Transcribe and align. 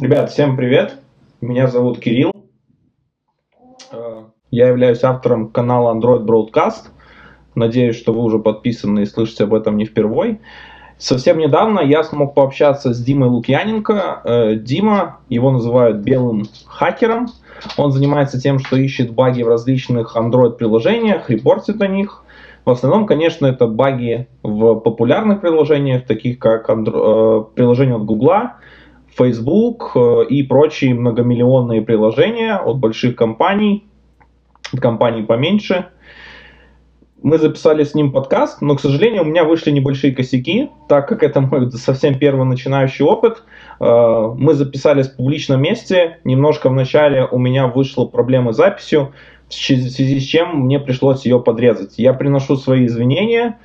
Ребят, 0.00 0.32
всем 0.32 0.56
привет. 0.56 0.98
Меня 1.40 1.68
зовут 1.68 2.00
Кирилл. 2.00 2.32
Э, 3.92 4.24
я 4.50 4.66
являюсь 4.66 5.04
автором 5.04 5.50
канала 5.50 5.94
Android 5.94 6.26
Broadcast. 6.26 6.88
Надеюсь, 7.54 7.96
что 7.96 8.12
вы 8.12 8.24
уже 8.24 8.40
подписаны 8.40 9.02
и 9.02 9.06
слышите 9.06 9.44
об 9.44 9.54
этом 9.54 9.76
не 9.76 9.84
впервой. 9.84 10.40
Совсем 10.98 11.38
недавно 11.38 11.78
я 11.78 12.02
смог 12.02 12.34
пообщаться 12.34 12.92
с 12.92 13.00
Димой 13.00 13.28
Лукьяненко. 13.28 14.22
Э, 14.24 14.54
Дима, 14.56 15.20
его 15.28 15.52
называют 15.52 15.98
белым 15.98 16.42
хакером. 16.66 17.28
Он 17.76 17.92
занимается 17.92 18.40
тем, 18.40 18.58
что 18.58 18.76
ищет 18.76 19.12
баги 19.12 19.44
в 19.44 19.48
различных 19.48 20.16
Android-приложениях, 20.16 21.30
репортит 21.30 21.80
о 21.80 21.86
них. 21.86 22.24
В 22.64 22.70
основном, 22.70 23.06
конечно, 23.06 23.46
это 23.46 23.68
баги 23.68 24.26
в 24.42 24.74
популярных 24.74 25.40
приложениях, 25.40 26.04
таких 26.04 26.40
как 26.40 26.68
Andro- 26.68 27.42
э, 27.42 27.54
приложения 27.54 27.94
от 27.94 28.04
Гугла, 28.04 28.56
Facebook 29.16 29.92
э, 29.94 30.24
и 30.28 30.42
прочие 30.42 30.94
многомиллионные 30.94 31.82
приложения 31.82 32.56
от 32.56 32.78
больших 32.78 33.16
компаний, 33.16 33.84
от 34.72 34.80
компаний 34.80 35.22
поменьше. 35.22 35.86
Мы 37.22 37.38
записали 37.38 37.84
с 37.84 37.94
ним 37.94 38.12
подкаст, 38.12 38.60
но, 38.60 38.76
к 38.76 38.80
сожалению, 38.80 39.22
у 39.22 39.24
меня 39.24 39.44
вышли 39.44 39.70
небольшие 39.70 40.14
косяки, 40.14 40.68
так 40.88 41.08
как 41.08 41.22
это 41.22 41.40
мой 41.40 41.70
совсем 41.72 42.18
первый 42.18 42.44
начинающий 42.44 43.04
опыт. 43.04 43.42
Э, 43.80 44.32
мы 44.36 44.54
записались 44.54 45.08
в 45.08 45.16
публичном 45.16 45.62
месте, 45.62 46.18
немножко 46.24 46.68
вначале 46.68 47.24
у 47.24 47.38
меня 47.38 47.68
вышла 47.68 48.04
проблема 48.06 48.52
с 48.52 48.56
записью, 48.56 49.12
в 49.48 49.54
связи 49.54 50.20
с 50.20 50.24
чем 50.24 50.60
мне 50.60 50.80
пришлось 50.80 51.24
ее 51.24 51.40
подрезать. 51.40 51.94
Я 51.98 52.14
приношу 52.14 52.56
свои 52.56 52.86
извинения, 52.86 53.58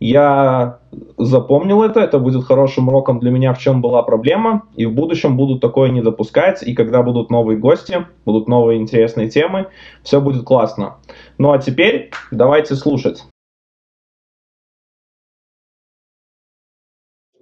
я 0.00 0.80
запомнил 1.18 1.82
это, 1.82 2.00
это 2.00 2.18
будет 2.18 2.44
хорошим 2.44 2.88
уроком 2.88 3.20
для 3.20 3.30
меня, 3.30 3.52
в 3.52 3.58
чем 3.58 3.82
была 3.82 4.02
проблема, 4.02 4.66
и 4.74 4.86
в 4.86 4.94
будущем 4.94 5.36
буду 5.36 5.60
такое 5.60 5.90
не 5.90 6.00
допускать, 6.00 6.62
и 6.62 6.74
когда 6.74 7.02
будут 7.02 7.30
новые 7.30 7.58
гости, 7.58 8.06
будут 8.24 8.48
новые 8.48 8.80
интересные 8.80 9.28
темы, 9.28 9.68
все 10.02 10.20
будет 10.20 10.44
классно. 10.44 10.96
Ну 11.36 11.52
а 11.52 11.58
теперь 11.58 12.10
давайте 12.30 12.74
слушать. 12.74 13.24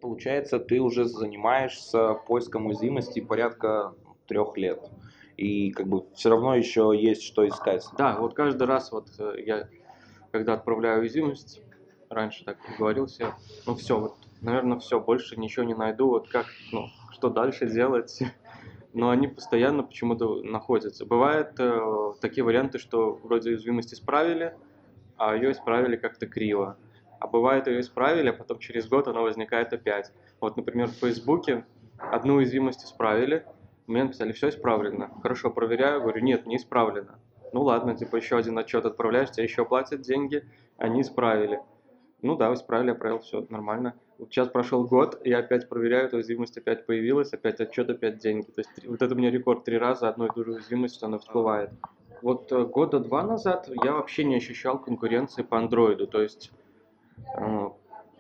Получается, 0.03 0.59
ты 0.59 0.81
уже 0.81 1.05
занимаешься 1.05 2.15
поиском 2.27 2.67
уязвимости 2.67 3.21
порядка 3.21 3.95
трех 4.27 4.57
лет. 4.57 4.81
И 5.37 5.71
как 5.71 5.87
бы 5.87 6.05
все 6.15 6.31
равно 6.31 6.57
еще 6.57 6.93
есть 6.97 7.23
что 7.23 7.47
искать. 7.47 7.85
Да, 7.97 8.17
вот 8.19 8.35
каждый 8.35 8.67
раз 8.67 8.91
вот 8.91 9.09
э, 9.21 9.35
я, 9.47 9.69
когда 10.33 10.55
отправляю 10.55 11.01
уязвимость, 11.01 11.63
раньше 12.11 12.45
так 12.45 12.59
говорил 12.79 13.09
себе, 13.09 13.35
ну 13.67 13.75
все, 13.75 13.99
вот, 13.99 14.17
наверное, 14.41 14.79
все, 14.79 15.01
больше 15.01 15.39
ничего 15.39 15.65
не 15.65 15.75
найду, 15.75 16.09
вот 16.09 16.29
как, 16.29 16.47
ну, 16.73 16.89
что 17.11 17.31
дальше 17.31 17.69
делать, 17.69 18.21
но 18.93 19.11
они 19.11 19.29
постоянно 19.29 19.83
почему-то 19.83 20.43
находятся. 20.43 21.07
Бывают 21.07 21.59
э, 21.59 22.13
такие 22.21 22.45
варианты, 22.45 22.79
что 22.79 23.13
вроде 23.23 23.51
уязвимость 23.51 23.95
исправили, 23.95 24.55
а 25.17 25.35
ее 25.35 25.53
исправили 25.53 25.97
как-то 25.97 26.27
криво. 26.27 26.77
А 27.21 27.27
бывает 27.27 27.67
ее 27.67 27.81
исправили, 27.81 28.29
а 28.29 28.33
потом 28.33 28.59
через 28.61 28.89
год 28.89 29.09
она 29.09 29.21
возникает 29.21 29.73
опять. 29.73 30.13
Вот, 30.41 30.57
например, 30.57 30.87
в 30.87 30.95
Фейсбуке 30.95 31.65
одну 31.99 32.35
уязвимость 32.35 32.85
исправили, 32.85 33.45
мне 33.89 34.05
написали, 34.05 34.33
все 34.33 34.51
исправлено. 34.51 35.11
Хорошо, 35.23 35.51
проверяю, 35.51 36.03
говорю, 36.03 36.21
нет, 36.21 36.47
не 36.47 36.57
исправлено. 36.57 37.19
Ну 37.53 37.63
ладно, 37.63 37.97
типа 37.97 38.17
еще 38.17 38.37
один 38.37 38.59
отчет 38.59 38.85
отправляешь, 38.85 39.31
тебе 39.31 39.45
еще 39.45 39.65
платят 39.65 40.03
деньги, 40.03 40.45
они 40.77 41.01
исправили. 41.01 41.61
Ну 42.21 42.37
да, 42.37 42.53
исправили, 42.53 42.91
отправил, 42.91 43.21
все 43.21 43.47
нормально. 43.49 43.95
Сейчас 44.19 44.49
прошел 44.49 44.85
год, 44.85 45.21
я 45.25 45.39
опять 45.39 45.69
проверяю, 45.69 46.11
уязвимость 46.13 46.59
опять 46.59 46.85
появилась, 46.85 47.33
опять 47.33 47.61
отчет, 47.61 47.89
опять 47.89 48.19
деньги. 48.19 48.47
То 48.47 48.61
есть 48.61 48.87
вот 48.87 49.01
это 49.01 49.15
у 49.15 49.19
меня 49.19 49.31
рекорд 49.31 49.65
три 49.65 49.79
раза, 49.79 50.09
одной 50.09 50.29
и 50.29 50.33
ту 50.33 50.45
же 50.45 50.53
уязвимость, 50.53 51.03
она 51.03 51.19
всплывает. 51.19 51.71
Вот 52.21 52.51
э, 52.51 52.65
года 52.65 52.99
два 52.99 53.23
назад 53.23 53.71
я 53.85 53.93
вообще 53.93 54.25
не 54.25 54.37
ощущал 54.37 54.81
конкуренции 54.81 55.43
по 55.43 55.59
андроиду, 55.59 56.09
то 56.09 56.21
есть 56.21 56.51
э, 57.37 57.69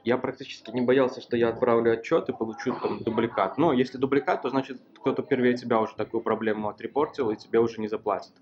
я 0.04 0.16
практически 0.16 0.70
не 0.70 0.82
боялся, 0.82 1.20
что 1.20 1.36
я 1.36 1.48
отправлю 1.48 1.92
отчет 1.92 2.28
и 2.28 2.32
получу 2.32 2.74
там 2.80 3.02
дубликат. 3.02 3.58
Но 3.58 3.72
если 3.72 3.98
дубликат, 3.98 4.42
то 4.42 4.50
значит 4.50 4.80
кто-то 5.00 5.22
первее 5.22 5.54
тебя 5.54 5.80
уже 5.80 5.96
такую 5.96 6.20
проблему 6.20 6.68
отрепортил 6.68 7.30
и 7.30 7.36
тебе 7.36 7.58
уже 7.58 7.80
не 7.80 7.88
заплатит. 7.88 8.32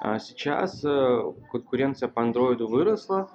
А 0.00 0.18
сейчас 0.18 0.84
э, 0.84 1.32
конкуренция 1.52 2.08
по 2.08 2.22
андроиду 2.22 2.66
выросла, 2.66 3.30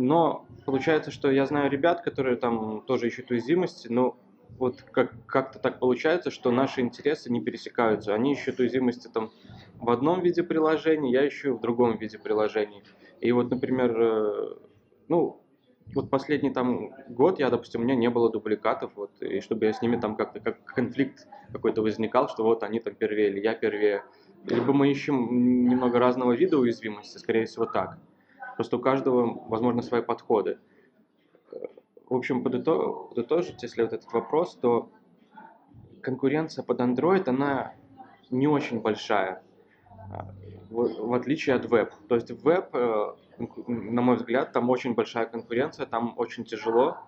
но 0.00 0.46
получается, 0.64 1.10
что 1.10 1.30
я 1.30 1.46
знаю 1.46 1.70
ребят, 1.70 2.00
которые 2.00 2.36
там 2.36 2.82
тоже 2.86 3.08
ищут 3.08 3.30
уязвимости, 3.30 3.88
но 3.88 4.16
вот 4.58 4.82
как- 4.82 5.14
как-то 5.26 5.58
так 5.58 5.78
получается, 5.78 6.30
что 6.30 6.50
наши 6.50 6.80
интересы 6.80 7.30
не 7.30 7.40
пересекаются. 7.40 8.14
Они 8.14 8.32
ищут 8.32 8.60
уязвимости 8.60 9.08
там 9.08 9.30
в 9.78 9.90
одном 9.90 10.22
виде 10.22 10.42
приложения, 10.42 11.12
я 11.12 11.28
ищу 11.28 11.56
в 11.56 11.60
другом 11.60 11.98
виде 11.98 12.18
приложений. 12.18 12.82
И 13.20 13.30
вот, 13.32 13.50
например, 13.50 13.94
э, 14.00 14.54
ну, 15.08 15.42
вот 15.94 16.08
последний 16.08 16.50
там 16.50 16.90
год 17.08 17.38
я, 17.38 17.50
допустим, 17.50 17.80
у 17.80 17.84
меня 17.84 17.94
не 17.94 18.08
было 18.08 18.30
дубликатов, 18.30 18.92
вот, 18.96 19.10
и 19.20 19.40
чтобы 19.40 19.66
я 19.66 19.72
с 19.72 19.82
ними 19.82 19.96
там 19.96 20.16
как-то 20.16 20.40
как 20.40 20.64
конфликт 20.64 21.26
какой-то 21.52 21.82
возникал, 21.82 22.28
что 22.28 22.44
вот 22.44 22.62
они 22.62 22.80
там 22.80 22.94
первее 22.94 23.28
или 23.28 23.40
я 23.40 23.54
первее. 23.54 24.04
Либо 24.46 24.72
мы 24.72 24.90
ищем 24.90 25.68
немного 25.68 25.98
разного 25.98 26.32
вида 26.32 26.58
уязвимости, 26.58 27.18
скорее 27.18 27.44
всего 27.44 27.66
так. 27.66 27.98
Просто 28.60 28.76
у 28.76 28.80
каждого, 28.80 29.42
возможно, 29.48 29.80
свои 29.80 30.02
подходы. 30.02 30.58
В 32.10 32.14
общем, 32.14 32.42
подытожить, 32.42 33.62
если 33.62 33.80
вот 33.80 33.94
этот 33.94 34.12
вопрос, 34.12 34.54
то 34.54 34.90
конкуренция 36.02 36.62
под 36.62 36.78
Android, 36.78 37.26
она 37.26 37.72
не 38.28 38.46
очень 38.48 38.80
большая, 38.80 39.42
в, 40.68 41.14
отличие 41.14 41.56
от 41.56 41.64
веб. 41.70 41.94
То 42.06 42.16
есть 42.16 42.30
в 42.32 42.42
веб, 42.42 42.68
э, 42.74 43.14
на 43.66 44.02
мой 44.02 44.16
взгляд, 44.16 44.52
там 44.52 44.68
очень 44.68 44.92
большая 44.92 45.24
конкуренция, 45.24 45.86
там 45.86 46.12
очень 46.18 46.44
тяжело. 46.44 46.98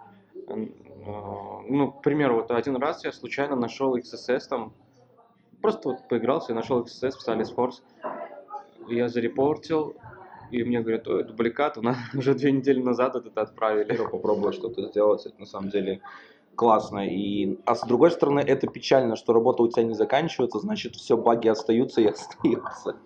Э, 0.48 0.54
ну, 0.56 1.92
к 1.92 2.00
примеру, 2.00 2.36
вот 2.36 2.50
один 2.50 2.76
раз 2.76 3.04
я 3.04 3.12
случайно 3.12 3.56
нашел 3.56 3.94
XSS, 3.94 4.48
там, 4.48 4.72
просто 5.60 5.90
вот 5.90 6.08
поигрался 6.08 6.52
и 6.52 6.54
нашел 6.54 6.82
XSS 6.82 7.10
в 7.10 7.28
Salesforce. 7.28 7.82
Я 8.88 9.10
зарепортил, 9.10 9.94
и 10.52 10.62
мне 10.64 10.80
говорят, 10.80 11.08
ой, 11.08 11.24
дубликат, 11.24 11.78
у 11.78 11.82
нас 11.82 11.96
уже 12.14 12.34
две 12.34 12.52
недели 12.52 12.80
назад 12.80 13.16
это 13.16 13.40
отправили. 13.40 13.96
Попробовать 13.96 14.54
что-то 14.54 14.86
сделать, 14.88 15.26
это 15.26 15.40
на 15.40 15.46
самом 15.46 15.70
деле 15.70 16.00
классно. 16.54 17.08
И... 17.08 17.58
А 17.64 17.74
с 17.74 17.82
другой 17.82 18.10
стороны, 18.10 18.40
это 18.40 18.66
печально, 18.66 19.16
что 19.16 19.32
работа 19.32 19.62
у 19.62 19.68
тебя 19.68 19.84
не 19.84 19.94
заканчивается, 19.94 20.58
значит, 20.58 20.96
все, 20.96 21.16
баги 21.16 21.48
остаются 21.48 22.02
и 22.02 22.06
остаются. 22.08 22.96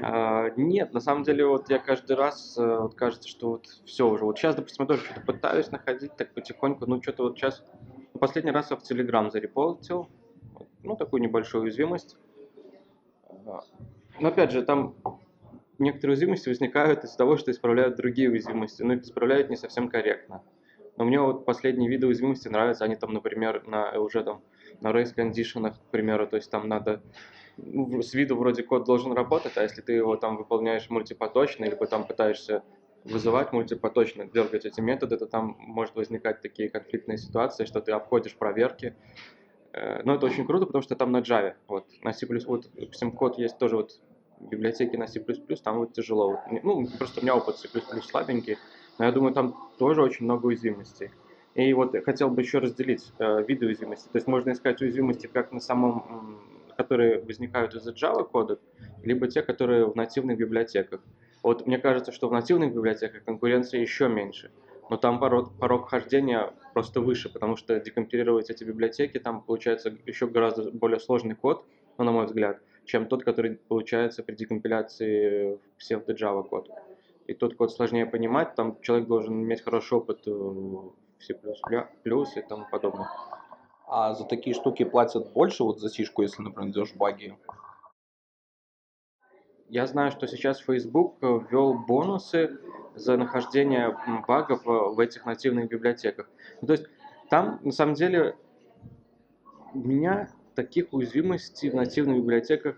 А, 0.00 0.50
нет, 0.56 0.92
на 0.92 1.00
самом 1.00 1.22
деле, 1.22 1.46
вот 1.46 1.70
я 1.70 1.78
каждый 1.78 2.16
раз, 2.16 2.56
э, 2.58 2.78
вот 2.80 2.94
кажется, 2.94 3.28
что 3.28 3.50
вот 3.50 3.66
все 3.84 4.08
уже. 4.08 4.24
Вот 4.24 4.38
сейчас, 4.38 4.54
допустим, 4.54 4.84
я 4.84 4.88
тоже 4.88 5.04
что-то 5.04 5.20
пытаюсь 5.20 5.70
находить 5.70 6.16
так 6.16 6.32
потихоньку, 6.34 6.86
ну 6.86 7.02
что-то 7.02 7.24
вот 7.24 7.36
сейчас, 7.36 7.62
последний 8.18 8.52
раз 8.52 8.70
я 8.70 8.76
в 8.76 8.82
Telegram 8.82 9.30
зарепортил, 9.30 10.08
ну 10.82 10.96
такую 10.96 11.22
небольшую 11.22 11.64
уязвимость. 11.64 12.16
Но 14.20 14.28
опять 14.28 14.52
же, 14.52 14.62
там 14.62 14.94
некоторые 15.82 16.14
уязвимости 16.14 16.48
возникают 16.48 17.04
из-за 17.04 17.16
того, 17.16 17.36
что 17.36 17.50
исправляют 17.50 17.96
другие 17.96 18.30
уязвимости, 18.30 18.82
но 18.82 18.94
исправляют 18.94 19.50
не 19.50 19.56
совсем 19.56 19.88
корректно. 19.88 20.42
Но 20.96 21.04
мне 21.04 21.20
вот 21.20 21.44
последние 21.44 21.88
виды 21.88 22.06
уязвимости 22.06 22.48
нравятся, 22.48 22.84
они 22.84 22.96
там, 22.96 23.12
например, 23.12 23.66
на 23.66 23.98
уже 23.98 24.22
там 24.22 24.42
на 24.80 24.90
race 24.90 25.14
кондишенах, 25.14 25.78
к 25.78 25.90
примеру, 25.90 26.26
то 26.26 26.36
есть 26.36 26.50
там 26.50 26.68
надо 26.68 27.02
ну, 27.56 28.02
с 28.02 28.14
виду 28.14 28.36
вроде 28.36 28.62
код 28.62 28.84
должен 28.84 29.12
работать, 29.12 29.56
а 29.56 29.62
если 29.62 29.82
ты 29.82 29.92
его 29.92 30.16
там 30.16 30.36
выполняешь 30.36 30.88
мультипоточно, 30.90 31.64
или 31.64 31.74
там 31.74 32.06
пытаешься 32.06 32.62
вызывать 33.04 33.52
мультипоточно, 33.52 34.26
дергать 34.26 34.64
эти 34.64 34.80
методы, 34.80 35.16
то 35.16 35.26
там 35.26 35.56
может 35.58 35.94
возникать 35.94 36.40
такие 36.40 36.68
конфликтные 36.68 37.18
ситуации, 37.18 37.64
что 37.64 37.80
ты 37.80 37.92
обходишь 37.92 38.36
проверки. 38.36 38.94
Э, 39.72 40.02
но 40.04 40.14
это 40.14 40.26
очень 40.26 40.46
круто, 40.46 40.66
потому 40.66 40.82
что 40.82 40.94
там 40.94 41.10
на 41.10 41.18
Java, 41.18 41.54
вот, 41.66 41.86
на 42.02 42.12
C++, 42.12 42.26
вот, 42.46 42.70
допустим, 42.74 43.12
код 43.12 43.38
есть 43.38 43.58
тоже 43.58 43.76
вот 43.76 44.00
библиотеки 44.50 44.96
на 44.96 45.06
C++, 45.06 45.20
там 45.64 45.78
вот 45.78 45.92
тяжело. 45.92 46.40
Ну, 46.62 46.86
просто 46.98 47.20
у 47.20 47.22
меня 47.22 47.36
опыт 47.36 47.58
C++ 47.58 47.68
слабенький, 48.02 48.58
но 48.98 49.04
я 49.06 49.12
думаю, 49.12 49.34
там 49.34 49.56
тоже 49.78 50.02
очень 50.02 50.24
много 50.24 50.46
уязвимостей. 50.46 51.10
И 51.54 51.72
вот 51.74 51.94
хотел 52.04 52.30
бы 52.30 52.40
еще 52.40 52.58
разделить 52.58 53.12
э, 53.18 53.44
виды 53.46 53.66
уязвимости. 53.66 54.08
То 54.08 54.16
есть 54.16 54.26
можно 54.26 54.52
искать 54.52 54.80
уязвимости 54.80 55.26
как 55.26 55.52
на 55.52 55.60
самом, 55.60 56.40
которые 56.76 57.20
возникают 57.20 57.74
из-за 57.74 57.92
Java 57.92 58.24
кода, 58.24 58.58
либо 59.02 59.28
те, 59.28 59.42
которые 59.42 59.86
в 59.86 59.94
нативных 59.94 60.38
библиотеках. 60.38 61.00
Вот 61.42 61.66
мне 61.66 61.78
кажется, 61.78 62.12
что 62.12 62.28
в 62.28 62.32
нативных 62.32 62.72
библиотеках 62.72 63.24
конкуренция 63.24 63.80
еще 63.80 64.08
меньше, 64.08 64.50
но 64.88 64.96
там 64.96 65.18
порог, 65.18 65.52
порог 65.58 65.90
хождения 65.90 66.54
просто 66.72 67.00
выше, 67.00 67.28
потому 67.28 67.56
что 67.56 67.78
декомпилировать 67.80 68.48
эти 68.48 68.64
библиотеки, 68.64 69.18
там 69.18 69.42
получается 69.42 69.94
еще 70.06 70.26
гораздо 70.26 70.70
более 70.70 71.00
сложный 71.00 71.34
код, 71.34 71.66
ну, 71.98 72.04
на 72.04 72.12
мой 72.12 72.26
взгляд 72.26 72.60
чем 72.84 73.06
тот, 73.06 73.24
который 73.24 73.56
получается 73.56 74.22
при 74.22 74.34
декомпиляции 74.34 75.54
в 75.54 75.78
псевдо-Java 75.78 76.44
код. 76.48 76.70
И 77.26 77.34
тот 77.34 77.54
код 77.56 77.72
сложнее 77.72 78.06
понимать, 78.06 78.54
там 78.54 78.80
человек 78.80 79.06
должен 79.08 79.42
иметь 79.42 79.62
хороший 79.62 79.98
опыт 79.98 80.26
в 80.26 80.94
C++ 81.20 81.34
и 81.34 82.42
тому 82.42 82.66
подобное. 82.70 83.08
А 83.86 84.14
за 84.14 84.24
такие 84.24 84.54
штуки 84.54 84.84
платят 84.84 85.32
больше, 85.32 85.64
вот 85.64 85.80
за 85.80 85.88
сишку, 85.88 86.22
если, 86.22 86.42
например, 86.42 86.70
идешь 86.70 86.94
баги? 86.94 87.36
Я 89.68 89.86
знаю, 89.86 90.10
что 90.10 90.26
сейчас 90.26 90.60
Facebook 90.60 91.16
ввел 91.22 91.74
бонусы 91.74 92.58
за 92.94 93.16
нахождение 93.16 93.96
багов 94.26 94.64
в 94.64 94.98
этих 94.98 95.24
нативных 95.24 95.68
библиотеках. 95.68 96.28
Ну, 96.60 96.66
то 96.66 96.72
есть 96.74 96.86
там, 97.30 97.58
на 97.62 97.72
самом 97.72 97.94
деле, 97.94 98.36
меня 99.72 100.28
таких 100.54 100.92
уязвимостей 100.92 101.70
в 101.70 101.74
нативных 101.74 102.18
библиотеках, 102.18 102.76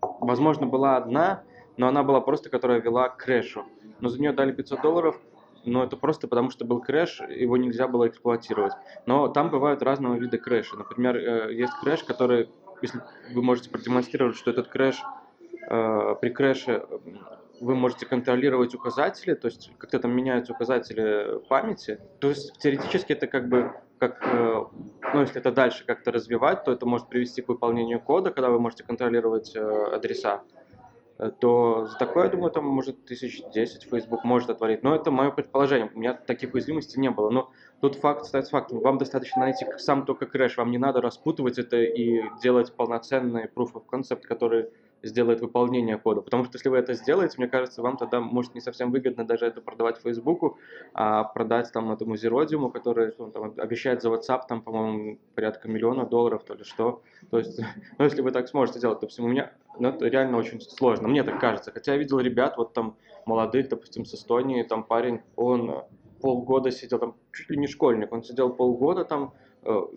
возможно, 0.00 0.66
была 0.66 0.96
одна, 0.96 1.42
но 1.76 1.88
она 1.88 2.02
была 2.02 2.20
просто, 2.20 2.48
которая 2.50 2.80
вела 2.80 3.08
к 3.08 3.18
crash 3.18 3.51
у. 3.51 3.64
Но 4.00 4.08
за 4.08 4.20
нее 4.20 4.32
дали 4.32 4.52
500 4.52 4.82
долларов, 4.82 5.20
но 5.64 5.82
это 5.82 5.96
просто 5.96 6.28
потому, 6.28 6.50
что 6.50 6.64
был 6.64 6.80
crash, 6.80 7.20
его 7.28 7.56
нельзя 7.56 7.88
было 7.88 8.08
эксплуатировать. 8.08 8.72
Но 9.04 9.28
там 9.28 9.50
бывают 9.50 9.82
разного 9.82 10.14
вида 10.14 10.38
crash 10.38 10.65
а. 10.65 10.76
Например, 10.76 11.16
э, 11.16 11.54
есть 11.54 11.72
crash, 11.80 12.04
который, 12.04 12.48
если 12.82 13.00
вы 13.32 13.42
можете 13.42 13.70
продемонстрировать, 13.70 14.36
что 14.36 14.50
этот 14.50 14.68
crash 14.68 15.02
э, 15.68 16.14
при 16.20 16.30
crash 16.30 16.77
е 16.77 16.86
вы 17.60 17.74
можете 17.74 18.06
контролировать 18.06 18.74
указатели, 18.74 19.34
то 19.34 19.48
есть 19.48 19.72
как-то 19.78 19.98
там 19.98 20.14
меняются 20.14 20.52
указатели 20.52 21.40
памяти. 21.48 21.98
То 22.20 22.28
есть 22.28 22.58
теоретически 22.58 23.12
это 23.12 23.26
как 23.26 23.48
бы 23.48 23.72
как, 23.98 24.26
э, 24.26 24.64
ну, 25.14 25.20
если 25.20 25.38
это 25.38 25.52
дальше 25.52 25.84
как-то 25.86 26.12
развивать, 26.12 26.64
то 26.64 26.72
это 26.72 26.86
может 26.86 27.08
привести 27.08 27.42
к 27.42 27.48
выполнению 27.48 28.00
кода, 28.00 28.30
когда 28.30 28.50
вы 28.50 28.58
можете 28.58 28.84
контролировать 28.84 29.56
адреса. 29.56 30.42
Э, 31.18 31.30
то 31.30 31.86
за 31.86 31.98
такое, 31.98 32.24
я 32.24 32.30
думаю, 32.30 32.50
там 32.50 32.66
может 32.66 33.04
тысяч 33.06 33.42
десять 33.52 33.84
Facebook 33.84 34.24
может 34.24 34.50
отвалить. 34.50 34.82
Но 34.82 34.94
это 34.94 35.10
мое 35.10 35.30
предположение. 35.30 35.90
У 35.94 35.98
меня 35.98 36.14
таких 36.14 36.54
уязвимостей 36.54 37.00
не 37.00 37.10
было. 37.10 37.30
Но 37.30 37.50
тут 37.80 37.96
факт 37.96 38.22
остается 38.22 38.50
фактом. 38.50 38.80
Вам 38.80 38.98
достаточно 38.98 39.40
найти 39.40 39.66
сам 39.78 40.04
только 40.04 40.26
crash. 40.26 40.56
Вам 40.56 40.70
не 40.70 40.78
надо 40.78 41.00
распутывать 41.00 41.58
это 41.58 41.78
и 41.78 42.22
делать 42.42 42.74
полноценный 42.74 43.46
proof 43.46 43.72
of 43.72 43.84
concept, 43.90 44.22
который 44.22 44.70
сделает 45.02 45.40
выполнение 45.40 45.98
кода. 45.98 46.20
Потому 46.20 46.44
что 46.44 46.56
если 46.56 46.68
вы 46.68 46.78
это 46.78 46.94
сделаете, 46.94 47.34
мне 47.38 47.48
кажется, 47.48 47.82
вам 47.82 47.96
тогда 47.96 48.20
может 48.20 48.54
не 48.54 48.60
совсем 48.60 48.90
выгодно 48.90 49.26
даже 49.26 49.46
это 49.46 49.60
продавать 49.60 49.98
Фейсбуку, 49.98 50.58
а 50.94 51.24
продать 51.24 51.72
там 51.72 51.90
этому 51.92 52.16
Зеродиуму, 52.16 52.70
который 52.70 53.12
он 53.18 53.32
там 53.32 53.54
обещает 53.56 54.02
за 54.02 54.08
WhatsApp, 54.08 54.42
там, 54.48 54.62
по-моему, 54.62 55.18
порядка 55.34 55.68
миллиона 55.68 56.06
долларов, 56.06 56.44
то 56.44 56.54
ли 56.54 56.64
что. 56.64 57.02
То 57.30 57.38
есть, 57.38 57.58
ну, 57.98 58.04
если 58.04 58.22
вы 58.22 58.30
так 58.30 58.48
сможете 58.48 58.80
делать, 58.80 59.00
допустим, 59.00 59.24
у 59.24 59.28
меня, 59.28 59.52
ну, 59.78 59.88
это 59.88 60.06
реально 60.06 60.38
очень 60.38 60.60
сложно, 60.60 61.08
мне 61.08 61.22
так 61.22 61.40
кажется. 61.40 61.72
Хотя 61.72 61.92
я 61.92 61.98
видел 61.98 62.18
ребят, 62.18 62.56
вот 62.56 62.72
там, 62.72 62.96
молодых, 63.26 63.68
допустим, 63.68 64.04
с 64.04 64.14
Эстонии, 64.14 64.62
там 64.62 64.84
парень, 64.84 65.20
он 65.36 65.84
полгода 66.20 66.70
сидел, 66.70 66.98
там, 66.98 67.14
чуть 67.32 67.50
ли 67.50 67.56
не 67.56 67.66
школьник, 67.66 68.12
он 68.12 68.22
сидел 68.22 68.50
полгода 68.50 69.04
там, 69.04 69.34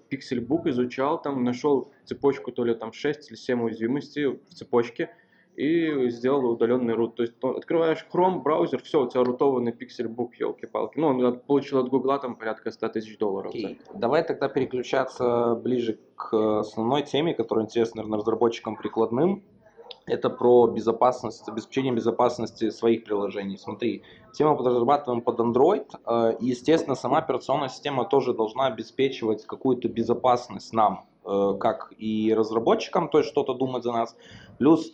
пиксельбук 0.10 0.68
изучал, 0.68 1.22
там 1.22 1.44
нашел 1.44 1.92
цепочку 2.06 2.52
то 2.52 2.64
ли 2.64 2.74
там 2.74 2.94
6 2.94 3.30
или 3.30 3.38
7 3.38 3.64
уязвимостей 3.64 4.26
в 4.26 4.54
цепочке 4.54 5.10
и 5.56 6.10
сделал 6.10 6.52
удаленный 6.52 6.94
рут. 6.94 7.16
То 7.16 7.24
есть 7.24 7.36
открываешь 7.44 8.06
Chrome, 8.14 8.42
браузер, 8.42 8.82
все, 8.82 9.04
у 9.04 9.10
тебя 9.10 9.24
рутованный 9.24 9.74
пиксельбук, 9.74 10.36
елки-палки. 10.36 10.98
Ну, 10.98 11.08
он 11.08 11.40
получил 11.40 11.80
от 11.80 11.90
Гугла 11.90 12.18
там 12.18 12.36
порядка 12.36 12.72
100 12.72 12.90
тысяч 12.90 13.18
долларов. 13.18 13.54
Okay. 13.54 13.78
Давай 13.94 14.24
тогда 14.24 14.48
переключаться 14.48 15.56
ближе 15.56 16.00
к 16.16 16.60
основной 16.60 17.04
теме, 17.04 17.34
которая 17.34 17.66
интересна, 17.66 17.98
наверное, 17.98 18.20
разработчикам 18.20 18.78
прикладным 18.78 19.44
это 20.10 20.30
про 20.30 20.68
безопасность, 20.68 21.48
обеспечение 21.48 21.94
безопасности 21.94 22.70
своих 22.70 23.04
приложений. 23.04 23.58
Смотри, 23.58 24.04
тему 24.34 24.58
разрабатываем 24.58 25.22
под 25.22 25.40
Android, 25.40 25.86
э, 26.06 26.38
и, 26.40 26.48
естественно, 26.48 26.96
сама 26.96 27.20
операционная 27.20 27.70
система 27.70 28.06
тоже 28.06 28.34
должна 28.34 28.68
обеспечивать 28.68 29.46
какую-то 29.46 29.88
безопасность 29.88 30.74
нам, 30.74 31.06
э, 31.26 31.56
как 31.60 31.94
и 31.98 32.34
разработчикам, 32.34 33.10
то 33.10 33.20
есть 33.20 33.30
что-то 33.30 33.54
думать 33.54 33.84
за 33.84 33.92
нас, 33.92 34.16
плюс 34.58 34.94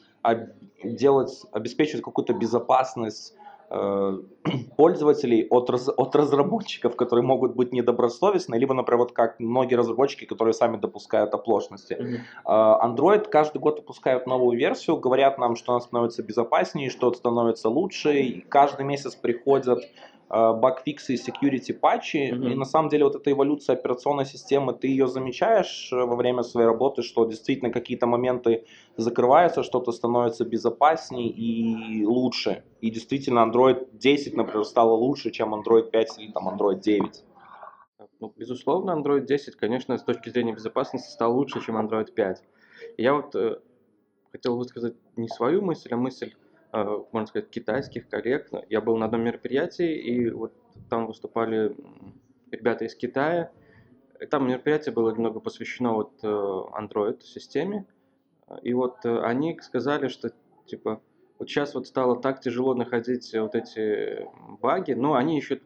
делать, 0.84 1.44
обеспечивать 1.52 2.04
какую-то 2.04 2.34
безопасность 2.34 3.36
пользователей 4.78 5.48
от, 5.50 5.70
раз, 5.70 5.90
от 5.90 6.16
разработчиков, 6.16 6.96
которые 6.96 7.26
могут 7.26 7.56
быть 7.56 7.74
недобросовестны, 7.74 8.56
либо, 8.56 8.74
например, 8.74 9.00
вот 9.00 9.12
как 9.12 9.40
многие 9.40 9.76
разработчики, 9.76 10.26
которые 10.26 10.54
сами 10.54 10.78
допускают 10.78 11.34
оплошности. 11.34 11.94
Mm-hmm. 11.94 12.96
Android 12.96 13.30
каждый 13.30 13.60
год 13.60 13.80
выпускают 13.80 14.28
новую 14.28 14.58
версию, 14.58 14.98
говорят 14.98 15.38
нам, 15.38 15.56
что 15.56 15.74
она 15.74 15.82
становится 15.82 16.24
безопаснее, 16.24 16.90
что 16.90 17.12
становится 17.14 17.70
лучше, 17.70 18.20
и 18.20 18.42
каждый 18.42 18.86
месяц 18.86 19.16
приходят 19.16 19.80
Э, 19.80 20.15
багфиксы 20.30 21.14
и 21.14 21.18
security 21.18 21.74
патчи. 21.74 22.18
Mm-hmm. 22.18 22.52
И 22.52 22.56
на 22.56 22.66
самом 22.66 22.90
деле 22.90 23.06
вот 23.06 23.16
эта 23.16 23.32
эволюция 23.32 23.76
операционной 23.76 24.26
системы, 24.26 24.74
ты 24.74 24.88
ее 24.88 25.08
замечаешь 25.08 25.92
э, 25.92 25.96
во 25.96 26.16
время 26.16 26.44
своей 26.44 26.68
работы, 26.68 27.04
что 27.04 27.26
действительно 27.26 27.72
какие-то 27.72 28.08
моменты 28.08 28.66
закрываются, 28.98 29.64
что-то 29.64 29.92
становится 29.92 30.46
безопаснее 30.46 31.30
и 31.30 32.06
лучше. 32.06 32.64
И 32.82 32.90
действительно 32.90 33.40
Android 33.40 33.88
10, 33.94 34.36
например, 34.36 34.66
стало 34.66 34.94
лучше, 34.94 35.32
чем 35.32 35.54
Android 35.54 35.92
5 35.92 36.20
или 36.20 36.32
там 36.32 36.50
Android 36.50 36.80
9. 36.80 37.24
Ну, 38.20 38.34
безусловно, 38.36 38.92
Android 38.92 39.26
10, 39.26 39.56
конечно, 39.56 39.98
с 39.98 40.04
точки 40.04 40.30
зрения 40.30 40.54
безопасности 40.54 41.10
стал 41.12 41.36
лучше, 41.36 41.62
чем 41.62 41.78
Android 41.78 42.12
5. 42.12 42.44
Я 42.98 43.14
вот 43.14 43.36
э, 43.36 43.60
хотел 44.32 44.58
высказать 44.58 44.96
не 45.16 45.28
свою 45.28 45.62
мысль, 45.62 45.90
а 45.92 45.98
мысль 45.98 46.34
Э, 46.36 46.45
можно 47.12 47.28
сказать, 47.28 47.50
китайских 47.50 48.10
коллег. 48.10 48.50
Я 48.70 48.82
был 48.82 48.98
на 48.98 49.06
одном 49.06 49.22
мероприятии, 49.22 49.96
и 49.96 50.30
вот 50.30 50.54
там 50.90 51.08
выступали 51.08 51.76
ребята 52.52 52.86
из 52.86 52.96
Китая. 52.96 53.52
И 54.20 54.26
там 54.26 54.48
мероприятие 54.48 54.94
было 54.94 55.12
немного 55.12 55.40
посвящено 55.40 55.94
вот 55.94 56.12
э, 56.24 56.28
Android-системе. 56.28 57.86
И 58.62 58.74
вот 58.74 59.06
э, 59.06 59.20
они 59.22 59.60
сказали, 59.62 60.08
что 60.08 60.32
типа 60.66 61.02
вот 61.38 61.50
сейчас 61.50 61.76
вот 61.76 61.88
стало 61.88 62.22
так 62.22 62.40
тяжело 62.40 62.74
находить 62.74 63.34
вот 63.34 63.56
эти 63.56 64.28
баги, 64.62 64.94
но 64.94 65.16
они 65.16 65.38
ищут 65.38 65.62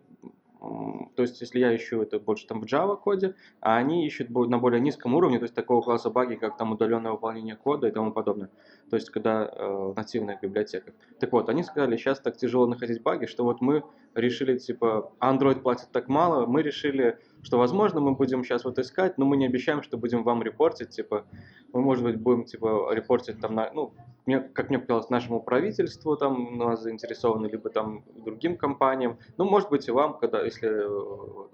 то 0.60 1.22
есть, 1.22 1.40
если 1.40 1.60
я 1.60 1.74
ищу 1.74 2.02
это 2.02 2.20
больше 2.20 2.46
там 2.46 2.60
в 2.60 2.66
Java 2.66 2.98
коде, 2.98 3.36
а 3.62 3.78
они 3.78 4.06
ищут 4.06 4.30
на 4.30 4.58
более 4.58 4.82
низком 4.82 5.16
уровне, 5.16 5.40
то 5.40 5.44
есть 5.44 5.56
такого 5.56 5.82
класса 5.82 6.10
баги, 6.10 6.36
как 6.36 6.58
там 6.58 6.74
удаленное 6.74 7.12
выполнение 7.12 7.56
кода 7.56 7.88
и 7.88 7.92
тому 7.92 8.12
подобное. 8.12 8.50
То 8.90 8.98
есть, 8.98 9.10
когда 9.10 9.46
э, 9.46 9.68
в 9.68 9.96
нативных 9.96 10.42
библиотеках. 10.42 10.94
Так 11.20 11.32
вот, 11.32 11.48
они 11.48 11.64
сказали, 11.64 11.96
сейчас 11.96 12.20
так 12.20 12.36
тяжело 12.36 12.68
находить 12.68 13.02
баги, 13.02 13.26
что 13.26 13.46
вот 13.46 13.62
мы 13.62 13.84
решили, 14.20 14.58
типа, 14.58 15.12
Android 15.20 15.62
платит 15.62 15.90
так 15.92 16.08
мало, 16.08 16.46
мы 16.46 16.62
решили, 16.62 17.20
что, 17.42 17.58
возможно, 17.58 18.00
мы 18.00 18.14
будем 18.14 18.44
сейчас 18.44 18.66
вот 18.66 18.80
искать, 18.80 19.18
но 19.18 19.26
мы 19.26 19.38
не 19.38 19.46
обещаем, 19.46 19.82
что 19.84 19.98
будем 19.98 20.24
вам 20.24 20.44
репортить, 20.44 20.90
типа, 20.90 21.26
мы, 21.74 21.82
может 21.82 22.04
быть, 22.04 22.18
будем, 22.18 22.46
типа, 22.46 22.90
репортить 22.92 23.40
там 23.40 23.56
на, 23.56 23.72
ну, 23.74 23.94
мне, 24.26 24.40
как 24.40 24.70
мне 24.70 24.80
показалось, 24.80 25.10
нашему 25.10 25.42
правительству 25.42 26.16
там 26.16 26.58
нас 26.58 26.82
заинтересованы, 26.82 27.48
либо 27.48 27.70
там 27.70 28.04
другим 28.16 28.58
компаниям, 28.58 29.18
ну, 29.38 29.46
может 29.46 29.70
быть, 29.70 29.88
и 29.88 29.92
вам, 29.92 30.18
когда, 30.20 30.44
если 30.44 30.70
э, 30.70 31.48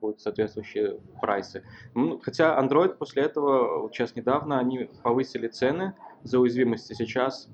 будут 0.00 0.20
соответствующие 0.20 0.98
прайсы. 1.20 1.62
Ну, 1.94 2.18
хотя 2.22 2.58
Android 2.60 2.94
после 2.94 3.22
этого, 3.24 3.80
вот 3.82 3.94
сейчас 3.94 4.16
недавно, 4.16 4.58
они 4.58 4.90
повысили 5.02 5.48
цены 5.48 5.94
за 6.22 6.38
уязвимости. 6.38 6.92
Сейчас 6.92 7.48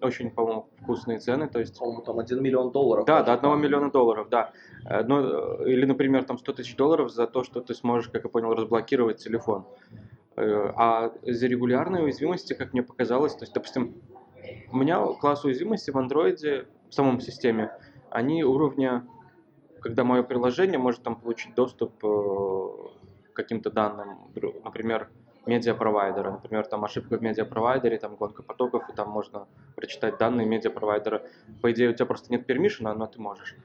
очень, 0.00 0.30
по-моему, 0.30 0.68
вкусные 0.82 1.18
цены. 1.18 1.48
То 1.48 1.60
есть, 1.60 1.78
по-моему, 1.78 2.02
там 2.02 2.18
1 2.18 2.42
миллион 2.42 2.72
долларов. 2.72 3.04
Да, 3.06 3.22
до 3.22 3.34
1 3.34 3.60
миллиона 3.60 3.90
долларов, 3.90 4.28
да. 4.30 4.52
Ну, 4.84 5.64
или, 5.64 5.84
например, 5.84 6.24
там 6.24 6.38
100 6.38 6.52
тысяч 6.52 6.76
долларов 6.76 7.10
за 7.10 7.26
то, 7.26 7.44
что 7.44 7.60
ты 7.60 7.74
сможешь, 7.74 8.10
как 8.10 8.24
я 8.24 8.30
понял, 8.30 8.54
разблокировать 8.54 9.18
телефон. 9.18 9.64
Э, 10.36 10.72
а 10.76 11.12
за 11.22 11.46
регулярные 11.46 12.04
уязвимости, 12.04 12.52
как 12.52 12.74
мне 12.74 12.82
показалось, 12.82 13.34
то 13.34 13.44
есть, 13.44 13.54
допустим, 13.54 13.94
у 14.70 14.76
меня 14.76 15.04
класс 15.20 15.44
уязвимости 15.44 15.90
в 15.90 15.96
андроиде, 15.96 16.66
в 16.90 16.94
самом 16.94 17.20
системе, 17.20 17.72
они 18.10 18.44
уровня, 18.44 19.06
когда 19.80 20.04
мое 20.04 20.22
приложение 20.22 20.78
может 20.78 21.02
там 21.02 21.16
получить 21.16 21.54
доступ 21.54 21.92
э, 22.04 22.08
к 23.32 23.36
каким-то 23.36 23.70
данным, 23.70 24.18
например, 24.64 25.08
медиапровайдера. 25.46 26.32
Например, 26.32 26.66
там 26.66 26.84
ошибка 26.84 27.18
в 27.18 27.22
медиапровайдере, 27.22 27.98
там 27.98 28.16
гонка 28.16 28.42
потоков, 28.42 28.88
и 28.90 28.92
там 28.92 29.10
можно 29.10 29.46
прочитать 29.76 30.18
данные 30.18 30.46
медиапровайдера. 30.46 31.22
По 31.62 31.70
идее, 31.72 31.90
у 31.90 31.92
тебя 31.92 32.06
просто 32.06 32.32
нет 32.32 32.46
пермишена, 32.46 32.94
но 32.94 33.06
ты 33.06 33.20
можешь. 33.20 33.56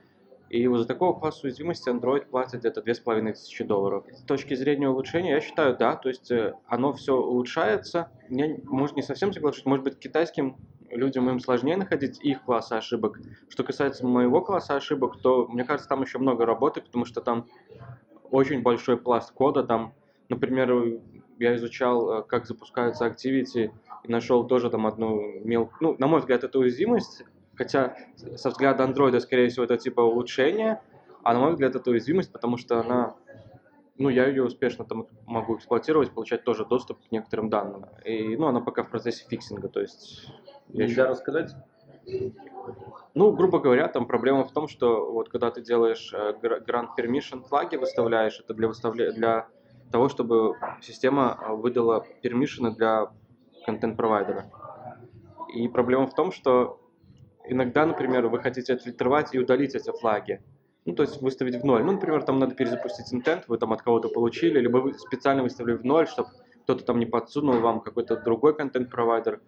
И 0.50 0.68
вот 0.68 0.80
за 0.80 0.86
такого 0.86 1.18
класса 1.18 1.48
уязвимости 1.48 1.90
Android 1.90 2.26
платит 2.26 2.60
где-то 2.60 2.82
2500 2.82 3.66
долларов. 3.66 4.06
С 4.12 4.22
точки 4.24 4.54
зрения 4.54 4.90
улучшения, 4.90 5.32
я 5.32 5.40
считаю, 5.40 5.78
да, 5.78 5.96
то 5.96 6.10
есть 6.10 6.30
э, 6.30 6.54
оно 6.68 6.92
все 6.92 7.16
улучшается. 7.16 8.12
Я, 8.28 8.58
может, 8.66 8.98
не 8.98 9.02
совсем 9.02 9.32
соглашусь, 9.32 9.66
может 9.66 9.86
быть, 9.86 9.98
китайским 9.98 10.58
людям 10.92 11.30
им 11.30 11.40
сложнее 11.40 11.78
находить 11.78 12.20
их 12.24 12.44
класса 12.44 12.78
ошибок. 12.78 13.20
Что 13.50 13.64
касается 13.64 14.06
моего 14.06 14.42
класса 14.42 14.76
ошибок, 14.76 15.20
то, 15.22 15.48
мне 15.48 15.64
кажется, 15.64 15.90
там 15.90 16.02
еще 16.02 16.18
много 16.18 16.46
работы, 16.46 16.82
потому 16.82 17.06
что 17.06 17.22
там 17.22 17.48
очень 18.30 18.62
большой 18.62 18.98
пласт 18.98 19.32
кода, 19.34 19.64
там, 19.64 19.94
например, 20.30 21.00
я 21.40 21.56
изучал, 21.56 22.20
э, 22.20 22.24
как 22.24 22.46
запускаются 22.46 23.06
Activity, 23.06 23.72
и 24.04 24.12
нашел 24.12 24.46
тоже 24.46 24.70
там 24.70 24.88
одну 24.88 25.40
мелкую, 25.44 25.78
ну, 25.82 25.96
на 26.00 26.08
мой 26.08 26.20
взгляд, 26.20 26.44
это 26.44 26.60
уязвимость, 26.60 27.24
Хотя 27.62 27.96
со 28.16 28.50
взгляда 28.50 28.86
андроида, 28.86 29.20
скорее 29.20 29.50
всего, 29.50 29.66
это 29.66 29.78
типа 29.78 30.02
улучшение, 30.02 30.82
а 31.24 31.34
на 31.34 31.40
мой 31.40 31.52
взгляд, 31.52 31.76
это 31.76 31.92
уязвимость, 31.92 32.32
потому 32.32 32.58
что 32.58 32.80
она 32.80 33.14
ну, 34.02 34.10
я 34.10 34.28
ее 34.28 34.44
успешно 34.44 34.86
там 34.86 35.08
могу 35.26 35.58
эксплуатировать, 35.58 36.12
получать 36.12 36.44
тоже 36.44 36.66
доступ 36.66 37.00
к 37.08 37.12
некоторым 37.12 37.50
данным. 37.50 37.86
И, 38.04 38.36
ну, 38.36 38.48
она 38.48 38.60
пока 38.60 38.84
в 38.84 38.90
процессе 38.90 39.26
фиксинга, 39.28 39.70
то 39.70 39.80
есть... 39.80 40.28
Я 40.70 40.86
Нельзя 40.86 41.04
еще... 41.04 41.12
рассказать? 41.12 41.56
Ну, 43.14 43.32
грубо 43.32 43.60
говоря, 43.60 43.88
там 43.88 44.08
проблема 44.08 44.44
в 44.44 44.52
том, 44.52 44.68
что 44.68 45.12
вот 45.12 45.30
когда 45.30 45.52
ты 45.52 45.62
делаешь 45.62 46.12
э, 46.14 46.34
Grant 46.42 46.90
Permission 46.98 47.44
флаги, 47.44 47.76
выставляешь, 47.76 48.40
это 48.40 48.54
для, 48.54 48.68
выставля... 48.68 49.12
для 49.12 49.48
того, 49.92 50.10
чтобы 50.10 50.56
система 50.82 51.38
э, 51.40 51.54
выдала 51.54 52.06
пермишины 52.22 52.72
для 52.72 53.12
контент-провайдера. 53.66 54.52
И 55.54 55.68
проблема 55.68 56.08
в 56.08 56.16
том, 56.16 56.32
что 56.32 56.82
иногда, 57.46 57.86
например, 57.86 58.28
вы 58.28 58.40
хотите 58.40 58.74
отфильтровать 58.74 59.36
и 59.36 59.40
удалить 59.40 59.76
эти 59.76 59.92
флаги. 59.92 60.42
Ну, 60.86 60.94
то 60.94 61.04
есть 61.04 61.22
выставить 61.22 61.62
в 61.62 61.64
ноль. 61.64 61.84
Ну, 61.84 61.92
например, 61.92 62.24
там 62.24 62.40
надо 62.40 62.56
перезапустить 62.56 63.14
интент, 63.14 63.44
вы 63.48 63.58
там 63.58 63.72
от 63.72 63.82
кого-то 63.84 64.10
получили, 64.10 64.60
либо 64.60 64.78
вы 64.78 64.94
специально 64.96 65.44
выставили 65.44 65.76
в 65.76 65.86
ноль, 65.86 66.08
чтобы 66.08 66.30
кто-то 66.64 66.84
там 66.84 67.00
не 67.00 67.06
подсунул 67.06 67.60
вам 67.60 67.82
какой-то 67.82 68.18
другой 68.18 68.56
контент-провайдер. 68.56 69.42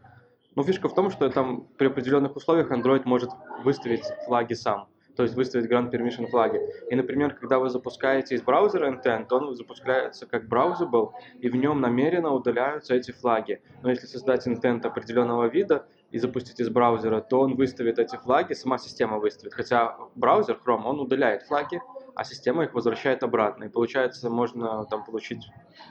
Но 0.56 0.64
фишка 0.64 0.88
в 0.90 0.94
том, 0.94 1.10
что 1.10 1.30
там 1.30 1.68
при 1.78 1.88
определенных 1.88 2.36
условиях 2.36 2.72
Android 2.72 3.02
может 3.06 3.32
выставить 3.64 4.04
флаги 4.26 4.54
сам, 4.54 4.88
то 5.16 5.24
есть 5.24 5.36
выставить 5.36 5.70
Grant 5.70 5.92
Permission 5.92 6.28
флаги. 6.28 6.60
И, 6.92 6.96
например, 6.96 7.34
когда 7.34 7.58
вы 7.58 7.70
запускаете 7.70 8.36
из 8.36 8.44
браузера 8.44 8.92
Intent, 8.92 9.28
он 9.32 9.56
запускается 9.56 10.28
как 10.28 10.46
browsable, 10.46 11.12
и 11.40 11.50
в 11.50 11.56
нем 11.56 11.82
намеренно 11.82 12.32
удаляются 12.32 12.94
эти 12.94 13.12
флаги. 13.12 13.62
Но 13.82 13.90
если 13.90 14.06
создать 14.06 14.46
Intent 14.46 14.86
определенного 14.86 15.48
вида 15.48 15.88
и 16.14 16.20
запустить 16.20 16.60
из 16.60 16.70
браузера, 16.70 17.22
то 17.22 17.40
он 17.40 17.56
выставит 17.56 17.98
эти 17.98 18.16
флаги, 18.18 18.54
сама 18.54 18.78
система 18.78 19.18
выставит. 19.18 19.56
Хотя 19.56 19.98
браузер 20.14 20.62
Chrome, 20.64 20.84
он 20.86 21.00
удаляет 21.00 21.42
флаги, 21.42 21.82
а 22.14 22.24
система 22.24 22.66
их 22.66 22.76
возвращает 22.76 23.24
обратно. 23.24 23.64
И 23.64 23.70
получается, 23.70 24.30
можно 24.30 24.86
там 24.86 25.04
получить 25.04 25.50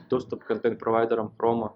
доступ 0.08 0.44
к 0.44 0.46
контент-провайдерам 0.46 1.34
Chrome, 1.36 1.72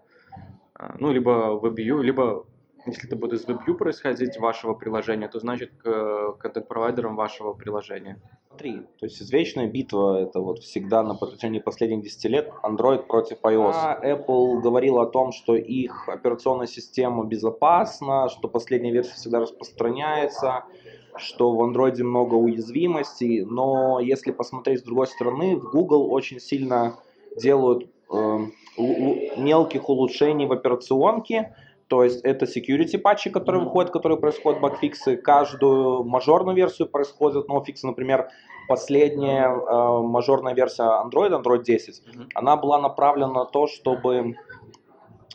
а, 0.75 0.95
ну, 1.01 1.11
либо 1.11 1.61
WebView, 1.61 2.03
либо 2.05 2.47
если 2.87 3.07
это 3.07 3.17
будет 3.17 3.41
из 3.41 3.45
WebView 3.45 3.75
происходить 3.75 4.39
вашего 4.39 4.75
приложения, 4.75 5.29
то 5.29 5.41
значит 5.41 5.73
к 5.83 6.37
контент-провайдерам 6.39 7.17
вашего 7.17 7.53
приложения. 7.53 8.21
Смотри, 8.49 8.81
то 8.99 9.07
есть 9.07 9.21
извечная 9.21 9.67
битва, 9.67 10.23
это 10.23 10.41
вот 10.41 10.61
всегда 10.61 11.03
на 11.03 11.15
протяжении 11.15 11.59
последних 11.59 12.03
10 12.03 12.25
лет 12.27 12.53
Android 12.63 13.07
против 13.07 13.39
iOS. 13.43 13.73
А 13.75 14.01
Apple 14.03 14.61
говорил 14.61 14.99
о 14.99 15.07
том, 15.07 15.33
что 15.33 15.57
их 15.57 16.09
операционная 16.09 16.67
система 16.67 17.25
безопасна, 17.25 18.29
что 18.29 18.49
последняя 18.49 18.93
версия 18.93 19.15
всегда 19.15 19.41
распространяется, 19.41 20.65
что 21.17 21.53
в 21.53 21.63
Android 21.63 22.03
много 22.03 22.35
уязвимостей, 22.35 23.45
но 23.45 24.01
если 24.01 24.31
посмотреть 24.31 24.81
с 24.81 24.83
другой 24.83 25.07
стороны, 25.09 25.57
в 25.57 25.71
Google 25.71 26.11
очень 26.11 26.41
сильно 26.41 26.97
делают 27.37 27.91
э, 28.11 28.39
мелких 29.37 29.89
улучшений 29.89 30.47
в 30.47 30.53
операционке, 30.53 31.55
то 31.89 32.03
есть 32.03 32.25
это 32.25 32.47
security 32.47 32.99
патчи, 32.99 33.31
которые 33.31 33.65
выходят, 33.65 33.93
которые 33.93 34.19
происходят 34.19 34.61
багфиксы. 34.61 35.17
Каждую 35.17 36.05
мажорную 36.05 36.57
версию 36.57 36.89
происходят 36.89 37.49
ноуфиксы. 37.49 37.87
Например, 37.87 38.29
последняя 38.69 39.47
э, 39.47 40.01
мажорная 40.03 40.55
версия 40.55 40.83
Android, 40.83 41.31
Android 41.31 41.63
10, 41.63 42.03
mm-hmm. 42.03 42.29
она 42.35 42.57
была 42.57 42.81
направлена 42.81 43.33
на 43.33 43.45
то, 43.45 43.69
чтобы 43.69 44.35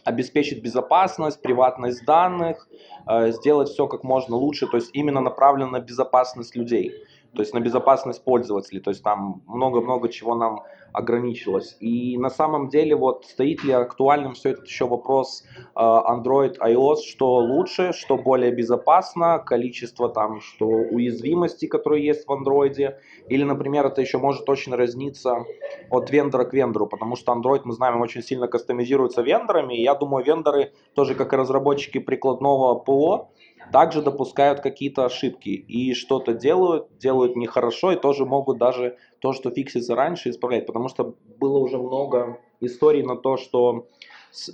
обеспечить 0.03 0.61
безопасность, 0.61 1.41
приватность 1.41 2.05
данных, 2.05 2.67
э, 3.07 3.31
сделать 3.31 3.69
все 3.69 3.87
как 3.87 4.03
можно 4.03 4.35
лучше. 4.35 4.67
То 4.67 4.77
есть 4.77 4.89
именно 4.93 5.21
направлена 5.21 5.71
на 5.71 5.79
безопасность 5.79 6.55
людей 6.55 6.91
то 7.33 7.41
есть 7.41 7.53
на 7.53 7.59
безопасность 7.59 8.23
пользователей, 8.23 8.81
то 8.81 8.89
есть 8.89 9.03
там 9.03 9.41
много-много 9.47 10.09
чего 10.09 10.35
нам 10.35 10.63
ограничилось. 10.93 11.77
И 11.79 12.17
на 12.17 12.29
самом 12.29 12.67
деле 12.69 12.95
вот 12.95 13.25
стоит 13.25 13.63
ли 13.63 13.71
актуальным 13.71 14.33
все 14.33 14.49
это 14.49 14.63
еще 14.63 14.87
вопрос 14.87 15.43
э, 15.57 15.79
Android, 15.79 16.57
iOS, 16.59 16.97
что 17.07 17.35
лучше, 17.37 17.93
что 17.93 18.17
более 18.17 18.51
безопасно, 18.51 19.39
количество 19.39 20.09
там, 20.09 20.41
что 20.41 20.65
уязвимости, 20.65 21.67
которые 21.67 22.05
есть 22.05 22.27
в 22.27 22.31
Android, 22.31 22.95
или, 23.29 23.43
например, 23.43 23.85
это 23.85 24.01
еще 24.01 24.17
может 24.17 24.49
очень 24.49 24.75
разниться 24.75 25.45
от 25.89 26.09
вендора 26.11 26.45
к 26.45 26.53
вендору, 26.53 26.87
потому 26.87 27.15
что 27.15 27.31
Android, 27.31 27.61
мы 27.63 27.73
знаем, 27.73 28.01
очень 28.01 28.21
сильно 28.21 28.47
кастомизируется 28.47 29.21
вендорами, 29.21 29.75
и 29.75 29.83
я 29.83 29.95
думаю, 29.95 30.25
вендоры 30.25 30.73
тоже 30.93 31.15
как 31.15 31.33
и 31.33 31.37
разработчики 31.37 31.99
прикладного 31.99 32.75
ПО, 32.75 33.29
также 33.71 34.01
допускают 34.01 34.61
какие-то 34.61 35.05
ошибки 35.05 35.49
и 35.49 35.93
что-то 35.93 36.33
делают, 36.33 36.97
делают 36.97 37.35
нехорошо 37.35 37.91
и 37.91 37.95
тоже 37.95 38.25
могут 38.25 38.57
даже 38.57 38.97
то, 39.19 39.33
что 39.33 39.49
фиксится 39.51 39.95
раньше, 39.95 40.29
исправлять. 40.29 40.65
Потому 40.65 40.89
что 40.89 41.15
было 41.39 41.57
уже 41.59 41.77
много 41.77 42.39
историй 42.59 43.03
на 43.03 43.15
то, 43.15 43.37
что 43.37 43.87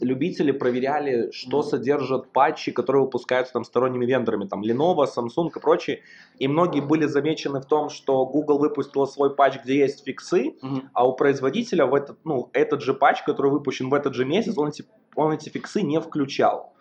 любители 0.01 0.51
проверяли, 0.51 1.31
что 1.31 1.61
содержат 1.61 2.31
патчи, 2.31 2.71
которые 2.71 3.03
выпускаются 3.03 3.53
там 3.53 3.63
сторонними 3.63 4.05
вендорами, 4.05 4.47
там 4.47 4.63
Lenovo, 4.63 5.05
Samsung 5.05 5.49
и 5.55 5.59
прочие. 5.59 6.01
И 6.39 6.47
многие 6.47 6.81
были 6.81 7.05
замечены 7.05 7.61
в 7.61 7.65
том, 7.65 7.89
что 7.89 8.25
Google 8.25 8.57
выпустил 8.59 9.05
свой 9.07 9.35
патч, 9.35 9.59
где 9.63 9.79
есть 9.79 10.03
фиксы, 10.03 10.55
mm-hmm. 10.61 10.81
а 10.93 11.07
у 11.07 11.13
производителя 11.13 11.85
в 11.85 11.93
этот, 11.93 12.17
ну, 12.23 12.49
этот 12.53 12.81
же 12.81 12.93
патч, 12.93 13.23
который 13.23 13.51
выпущен 13.51 13.89
в 13.89 13.93
этот 13.93 14.13
же 14.15 14.25
месяц, 14.25 14.57
он 14.57 14.69
эти, 14.69 14.85
он 15.15 15.33
эти 15.33 15.49
фиксы 15.49 15.81
не 15.81 15.99
включал. 15.99 16.73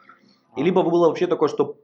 И 0.56 0.62
либо 0.62 0.82
было 0.82 1.08
вообще 1.08 1.26
такое, 1.26 1.50
что 1.50 1.76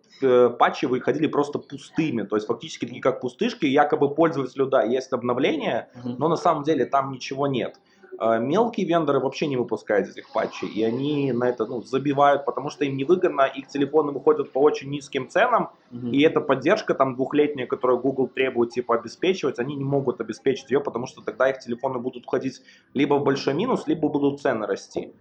патчи 0.58 0.86
выходили 0.86 1.26
просто 1.26 1.58
пустыми, 1.58 2.22
то 2.22 2.36
есть 2.36 2.46
фактически 2.46 2.86
такие 2.86 3.02
как 3.02 3.20
пустышки, 3.20 3.66
якобы 3.66 4.14
пользователю, 4.14 4.66
да, 4.66 4.82
есть 4.82 5.12
обновление, 5.12 5.88
mm-hmm. 5.94 6.16
но 6.18 6.28
на 6.28 6.36
самом 6.36 6.64
деле 6.64 6.84
там 6.86 7.10
ничего 7.12 7.46
нет. 7.46 7.76
Э, 8.20 8.38
мелкие 8.38 8.86
вендоры 8.86 9.20
вообще 9.20 9.46
не 9.46 9.56
выпускают 9.56 10.08
этих 10.08 10.30
патчей, 10.32 10.68
и 10.68 10.82
они 10.82 11.32
на 11.32 11.48
это 11.48 11.66
ну, 11.66 11.82
забивают, 11.82 12.44
потому 12.44 12.70
что 12.70 12.84
им 12.84 12.96
невыгодно, 12.96 13.42
их 13.42 13.68
телефоны 13.68 14.12
выходят 14.12 14.52
по 14.52 14.60
очень 14.60 14.90
низким 14.90 15.28
ценам, 15.28 15.70
mm-hmm. 15.90 16.10
и 16.10 16.22
эта 16.22 16.40
поддержка 16.40 16.94
там 16.94 17.16
двухлетняя, 17.16 17.66
которую 17.66 18.00
Google 18.00 18.28
требует 18.28 18.70
типа 18.70 18.94
обеспечивать, 18.96 19.58
они 19.58 19.74
не 19.74 19.84
могут 19.84 20.20
обеспечить 20.20 20.70
ее, 20.70 20.80
потому 20.80 21.06
что 21.06 21.22
тогда 21.22 21.50
их 21.50 21.58
телефоны 21.58 21.98
будут 21.98 22.24
уходить 22.24 22.62
либо 22.94 23.14
в 23.14 23.24
большой 23.24 23.54
минус, 23.54 23.86
либо 23.86 24.08
будут 24.08 24.40
цены 24.40 24.66
расти. 24.66 25.12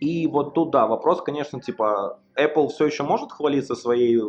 И 0.00 0.26
вот 0.26 0.54
тут, 0.54 0.70
да, 0.70 0.86
вопрос, 0.86 1.22
конечно, 1.22 1.60
типа, 1.60 2.18
Apple 2.36 2.68
все 2.68 2.86
еще 2.86 3.02
может 3.04 3.32
хвалиться 3.32 3.74
своей 3.74 4.20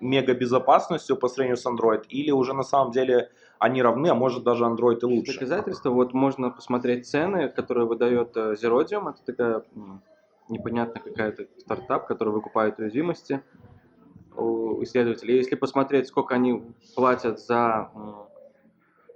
мега 0.00 0.34
безопасностью 0.34 1.16
по 1.16 1.28
сравнению 1.28 1.56
с 1.56 1.66
Android, 1.66 2.04
или 2.08 2.30
уже 2.30 2.52
на 2.52 2.62
самом 2.62 2.92
деле 2.92 3.30
они 3.58 3.82
равны, 3.82 4.08
а 4.08 4.14
может 4.14 4.44
даже 4.44 4.64
Android 4.64 4.98
и 5.00 5.06
лучше? 5.06 5.34
Доказательства, 5.34 5.90
вот 5.90 6.12
можно 6.12 6.50
посмотреть 6.50 7.06
цены, 7.06 7.48
которые 7.48 7.86
выдает 7.86 8.36
э, 8.36 8.54
Zerodium, 8.54 9.10
это 9.10 9.24
такая 9.24 9.62
непонятная 10.48 11.02
какая-то 11.02 11.46
стартап, 11.58 12.06
который 12.06 12.34
выкупает 12.34 12.78
уязвимости 12.78 13.40
у 14.36 14.82
исследователей. 14.82 15.36
Если 15.36 15.54
посмотреть, 15.54 16.08
сколько 16.08 16.34
они 16.34 16.62
платят 16.94 17.40
за 17.40 17.90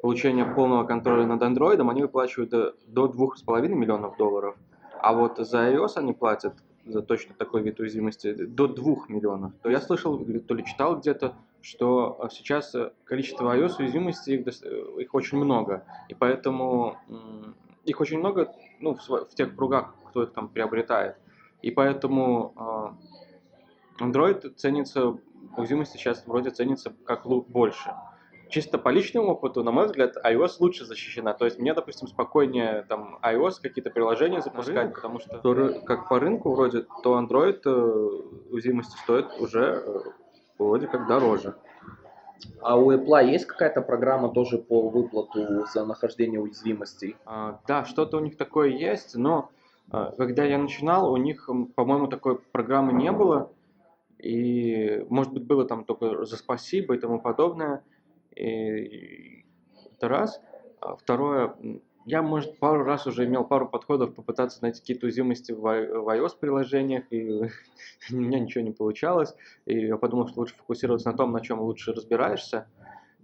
получение 0.01 0.47
полного 0.47 0.85
контроля 0.85 1.27
над 1.27 1.43
Android, 1.43 1.87
они 1.91 2.03
выплачивают 2.03 2.51
до 2.51 3.07
2,5 3.07 3.69
миллионов 3.69 4.17
долларов– 4.17 4.57
а 5.01 5.13
вот 5.13 5.39
за 5.39 5.71
iOS 5.71 5.93
они 5.97 6.13
платят 6.13 6.55
за 6.85 7.03
точно 7.03 7.35
такой 7.35 7.63
вид 7.63 7.81
уязвимости 7.81 8.33
до 8.33 8.67
2 8.67 8.95
миллионов. 9.09 9.53
То 9.63 9.71
я 9.71 9.81
слышал, 9.81 10.19
то 10.19 10.55
ли 10.55 10.65
читал 10.65 10.99
где-то, 10.99 11.35
что 11.61 12.29
сейчас 12.31 12.75
количество 13.05 13.55
iOS 13.57 13.77
уязвимостей, 13.79 14.37
их, 14.37 14.63
э, 14.63 15.03
их 15.03 15.15
очень 15.15 15.39
много. 15.39 15.85
И 16.09 16.15
поэтому 16.15 16.97
их 17.85 18.01
очень 18.01 18.19
много 18.19 18.55
ну, 18.81 18.95
в, 18.95 19.09
в 19.09 19.35
тех 19.35 19.55
кругах, 19.55 19.95
кто 20.09 20.23
их 20.23 20.33
там 20.33 20.49
приобретает. 20.49 21.17
И 21.63 21.71
поэтому 21.71 22.97
э, 24.01 24.05
Android 24.05 24.55
ценится, 24.55 25.19
уязвимости 25.57 25.97
сейчас 25.97 26.27
вроде 26.27 26.51
ценится 26.51 26.93
как 27.05 27.27
больше 27.27 27.93
чисто 28.49 28.79
по 28.79 28.89
личному 28.89 29.33
опыту, 29.33 29.63
на 29.63 29.71
мой 29.71 29.87
взгляд, 29.87 30.17
iOS 30.25 30.57
лучше 30.61 30.85
защищена. 30.85 31.35
То 31.35 31.45
есть 31.45 31.59
мне, 31.59 31.75
допустим, 31.75 32.09
спокойнее 32.09 32.85
там 32.89 33.19
iOS 33.23 33.55
какие-то 33.63 33.91
приложения 33.91 34.41
запускать, 34.41 34.95
потому 34.95 35.21
что 35.21 35.39
то, 35.39 35.81
как 35.85 36.09
по 36.09 36.19
рынку 36.19 36.53
вроде, 36.53 36.87
то 37.03 37.19
Android 37.19 37.61
э, 37.65 37.71
уязвимости 38.51 38.97
стоит 38.99 39.27
уже 39.39 39.83
э, 39.85 40.01
вроде 40.59 40.87
как 40.87 41.07
дороже. 41.07 41.55
А 42.61 42.77
у 42.77 42.93
Apple 42.93 43.31
есть 43.31 43.47
какая-то 43.47 43.83
программа 43.83 44.31
тоже 44.31 44.59
по 44.59 44.89
выплату 44.89 45.67
за 45.73 45.85
нахождение 45.85 46.41
уязвимостей? 46.41 47.17
А, 47.25 47.61
да, 47.67 47.85
что-то 47.85 48.19
у 48.19 48.21
них 48.21 48.37
такое 48.37 48.69
есть, 48.69 49.17
но 49.17 49.51
а, 49.91 50.13
когда 50.13 50.45
я 50.45 50.59
начинал, 50.59 51.13
у 51.13 51.17
них, 51.17 51.49
по-моему, 51.75 52.07
такой 52.07 52.39
программы 52.39 52.93
не 52.93 53.13
было. 53.13 53.51
И, 54.19 55.05
может 55.09 55.33
быть, 55.33 55.45
было 55.45 55.65
там 55.65 55.85
только 55.85 56.25
за 56.25 56.37
спасибо 56.37 56.95
и 56.95 56.99
тому 56.99 57.21
подобное. 57.21 57.85
Это 58.35 60.09
раз. 60.09 60.41
А 60.81 60.97
второе, 60.97 61.55
я, 62.07 62.23
может, 62.23 62.59
пару 62.59 62.85
раз 62.85 63.07
уже 63.07 63.27
имел 63.27 63.45
пару 63.45 63.69
подходов 63.69 64.15
попытаться 64.15 64.63
найти 64.63 64.81
какие-то 64.81 65.07
уязвимости 65.07 65.53
в 65.53 65.65
iOS-приложениях, 65.67 67.05
и 67.11 67.51
у 68.11 68.17
меня 68.17 68.39
ничего 68.39 68.65
не 68.65 68.71
получалось. 68.71 69.35
И 69.67 69.87
я 69.87 69.97
подумал, 69.97 70.29
что 70.29 70.41
лучше 70.41 70.55
фокусироваться 70.57 71.11
на 71.11 71.17
том, 71.17 71.33
на 71.33 71.41
чем 71.41 71.61
лучше 71.61 71.93
разбираешься. 71.93 72.67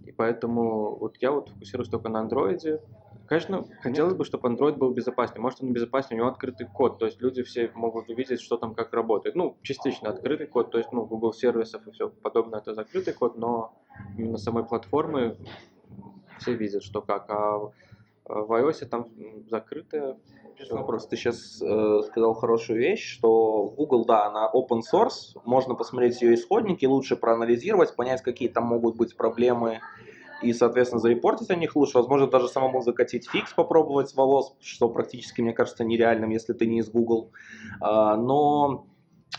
И 0.04 0.12
поэтому 0.12 0.96
вот 0.96 1.16
я 1.20 1.30
вот 1.30 1.48
фокусируюсь 1.48 1.88
только 1.88 2.08
на 2.08 2.20
андроиде, 2.20 2.80
Конечно, 3.26 3.64
хотелось 3.80 4.14
бы, 4.14 4.24
чтобы 4.24 4.48
Android 4.48 4.76
был 4.76 4.90
безопаснее. 4.90 5.40
Может, 5.40 5.62
он 5.62 5.72
безопаснее, 5.72 6.20
у 6.20 6.24
него 6.24 6.32
открытый 6.32 6.66
код, 6.66 6.98
то 6.98 7.06
есть 7.06 7.20
люди 7.22 7.42
все 7.42 7.70
могут 7.74 8.08
увидеть, 8.10 8.40
что 8.40 8.56
там 8.56 8.74
как 8.74 8.92
работает. 8.92 9.34
Ну, 9.34 9.56
частично 9.62 10.10
открытый 10.10 10.46
код, 10.46 10.70
то 10.70 10.78
есть, 10.78 10.92
ну, 10.92 11.06
Google 11.06 11.32
сервисов 11.32 11.86
и 11.86 11.90
все 11.90 12.10
подобное, 12.10 12.60
это 12.60 12.74
закрытый 12.74 13.14
код, 13.14 13.36
но 13.36 13.74
именно 14.18 14.36
самой 14.36 14.64
платформы 14.64 15.38
все 16.38 16.54
видят, 16.54 16.82
что 16.82 17.00
как. 17.00 17.30
А 17.30 17.70
в 18.26 18.52
iOS 18.52 18.86
там 18.86 19.08
закрытая 19.48 20.18
Вопрос. 20.70 21.06
Ты 21.06 21.16
сейчас 21.16 21.60
э, 21.60 22.00
сказал 22.06 22.34
хорошую 22.34 22.78
вещь, 22.78 23.04
что 23.04 23.72
Google, 23.76 24.04
да, 24.04 24.26
она 24.26 24.50
open 24.52 24.80
source, 24.80 25.36
можно 25.44 25.74
посмотреть 25.74 26.22
ее 26.22 26.34
исходники, 26.34 26.86
лучше 26.86 27.16
проанализировать, 27.16 27.96
понять, 27.96 28.22
какие 28.22 28.48
там 28.48 28.64
могут 28.64 28.96
быть 28.96 29.16
проблемы, 29.16 29.80
и, 30.44 30.52
соответственно, 30.52 31.00
зарепортить 31.00 31.50
о 31.50 31.56
них 31.56 31.76
лучше. 31.76 31.98
Возможно, 31.98 32.26
даже 32.26 32.48
самому 32.48 32.82
закатить 32.82 33.28
фикс, 33.28 33.52
попробовать 33.52 34.10
с 34.10 34.14
волос, 34.14 34.54
что 34.60 34.88
практически, 34.88 35.40
мне 35.40 35.52
кажется, 35.52 35.84
нереальным, 35.84 36.30
если 36.30 36.52
ты 36.52 36.66
не 36.66 36.80
из 36.80 36.90
Google. 36.90 37.30
А, 37.80 38.16
но 38.16 38.86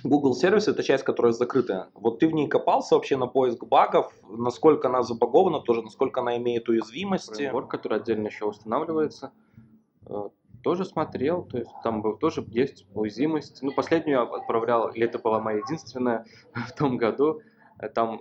Google 0.03 0.35
сервис 0.35 0.67
это 0.67 0.83
часть, 0.83 1.03
которая 1.03 1.31
закрытая. 1.31 1.89
Вот 1.93 2.19
ты 2.19 2.27
в 2.27 2.31
ней 2.31 2.47
копался 2.47 2.95
вообще 2.95 3.17
на 3.17 3.27
поиск 3.27 3.63
багов, 3.65 4.13
насколько 4.29 4.88
она 4.88 5.03
забагована, 5.03 5.62
тоже 5.62 5.81
насколько 5.81 6.21
она 6.21 6.38
имеет 6.38 6.67
уязвимости. 6.69 7.33
Фреймворк, 7.33 7.69
который 7.69 8.00
отдельно 8.00 8.27
еще 8.27 8.45
устанавливается, 8.45 9.31
э, 10.07 10.29
тоже 10.63 10.85
смотрел, 10.85 11.43
то 11.43 11.57
есть 11.57 11.71
там 11.83 12.01
был, 12.01 12.17
тоже 12.17 12.43
есть 12.47 12.85
уязвимость. 12.93 13.62
Ну, 13.62 13.71
последнюю 13.71 14.19
я 14.19 14.24
отправлял, 14.24 14.89
или 14.89 15.05
это 15.05 15.19
была 15.19 15.39
моя 15.39 15.59
единственная 15.59 16.25
в 16.53 16.74
том 16.74 16.97
году, 16.97 17.41
э, 17.79 17.88
там 17.89 18.19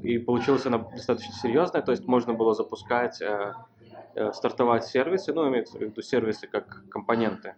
и 0.00 0.18
получилась 0.18 0.66
она 0.66 0.78
достаточно 0.78 1.32
серьезная, 1.34 1.82
то 1.82 1.92
есть 1.92 2.06
можно 2.06 2.34
было 2.34 2.54
запускать, 2.54 3.20
э, 3.20 3.54
э, 4.14 4.32
стартовать 4.32 4.84
сервисы, 4.84 5.32
ну, 5.32 5.48
имеется 5.48 5.78
в 5.78 5.80
виду 5.80 6.02
сервисы 6.02 6.46
как 6.46 6.84
компоненты, 6.88 7.56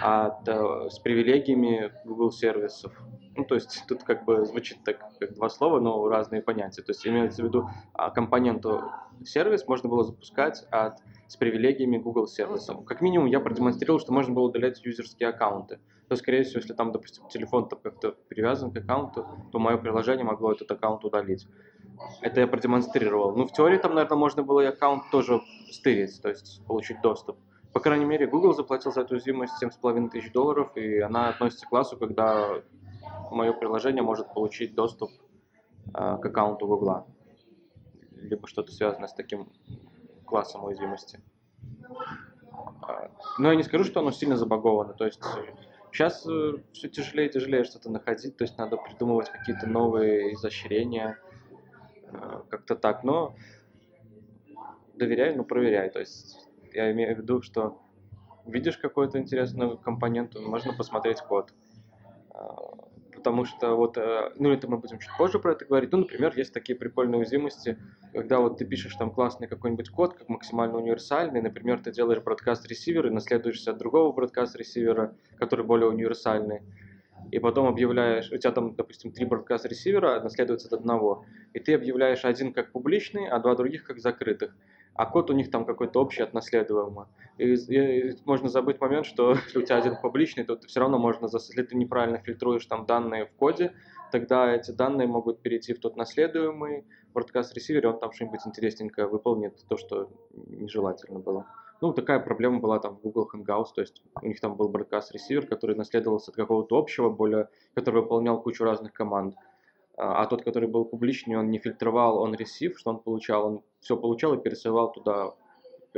от, 0.00 0.46
э, 0.48 0.88
с 0.90 0.98
привилегиями 0.98 1.92
Google 2.04 2.30
сервисов. 2.30 2.92
Ну, 3.34 3.44
то 3.44 3.54
есть 3.54 3.84
тут 3.88 4.02
как 4.02 4.24
бы 4.24 4.44
звучит 4.44 4.78
так, 4.84 4.98
как 5.18 5.34
два 5.34 5.48
слова, 5.48 5.80
но 5.80 6.06
разные 6.08 6.42
понятия. 6.42 6.82
То 6.82 6.90
есть 6.90 7.06
имеется 7.06 7.42
в 7.42 7.46
виду 7.46 7.68
а, 7.94 8.10
компоненту 8.10 8.90
сервис 9.24 9.66
можно 9.66 9.88
было 9.88 10.04
запускать 10.04 10.64
от, 10.70 10.98
с 11.28 11.36
привилегиями 11.36 11.96
Google 11.96 12.26
сервисов. 12.26 12.84
Как 12.84 13.00
минимум 13.00 13.26
я 13.26 13.40
продемонстрировал, 13.40 14.00
что 14.00 14.12
можно 14.12 14.34
было 14.34 14.44
удалять 14.44 14.84
юзерские 14.84 15.30
аккаунты. 15.30 15.78
То, 16.08 16.16
скорее 16.16 16.42
всего, 16.42 16.60
если 16.60 16.74
там, 16.74 16.92
допустим, 16.92 17.26
телефон 17.28 17.68
там 17.68 17.78
как-то 17.82 18.14
привязан 18.28 18.70
к 18.70 18.76
аккаунту, 18.76 19.26
то 19.50 19.58
мое 19.58 19.78
приложение 19.78 20.24
могло 20.24 20.52
этот 20.52 20.70
аккаунт 20.70 21.04
удалить. 21.04 21.48
Это 22.20 22.40
я 22.40 22.46
продемонстрировал. 22.46 23.34
Ну, 23.34 23.46
в 23.46 23.52
теории 23.52 23.78
там, 23.78 23.94
наверное, 23.94 24.18
можно 24.18 24.42
было 24.42 24.60
и 24.60 24.66
аккаунт 24.66 25.04
тоже 25.10 25.40
стырить, 25.70 26.20
то 26.20 26.28
есть 26.28 26.62
получить 26.66 27.00
доступ. 27.00 27.38
По 27.72 27.80
крайней 27.80 28.04
мере, 28.04 28.26
Google 28.26 28.52
заплатил 28.52 28.92
за 28.92 29.00
эту 29.00 29.14
уязвимость 29.14 29.54
7,5 29.62 30.10
тысяч 30.10 30.30
долларов, 30.32 30.76
и 30.76 30.98
она 30.98 31.30
относится 31.30 31.64
к 31.64 31.70
классу, 31.70 31.96
когда 31.96 32.60
мое 33.32 33.52
приложение 33.52 34.02
может 34.02 34.32
получить 34.32 34.74
доступ 34.74 35.10
э, 35.88 35.90
к 35.92 36.24
аккаунту 36.24 36.66
Google. 36.66 37.06
Либо 38.12 38.46
что-то 38.46 38.72
связанное 38.72 39.08
с 39.08 39.14
таким 39.14 39.48
классом 40.24 40.64
уязвимости. 40.64 41.20
А, 42.82 43.10
но 43.38 43.50
я 43.50 43.56
не 43.56 43.62
скажу, 43.62 43.84
что 43.84 44.00
оно 44.00 44.10
сильно 44.10 44.36
забаговано. 44.36 44.94
То 44.94 45.04
есть 45.04 45.22
сейчас 45.90 46.26
э, 46.26 46.54
все 46.72 46.88
тяжелее 46.88 47.28
и 47.28 47.32
тяжелее 47.32 47.64
что-то 47.64 47.90
находить, 47.90 48.36
то 48.36 48.44
есть 48.44 48.56
надо 48.58 48.76
придумывать 48.76 49.30
какие-то 49.30 49.66
новые 49.68 50.34
изощрения, 50.34 51.18
э, 52.04 52.42
как-то 52.48 52.76
так. 52.76 53.04
Но 53.04 53.34
доверяй, 54.94 55.34
но 55.34 55.44
проверяй. 55.44 55.90
То 55.90 56.00
есть 56.00 56.48
я 56.72 56.90
имею 56.92 57.14
в 57.14 57.18
виду, 57.18 57.42
что 57.42 57.80
видишь 58.46 58.78
какой-то 58.78 59.18
интересный 59.18 59.76
компонент, 59.78 60.34
можно 60.34 60.72
посмотреть 60.72 61.20
код. 61.20 61.52
А, 63.22 63.24
потому 63.24 63.44
что 63.44 63.76
вот, 63.76 63.96
э, 63.96 64.32
ну 64.36 64.52
это 64.52 64.68
мы 64.68 64.78
будем 64.78 64.98
чуть 64.98 65.10
позже 65.16 65.38
про 65.38 65.52
это 65.52 65.64
говорить, 65.64 65.92
ну, 65.92 65.98
например, 65.98 66.32
есть 66.36 66.52
такие 66.52 66.76
прикольные 66.76 67.20
уязвимости, 67.20 67.78
когда 68.12 68.40
вот 68.40 68.58
ты 68.58 68.64
пишешь 68.64 68.96
там 68.96 69.12
классный 69.12 69.46
какой-нибудь 69.46 69.90
код, 69.90 70.14
как 70.14 70.28
максимально 70.28 70.78
универсальный, 70.78 71.40
например, 71.40 71.80
ты 71.80 71.92
делаешь 71.92 72.20
бродкаст 72.20 72.66
ресивер 72.66 73.06
и 73.06 73.10
наследуешься 73.10 73.70
от 73.70 73.78
другого 73.78 74.12
бродкаст 74.12 74.56
ресивера, 74.56 75.14
который 75.38 75.64
более 75.64 75.88
универсальный, 75.88 76.62
и 77.30 77.38
потом 77.38 77.68
объявляешь, 77.68 78.30
у 78.32 78.36
тебя 78.36 78.50
там, 78.50 78.74
допустим, 78.74 79.12
три 79.12 79.24
бродкаст 79.24 79.66
ресивера 79.66 80.20
наследуются 80.20 80.66
от 80.66 80.74
одного, 80.74 81.24
и 81.52 81.60
ты 81.60 81.74
объявляешь 81.74 82.24
один 82.24 82.52
как 82.52 82.72
публичный, 82.72 83.28
а 83.28 83.38
два 83.38 83.54
других 83.54 83.84
как 83.84 84.00
закрытых 84.00 84.52
а 84.94 85.06
код 85.06 85.30
у 85.30 85.32
них 85.32 85.50
там 85.50 85.64
какой-то 85.64 86.00
общий 86.00 86.22
от 86.22 86.34
наследуемого. 86.34 87.08
И, 87.38 87.54
и 87.54 88.16
можно 88.24 88.48
забыть 88.48 88.80
момент, 88.80 89.06
что 89.06 89.32
если 89.46 89.58
у 89.58 89.62
тебя 89.62 89.78
один 89.78 89.96
публичный, 89.96 90.44
то 90.44 90.56
ты 90.56 90.66
все 90.66 90.80
равно 90.80 90.98
можно, 90.98 91.28
если 91.32 91.62
ты 91.62 91.76
неправильно 91.76 92.18
фильтруешь 92.18 92.66
там 92.66 92.86
данные 92.86 93.26
в 93.26 93.32
коде, 93.32 93.72
тогда 94.10 94.54
эти 94.54 94.70
данные 94.70 95.08
могут 95.08 95.40
перейти 95.40 95.72
в 95.72 95.80
тот 95.80 95.96
наследуемый 95.96 96.84
broadcast 97.14 97.54
ресивер, 97.54 97.86
он 97.88 97.98
там 97.98 98.12
что-нибудь 98.12 98.40
интересненькое 98.46 99.06
выполнит, 99.06 99.54
то, 99.68 99.76
что 99.76 100.10
нежелательно 100.32 101.18
было. 101.18 101.46
Ну, 101.80 101.92
такая 101.92 102.20
проблема 102.20 102.60
была 102.60 102.78
там 102.78 102.96
в 102.96 103.00
Google 103.00 103.28
Hangouts, 103.34 103.74
то 103.74 103.80
есть 103.80 104.02
у 104.20 104.26
них 104.26 104.40
там 104.40 104.54
был 104.54 104.70
broadcast 104.70 105.12
ресивер, 105.12 105.46
который 105.46 105.74
наследовался 105.74 106.30
от 106.30 106.36
какого-то 106.36 106.78
общего, 106.78 107.10
более, 107.10 107.48
который 107.74 108.02
выполнял 108.02 108.40
кучу 108.40 108.62
разных 108.62 108.92
команд. 108.92 109.34
А, 109.96 110.22
а 110.22 110.26
тот, 110.26 110.42
который 110.42 110.68
был 110.68 110.84
публичный, 110.84 111.36
он 111.36 111.50
не 111.50 111.58
фильтровал, 111.58 112.18
он 112.18 112.34
ресив, 112.34 112.78
что 112.78 112.90
он 112.90 112.98
получал, 112.98 113.46
он 113.46 113.62
все 113.80 113.96
получал 113.96 114.34
и 114.34 114.42
пересылал 114.42 114.92
туда 114.92 115.34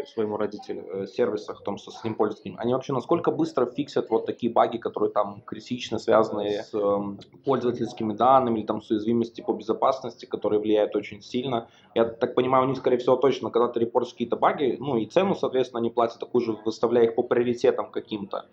своему 0.03 0.37
родителю. 0.37 0.87
Э, 0.93 1.07
сервисах, 1.07 1.63
том, 1.63 1.79
что 1.79 1.91
с 1.91 2.03
ним 2.03 2.15
пользователем, 2.15 2.57
они 2.59 2.73
вообще 2.73 2.93
насколько 2.93 3.31
быстро 3.31 3.67
фиксят 3.67 4.11
вот 4.11 4.27
такие 4.27 4.53
баги, 4.53 4.79
которые 4.79 5.11
там 5.13 5.43
критично 5.43 5.99
связаны 5.99 6.63
с 6.63 6.75
э, 6.75 6.99
пользовательскими 7.45 8.13
данными 8.13 8.59
или 8.59 8.67
там 8.67 8.83
с 8.83 8.91
уязвимостью 8.91 9.45
по 9.45 9.53
безопасности, 9.53 10.27
которые 10.27 10.61
влияют 10.61 10.97
очень 10.97 11.23
сильно. 11.23 11.69
Я 11.95 12.05
так 12.05 12.35
понимаю, 12.35 12.65
у 12.65 12.69
них, 12.69 12.79
скорее 12.79 12.99
всего, 12.99 13.17
точно, 13.17 13.51
когда 13.51 13.69
ты 13.69 13.81
репортишь 13.81 14.13
какие-то 14.13 14.37
баги, 14.37 14.77
ну 14.81 14.97
и 14.97 15.07
цену, 15.07 15.35
соответственно, 15.35 15.81
они 15.81 15.91
платят 15.91 16.19
такую 16.19 16.45
же, 16.45 16.59
выставляя 16.65 17.05
их 17.05 17.15
по 17.15 17.23
приоритетам 17.23 17.91
каким-то. 17.91 18.47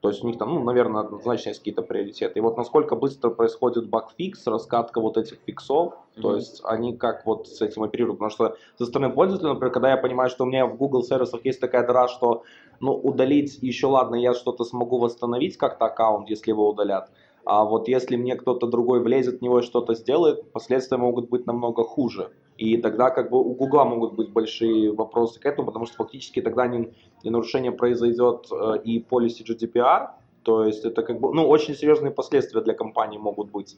То 0.00 0.10
есть 0.10 0.22
у 0.22 0.26
них 0.26 0.38
там, 0.38 0.54
ну, 0.54 0.62
наверное, 0.62 1.02
однозначно 1.02 1.50
есть 1.50 1.60
какие-то 1.60 1.82
приоритеты. 1.82 2.38
И 2.38 2.42
вот 2.42 2.56
насколько 2.56 2.96
быстро 2.96 3.30
происходит 3.30 3.88
багфикс, 3.88 4.46
раскатка 4.46 5.00
вот 5.00 5.16
этих 5.16 5.38
фиксов, 5.46 5.94
mm-hmm. 5.94 6.20
то 6.22 6.36
есть 6.36 6.60
они 6.64 6.96
как 6.96 7.24
вот 7.26 7.48
с 7.48 7.62
этим 7.62 7.82
оперируют. 7.82 8.18
Потому 8.18 8.30
что 8.30 8.56
со 8.78 8.86
стороны 8.86 9.12
пользователя, 9.12 9.50
например, 9.50 9.72
когда 9.72 9.90
я 9.90 9.96
понимаю, 9.96 10.28
что 10.28 10.44
у 10.44 10.46
меня 10.46 10.66
в 10.66 10.76
Google 10.76 11.02
сервисах 11.02 11.44
есть 11.44 11.60
такая 11.60 11.86
дыра, 11.86 12.08
что, 12.08 12.42
ну, 12.80 12.92
удалить 12.94 13.58
еще, 13.62 13.86
ладно, 13.86 14.16
я 14.16 14.34
что-то 14.34 14.64
смогу 14.64 14.98
восстановить 14.98 15.56
как-то 15.56 15.86
аккаунт, 15.86 16.28
если 16.28 16.50
его 16.50 16.68
удалят. 16.68 17.10
А 17.46 17.64
вот 17.64 17.88
если 17.88 18.16
мне 18.16 18.36
кто-то 18.36 18.66
другой 18.66 19.00
влезет 19.00 19.38
в 19.38 19.42
него 19.42 19.60
и 19.60 19.62
что-то 19.62 19.94
сделает, 19.94 20.52
последствия 20.52 20.98
могут 20.98 21.30
быть 21.30 21.46
намного 21.46 21.84
хуже. 21.84 22.32
И 22.58 22.78
тогда 22.78 23.10
как 23.10 23.30
бы 23.30 23.38
у 23.38 23.54
Гугла 23.54 23.84
могут 23.84 24.14
быть 24.14 24.30
большие 24.30 24.92
вопросы 24.92 25.40
к 25.40 25.46
этому, 25.46 25.66
потому 25.66 25.86
что 25.86 25.96
фактически 25.96 26.40
тогда 26.40 26.66
не, 26.66 26.90
не 27.22 27.30
нарушение 27.30 27.72
произойдет 27.72 28.46
э, 28.50 28.78
и 28.84 29.00
policy 29.02 29.44
GDPR, 29.44 30.10
то 30.42 30.64
есть 30.64 30.84
это 30.84 31.02
как 31.02 31.20
бы, 31.20 31.34
ну, 31.34 31.46
очень 31.48 31.74
серьезные 31.74 32.12
последствия 32.12 32.62
для 32.62 32.74
компании 32.74 33.18
могут 33.18 33.50
быть. 33.50 33.76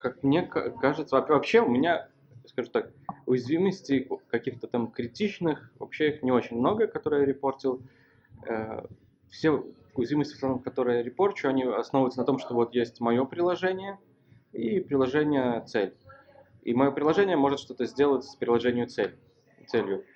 Как 0.00 0.22
мне 0.22 0.42
кажется, 0.42 1.20
вообще 1.20 1.60
у 1.60 1.68
меня, 1.68 2.08
скажу 2.46 2.70
так, 2.70 2.90
уязвимостей 3.26 4.08
каких-то 4.30 4.66
там 4.66 4.90
критичных, 4.90 5.70
вообще 5.78 6.08
их 6.08 6.22
не 6.22 6.32
очень 6.32 6.56
много, 6.56 6.86
которые 6.86 7.20
я 7.20 7.26
репортил. 7.26 7.82
Э, 8.48 8.86
все 9.28 9.62
уязвимости, 9.94 10.40
которые 10.64 10.98
я 10.98 11.02
репорчу, 11.02 11.48
они 11.48 11.64
основываются 11.64 12.18
на 12.18 12.24
том, 12.24 12.38
что 12.38 12.54
вот 12.54 12.74
есть 12.74 12.98
мое 13.00 13.26
приложение 13.26 13.98
и 14.52 14.80
приложение 14.80 15.62
цель. 15.66 15.94
И 16.62 16.72
мое 16.72 16.92
приложение 16.92 17.36
может 17.36 17.60
что-то 17.60 17.84
сделать 17.84 18.24
с 18.24 18.34
приложением 18.36 18.88
цель, 18.88 19.18
целью. 19.66 20.06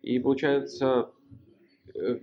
И 0.00 0.18
получается, 0.18 1.10
э, 1.94 2.20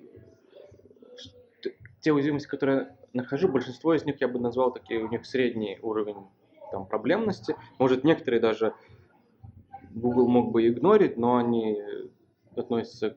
те 2.01 2.11
уязвимости, 2.11 2.47
которые 2.47 2.77
я 2.77 2.97
нахожу, 3.13 3.49
большинство 3.49 3.93
из 3.93 4.03
них 4.03 4.19
я 4.19 4.27
бы 4.27 4.39
назвал 4.39 4.73
такие, 4.73 4.99
у 4.99 5.09
них 5.09 5.27
средний 5.27 5.77
уровень 5.83 6.25
там, 6.73 6.87
проблемности. 6.87 7.55
Может, 7.77 8.03
некоторые 8.03 8.41
даже 8.41 8.73
Google 9.91 10.27
мог 10.27 10.51
бы 10.51 10.67
игнорить, 10.67 11.17
но 11.17 11.37
они 11.37 11.79
относятся 12.55 13.15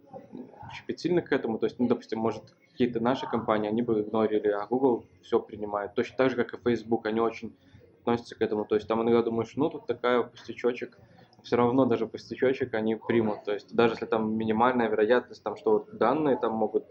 щепетильно 0.73 1.23
к 1.23 1.33
этому. 1.33 1.59
То 1.59 1.65
есть, 1.65 1.79
ну, 1.79 1.89
допустим, 1.89 2.19
может, 2.19 2.55
какие-то 2.71 3.01
наши 3.01 3.27
компании, 3.27 3.69
они 3.69 3.81
бы 3.81 4.03
игнорили, 4.03 4.49
а 4.49 4.67
Google 4.67 5.07
все 5.23 5.41
принимает. 5.41 5.95
Точно 5.95 6.17
так 6.19 6.31
же, 6.31 6.37
как 6.37 6.53
и 6.53 6.63
Facebook, 6.63 7.07
они 7.07 7.21
очень 7.21 7.57
относятся 8.01 8.35
к 8.35 8.43
этому. 8.43 8.67
То 8.67 8.75
есть 8.75 8.87
там 8.87 9.03
иногда 9.03 9.23
думаешь, 9.23 9.57
ну 9.57 9.71
тут 9.71 9.87
такая 9.87 10.23
пустячочек, 10.23 10.99
все 11.43 11.57
равно 11.57 11.87
даже 11.87 12.07
пустячочек 12.07 12.75
они 12.75 12.97
примут. 12.97 13.45
То 13.45 13.55
есть 13.55 13.75
даже 13.75 13.95
если 13.95 14.05
там 14.05 14.37
минимальная 14.37 14.91
вероятность, 14.91 15.43
там, 15.43 15.57
что 15.57 15.73
вот 15.73 15.97
данные 15.97 16.37
там 16.37 16.53
могут 16.53 16.89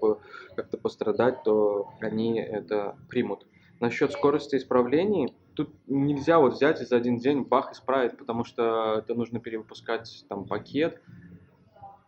как-то 0.56 0.78
пострадать, 0.80 1.44
то 1.44 1.90
они 2.02 2.40
это 2.40 2.96
примут. 3.08 3.46
Насчет 3.80 4.14
скорости 4.14 4.56
исправлений, 4.56 5.36
тут 5.56 5.74
нельзя 5.88 6.40
вот 6.40 6.54
взять 6.54 6.82
и 6.82 6.86
за 6.86 6.98
один 6.98 7.18
день 7.18 7.44
бах 7.44 7.72
исправить, 7.72 8.18
потому 8.18 8.44
что 8.44 8.96
это 9.00 9.16
нужно 9.16 9.40
перевыпускать 9.40 10.26
там 10.30 10.46
пакет. 10.46 11.02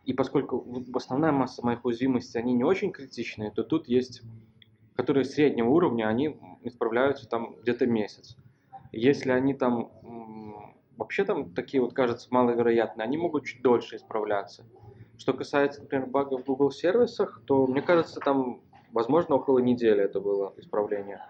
И 0.06 0.14
поскольку 0.14 0.66
основная 0.94 1.32
масса 1.32 1.66
моих 1.66 1.84
уязвимостей, 1.84 2.40
они 2.40 2.54
не 2.54 2.64
очень 2.64 2.92
критичные, 2.92 3.52
то 3.52 3.64
тут 3.64 3.88
есть, 3.88 4.22
которые 4.96 5.26
среднего 5.26 5.70
уровня, 5.70 6.08
они 6.08 6.38
исправляются 6.64 7.28
там 7.28 7.56
где-то 7.62 7.88
месяц. 7.88 8.38
Если 8.92 9.32
они 9.32 9.54
там 9.54 9.92
вообще 10.98 11.26
там 11.26 11.54
такие 11.54 11.82
вот 11.82 11.94
кажется 11.94 12.28
маловероятные, 12.32 13.04
они 13.04 13.18
могут 13.18 13.46
чуть 13.46 13.62
дольше 13.62 13.98
исправляться. 13.98 14.66
Что 15.18 15.34
касается, 15.34 15.82
например, 15.82 16.08
багов 16.08 16.42
в 16.42 16.46
Google 16.46 16.72
сервисах, 16.72 17.42
то 17.46 17.66
мне 17.68 17.82
кажется, 17.82 18.20
там, 18.20 18.62
возможно, 18.92 19.36
около 19.36 19.60
недели 19.60 20.02
это 20.02 20.20
было 20.20 20.54
исправление. 20.58 21.22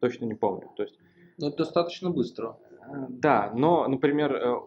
Точно 0.00 0.24
не 0.24 0.34
помню. 0.34 0.70
То 0.76 0.84
есть, 0.84 0.98
но 1.38 1.46
ну, 1.46 1.48
это 1.48 1.58
достаточно 1.58 2.10
быстро. 2.10 2.58
Э, 2.82 3.06
да, 3.08 3.52
но, 3.54 3.86
например, 3.86 4.34
э, 4.34 4.60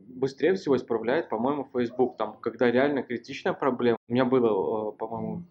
быстрее 0.00 0.54
всего 0.54 0.76
исправляет, 0.76 1.30
по-моему, 1.30 1.66
Facebook. 1.72 2.16
Там, 2.18 2.36
когда 2.40 2.70
реально 2.70 3.02
критичная 3.02 3.54
проблема. 3.54 3.96
У 4.08 4.12
меня 4.12 4.26
было, 4.26 4.90
э, 4.90 4.92
по-моему, 4.92 5.44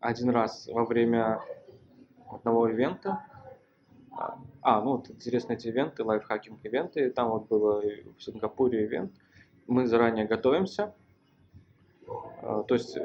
один 0.00 0.30
раз 0.30 0.68
во 0.72 0.84
время 0.84 1.40
одного 2.28 2.68
ивента, 2.68 3.24
а, 4.62 4.80
ну 4.80 4.96
вот 4.96 5.10
интересные 5.10 5.56
эти 5.56 5.68
ивенты, 5.68 6.02
лайфхакинг 6.02 6.64
ивенты, 6.64 7.10
там 7.10 7.30
вот 7.30 7.48
было 7.48 7.82
в 8.16 8.22
Сингапуре 8.22 8.84
ивент, 8.84 9.12
мы 9.66 9.86
заранее 9.86 10.26
готовимся, 10.26 10.94
а, 12.42 12.62
то 12.64 12.74
есть, 12.74 12.98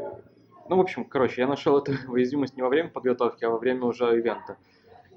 ну, 0.69 0.77
в 0.77 0.79
общем, 0.79 1.05
короче, 1.05 1.41
я 1.41 1.47
нашел 1.47 1.77
эту 1.77 1.91
уязвимость 2.11 2.55
не 2.55 2.63
во 2.63 2.69
время 2.69 2.89
подготовки, 2.89 3.43
а 3.45 3.49
во 3.49 3.59
время 3.59 3.85
уже 3.85 4.05
ивента. 4.17 4.57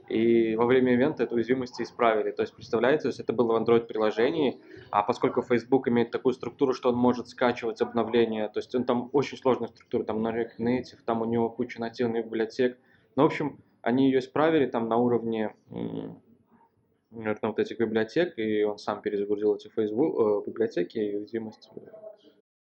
И 0.08 0.54
во 0.56 0.66
время 0.66 0.92
ивента 0.92 1.22
эту 1.22 1.36
уязвимость 1.36 1.80
исправили. 1.80 2.30
То 2.30 2.42
есть, 2.42 2.54
представляете, 2.54 3.02
то 3.02 3.08
есть 3.08 3.20
это 3.20 3.32
было 3.32 3.58
в 3.58 3.62
Android-приложении, 3.62 4.60
а 4.90 5.02
поскольку 5.02 5.42
Facebook 5.42 5.88
имеет 5.88 6.10
такую 6.10 6.34
структуру, 6.34 6.74
что 6.74 6.90
он 6.90 6.96
может 6.96 7.28
скачивать 7.28 7.80
обновления, 7.80 8.48
то 8.48 8.58
есть 8.58 8.74
он 8.74 8.84
там 8.84 9.08
очень 9.12 9.38
сложная 9.38 9.68
структура, 9.68 10.04
там 10.04 10.22
на 10.22 10.28
React 10.28 10.58
Native, 10.58 10.98
там 11.06 11.22
у 11.22 11.24
него 11.24 11.48
куча 11.48 11.80
нативных 11.80 12.26
библиотек. 12.26 12.76
Ну, 13.16 13.22
в 13.22 13.26
общем, 13.26 13.58
они 13.80 14.06
ее 14.06 14.18
исправили 14.18 14.66
там 14.66 14.88
на 14.88 14.96
уровне 14.96 15.54
наверное, 17.14 17.50
вот 17.50 17.58
этих 17.58 17.78
библиотек, 17.78 18.38
и 18.38 18.64
он 18.64 18.78
сам 18.78 19.00
перезагрузил 19.00 19.54
эти 19.54 19.68
Facebook, 19.68 20.46
э, 20.46 20.50
библиотеки 20.50 20.98
и 20.98 21.16
уязвимость 21.16 21.70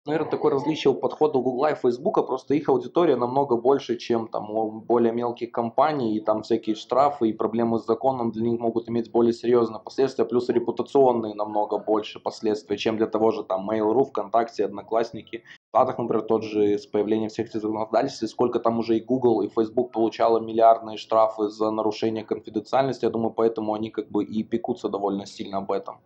наверное, 0.07 0.31
такое 0.31 0.53
различие 0.53 0.95
подхода 0.95 1.39
Google 1.39 1.67
и 1.67 1.75
Facebook, 1.75 2.27
просто 2.27 2.55
их 2.55 2.69
аудитория 2.69 3.17
намного 3.17 3.57
больше, 3.57 3.97
чем 3.97 4.29
там 4.29 4.51
у 4.51 4.81
более 4.81 5.13
мелких 5.13 5.53
компаний, 5.53 6.17
и 6.17 6.21
там 6.21 6.43
всякие 6.43 6.75
штрафы 6.75 7.29
и 7.29 7.33
проблемы 7.33 7.79
с 7.79 7.87
законом 7.87 8.31
для 8.31 8.43
них 8.49 8.61
могут 8.61 8.89
иметь 8.89 9.11
более 9.11 9.33
серьезные 9.33 9.81
последствия, 9.81 10.25
плюс 10.25 10.49
репутационные 10.49 11.35
намного 11.35 11.79
больше 11.79 12.21
последствия, 12.21 12.77
чем 12.77 12.97
для 12.97 13.07
того 13.07 13.31
же 13.31 13.45
там 13.45 13.69
Mail.ru, 13.71 14.05
ВКонтакте, 14.05 14.65
Одноклассники. 14.65 15.43
В 15.67 15.77
Штатах, 15.77 15.99
например, 15.99 16.23
тот 16.23 16.43
же 16.43 16.79
с 16.79 16.87
появлением 16.87 17.29
всех 17.29 17.49
этих 17.49 17.61
законодательств, 17.61 18.29
сколько 18.29 18.59
там 18.59 18.79
уже 18.79 18.97
и 18.97 19.01
Google, 19.01 19.43
и 19.43 19.49
Facebook 19.49 19.93
получало 19.93 20.39
миллиардные 20.41 20.97
штрафы 20.97 21.49
за 21.49 21.71
нарушение 21.71 22.25
конфиденциальности, 22.25 23.05
я 23.05 23.11
думаю, 23.11 23.31
поэтому 23.31 23.75
они 23.75 23.91
как 23.91 24.09
бы 24.09 24.25
и 24.25 24.43
пекутся 24.43 24.89
довольно 24.89 25.27
сильно 25.27 25.59
об 25.59 25.71
этом. 25.71 25.99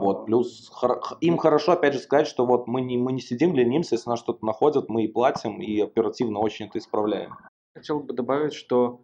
Вот, 0.00 0.24
плюс 0.24 0.72
им 1.20 1.36
хорошо, 1.36 1.72
опять 1.72 1.92
же, 1.92 1.98
сказать, 1.98 2.26
что 2.26 2.46
вот 2.46 2.66
мы 2.66 2.80
не, 2.80 2.96
мы 2.96 3.12
не 3.12 3.20
сидим, 3.20 3.54
ленимся, 3.54 3.96
если 3.96 4.08
нас 4.08 4.18
что-то 4.18 4.46
находят, 4.46 4.88
мы 4.88 5.04
и 5.04 5.08
платим, 5.08 5.60
и 5.60 5.78
оперативно 5.78 6.38
очень 6.38 6.66
это 6.66 6.78
исправляем. 6.78 7.36
Хотел 7.74 8.00
бы 8.00 8.14
добавить, 8.14 8.54
что 8.54 9.02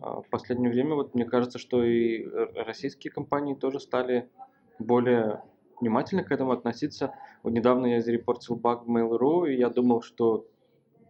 а, 0.00 0.22
в 0.22 0.28
последнее 0.30 0.70
время, 0.70 0.94
вот 0.94 1.16
мне 1.16 1.24
кажется, 1.24 1.58
что 1.58 1.82
и 1.82 2.24
российские 2.54 3.12
компании 3.12 3.54
тоже 3.54 3.80
стали 3.80 4.30
более 4.78 5.42
внимательно 5.80 6.22
к 6.22 6.30
этому 6.30 6.52
относиться. 6.52 7.14
Вот 7.42 7.52
недавно 7.52 7.86
я 7.86 8.00
зарепортил 8.00 8.54
баг 8.54 8.86
в 8.86 8.88
Mail.ru, 8.88 9.50
и 9.50 9.58
я 9.58 9.70
думал, 9.70 10.02
что 10.02 10.46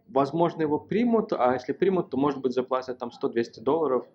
возможно 0.07 0.63
его 0.63 0.79
примут, 0.79 1.33
а 1.33 1.53
если 1.53 1.73
примут, 1.73 2.09
то 2.09 2.17
может 2.17 2.41
быть 2.41 2.53
заплатят 2.53 2.97
там 2.97 3.09
100-200 3.09 3.61
долларов, 3.61 4.07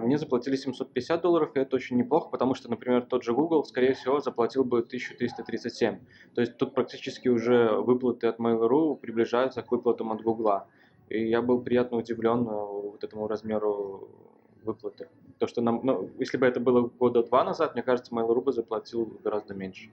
мне 0.00 0.18
заплатили 0.18 0.56
750 0.56 1.20
долларов, 1.20 1.50
и 1.54 1.60
это 1.60 1.76
очень 1.76 1.96
неплохо, 1.96 2.28
потому 2.30 2.54
что, 2.54 2.70
например, 2.70 3.06
тот 3.06 3.24
же 3.24 3.32
Google, 3.32 3.64
скорее 3.64 3.94
всего, 3.94 4.20
заплатил 4.20 4.62
бы 4.64 4.78
1337. 4.78 5.98
То 6.34 6.40
есть 6.40 6.56
тут 6.58 6.74
практически 6.74 7.28
уже 7.28 7.72
выплаты 7.72 8.28
от 8.28 8.38
Mail.ru 8.38 8.96
приближаются 8.96 9.62
к 9.62 9.72
выплатам 9.72 10.12
от 10.12 10.22
Google. 10.22 10.62
И 11.08 11.28
я 11.28 11.42
был 11.42 11.60
приятно 11.60 11.96
удивлен 11.96 12.46
э, 12.46 12.52
вот 12.52 13.02
этому 13.02 13.26
размеру 13.26 14.08
выплаты. 14.62 15.08
То, 15.38 15.46
что 15.46 15.60
нам, 15.60 15.80
ну, 15.82 16.10
если 16.18 16.36
бы 16.36 16.46
это 16.46 16.60
было 16.60 16.82
года 16.82 17.24
два 17.24 17.42
назад, 17.42 17.74
мне 17.74 17.82
кажется, 17.82 18.14
Mail.ru 18.14 18.40
бы 18.42 18.52
заплатил 18.52 19.18
гораздо 19.24 19.54
меньше. 19.54 19.90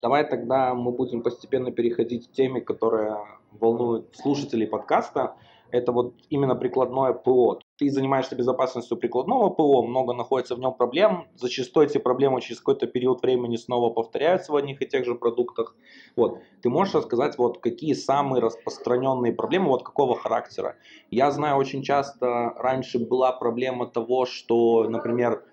Давай 0.00 0.28
тогда 0.28 0.74
мы 0.74 0.92
будем 0.92 1.22
постепенно 1.22 1.72
переходить 1.72 2.28
к 2.28 2.32
теме, 2.32 2.60
которая 2.60 3.18
волнует 3.50 4.14
слушателей 4.16 4.66
подкаста 4.66 5.36
это 5.74 5.92
вот 5.92 6.14
именно 6.30 6.54
прикладное 6.54 7.12
ПО. 7.12 7.58
Ты 7.84 7.90
занимаешься 7.90 8.34
безопасностью 8.34 8.96
прикладного 8.96 9.50
ПО, 9.50 9.82
много 9.82 10.14
находится 10.14 10.56
в 10.56 10.58
нем 10.58 10.72
проблем, 10.72 11.26
зачастую 11.34 11.86
эти 11.86 11.98
проблемы 11.98 12.40
через 12.40 12.60
какой-то 12.60 12.86
период 12.86 13.20
времени 13.20 13.56
снова 13.56 13.90
повторяются 13.90 14.52
в 14.52 14.56
одних 14.56 14.80
и 14.80 14.86
тех 14.86 15.04
же 15.04 15.14
продуктах. 15.14 15.76
Вот. 16.16 16.38
Ты 16.62 16.70
можешь 16.70 16.94
рассказать, 16.94 17.36
вот, 17.36 17.58
какие 17.58 17.92
самые 17.92 18.40
распространенные 18.40 19.34
проблемы, 19.34 19.68
вот 19.68 19.82
какого 19.82 20.16
характера? 20.16 20.76
Я 21.10 21.30
знаю, 21.30 21.58
очень 21.58 21.82
часто 21.82 22.54
раньше 22.56 22.98
была 22.98 23.32
проблема 23.32 23.86
того, 23.86 24.24
что, 24.24 24.88
например, 24.88 25.44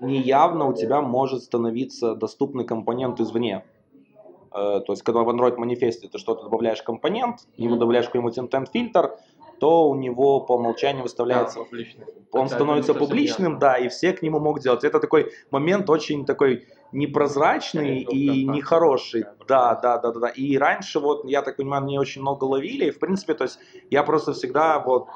неявно 0.00 0.68
у 0.68 0.72
тебя 0.72 1.02
может 1.02 1.42
становиться 1.42 2.14
доступный 2.14 2.64
компонент 2.64 3.20
извне. 3.20 3.64
Э, 4.50 4.80
то 4.80 4.94
есть, 4.94 5.02
когда 5.02 5.20
в 5.20 5.28
Android 5.28 5.56
манифесте 5.58 6.08
ты 6.08 6.16
что-то 6.16 6.44
добавляешь 6.44 6.80
компонент, 6.80 7.40
ему 7.58 7.76
добавляешь 7.76 8.06
какой-нибудь 8.06 8.38
intent 8.38 8.70
фильтр, 8.72 9.18
то 9.58 9.88
у 9.88 9.94
него 9.94 10.40
по 10.40 10.54
умолчанию 10.56 11.02
выставляется, 11.02 11.60
да, 11.60 12.04
он 12.32 12.48
становится 12.48 12.94
публичным, 12.94 13.58
да, 13.58 13.76
и 13.78 13.88
все 13.88 14.12
к 14.12 14.22
нему 14.22 14.40
могут 14.40 14.62
делать. 14.62 14.84
Это 14.84 15.00
такой 15.00 15.32
момент 15.50 15.88
очень 15.90 16.24
такой 16.26 16.66
непрозрачный 16.92 18.00
и 18.00 18.44
нехороший. 18.44 19.22
Да, 19.22 19.35
да, 19.46 19.74
да, 19.74 19.98
да, 19.98 20.12
да. 20.12 20.28
И 20.28 20.56
раньше, 20.56 21.00
вот, 21.00 21.24
я 21.24 21.42
так 21.42 21.56
понимаю, 21.56 21.84
не 21.84 21.98
очень 21.98 22.22
много 22.22 22.44
ловили. 22.44 22.86
И, 22.86 22.90
в 22.90 22.98
принципе, 22.98 23.34
то 23.34 23.44
есть, 23.44 23.58
я 23.90 24.02
просто 24.02 24.32
всегда, 24.32 24.78
вот, 24.78 25.08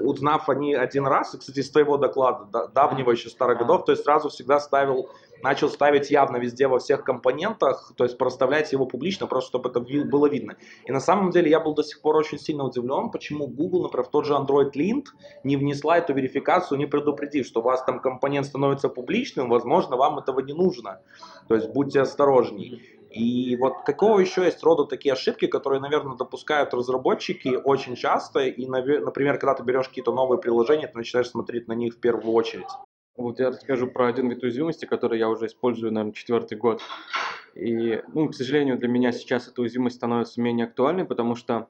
узнав 0.00 0.48
они 0.48 0.74
один 0.74 1.06
раз, 1.06 1.34
и, 1.34 1.38
кстати, 1.38 1.60
из 1.60 1.70
твоего 1.70 1.96
доклада, 1.96 2.44
да, 2.52 2.66
давнего 2.66 3.10
еще 3.10 3.28
старых 3.28 3.58
годов, 3.58 3.84
то 3.84 3.92
есть, 3.92 4.04
сразу 4.04 4.28
всегда 4.28 4.60
ставил 4.60 5.08
начал 5.42 5.68
ставить 5.68 6.10
явно 6.10 6.36
везде 6.36 6.68
во 6.68 6.78
всех 6.78 7.04
компонентах, 7.04 7.92
то 7.96 8.04
есть 8.04 8.16
проставлять 8.16 8.72
его 8.72 8.86
публично, 8.86 9.26
просто 9.26 9.50
чтобы 9.50 9.70
это 9.70 9.80
было 9.80 10.28
видно. 10.28 10.56
И 10.84 10.92
на 10.92 11.00
самом 11.00 11.30
деле 11.30 11.50
я 11.50 11.60
был 11.60 11.74
до 11.74 11.82
сих 11.82 12.00
пор 12.00 12.16
очень 12.16 12.38
сильно 12.38 12.64
удивлен, 12.64 13.10
почему 13.10 13.46
Google, 13.46 13.82
например, 13.82 14.06
в 14.06 14.10
тот 14.10 14.24
же 14.24 14.34
Android 14.34 14.72
Lint 14.72 15.06
не 15.44 15.56
внесла 15.56 15.98
эту 15.98 16.14
верификацию, 16.14 16.78
не 16.78 16.86
предупредив, 16.86 17.46
что 17.46 17.60
у 17.60 17.64
вас 17.64 17.82
там 17.84 18.00
компонент 18.00 18.46
становится 18.46 18.88
публичным, 18.88 19.48
возможно, 19.48 19.96
вам 19.96 20.18
этого 20.18 20.40
не 20.40 20.52
нужно. 20.52 21.00
То 21.48 21.56
есть 21.56 21.68
будьте 21.70 22.00
осторожней. 22.00 23.01
И 23.12 23.56
вот 23.56 23.82
какого 23.84 24.20
еще 24.20 24.44
есть 24.44 24.62
рода 24.62 24.84
такие 24.84 25.12
ошибки, 25.12 25.46
которые, 25.46 25.80
наверное, 25.80 26.16
допускают 26.16 26.72
разработчики 26.72 27.58
очень 27.62 27.94
часто, 27.94 28.40
и, 28.40 28.66
например, 28.66 29.38
когда 29.38 29.54
ты 29.54 29.62
берешь 29.62 29.88
какие-то 29.88 30.12
новые 30.12 30.40
приложения, 30.40 30.86
ты 30.86 30.96
начинаешь 30.96 31.28
смотреть 31.28 31.68
на 31.68 31.74
них 31.74 31.94
в 31.94 32.00
первую 32.00 32.32
очередь. 32.32 32.68
Вот 33.16 33.38
я 33.38 33.50
расскажу 33.50 33.88
про 33.88 34.08
один 34.08 34.30
вид 34.30 34.42
уязвимости, 34.42 34.86
который 34.86 35.18
я 35.18 35.28
уже 35.28 35.46
использую, 35.46 35.92
наверное, 35.92 36.14
четвертый 36.14 36.56
год. 36.56 36.80
И, 37.54 38.02
ну, 38.14 38.28
к 38.28 38.34
сожалению, 38.34 38.78
для 38.78 38.88
меня 38.88 39.12
сейчас 39.12 39.46
эта 39.46 39.60
уязвимость 39.60 39.96
становится 39.96 40.40
менее 40.40 40.64
актуальной, 40.64 41.04
потому 41.04 41.34
что 41.34 41.68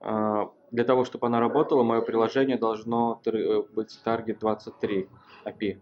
э, 0.00 0.46
для 0.70 0.84
того, 0.84 1.04
чтобы 1.04 1.26
она 1.26 1.40
работала, 1.40 1.82
мое 1.82 2.00
приложение 2.02 2.56
должно 2.56 3.20
быть 3.24 4.00
Target 4.04 4.38
23 4.38 5.08
API. 5.44 5.80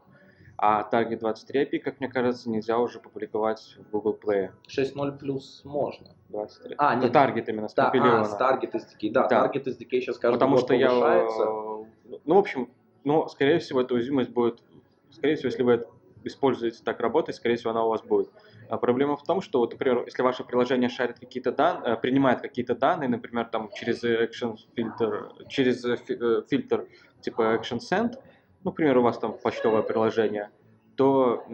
А 0.62 0.86
Target 0.92 1.20
23 1.20 1.62
API, 1.62 1.78
как 1.78 2.00
мне 2.00 2.10
кажется, 2.10 2.50
нельзя 2.50 2.78
уже 2.78 3.00
публиковать 3.00 3.78
в 3.78 3.90
Google 3.90 4.18
Play. 4.22 4.50
6.0 4.68 5.18
плюс 5.18 5.62
можно. 5.64 6.08
23. 6.28 6.74
А, 6.76 6.94
нет. 6.96 7.04
Это 7.06 7.18
Target 7.18 7.44
именно 7.46 7.68
да, 7.74 7.90
а, 7.90 8.24
с 8.26 8.38
Target 8.38 8.72
SDK. 8.74 9.10
Да, 9.10 9.26
да. 9.26 9.46
Target 9.46 9.64
SDK 9.64 10.00
сейчас 10.02 10.18
каждый 10.18 10.34
Потому 10.34 10.56
год 10.56 10.64
что 10.66 10.74
повышается. 10.74 11.42
я... 11.42 12.18
Ну, 12.26 12.34
в 12.34 12.38
общем, 12.38 12.68
ну, 13.04 13.26
скорее 13.28 13.58
всего, 13.58 13.80
эта 13.80 13.94
уязвимость 13.94 14.28
будет... 14.28 14.62
Скорее 15.10 15.36
всего, 15.36 15.46
если 15.48 15.62
вы 15.62 15.86
используете 16.24 16.82
так 16.84 17.00
работать, 17.00 17.36
скорее 17.36 17.56
всего, 17.56 17.70
она 17.70 17.82
у 17.82 17.88
вас 17.88 18.02
будет. 18.02 18.28
А 18.68 18.76
проблема 18.76 19.16
в 19.16 19.22
том, 19.22 19.40
что, 19.40 19.60
вот, 19.60 19.72
например, 19.72 20.04
если 20.04 20.20
ваше 20.20 20.44
приложение 20.44 20.90
шарит 20.90 21.18
какие-то 21.18 21.52
данные, 21.52 21.94
э, 21.94 21.96
принимает 21.96 22.42
какие-то 22.42 22.74
данные, 22.74 23.08
например, 23.08 23.46
там 23.46 23.70
через 23.74 24.04
action 24.04 24.56
фильтр, 24.76 25.32
через 25.48 25.82
э, 25.86 25.96
э, 26.08 26.42
фильтр 26.50 26.86
типа 27.22 27.56
action 27.56 27.78
send, 27.78 28.18
ну, 28.64 28.72
к 28.72 28.76
примеру, 28.76 29.00
у 29.00 29.04
вас 29.04 29.18
там 29.18 29.36
почтовое 29.38 29.82
приложение, 29.82 30.50
то 30.96 31.44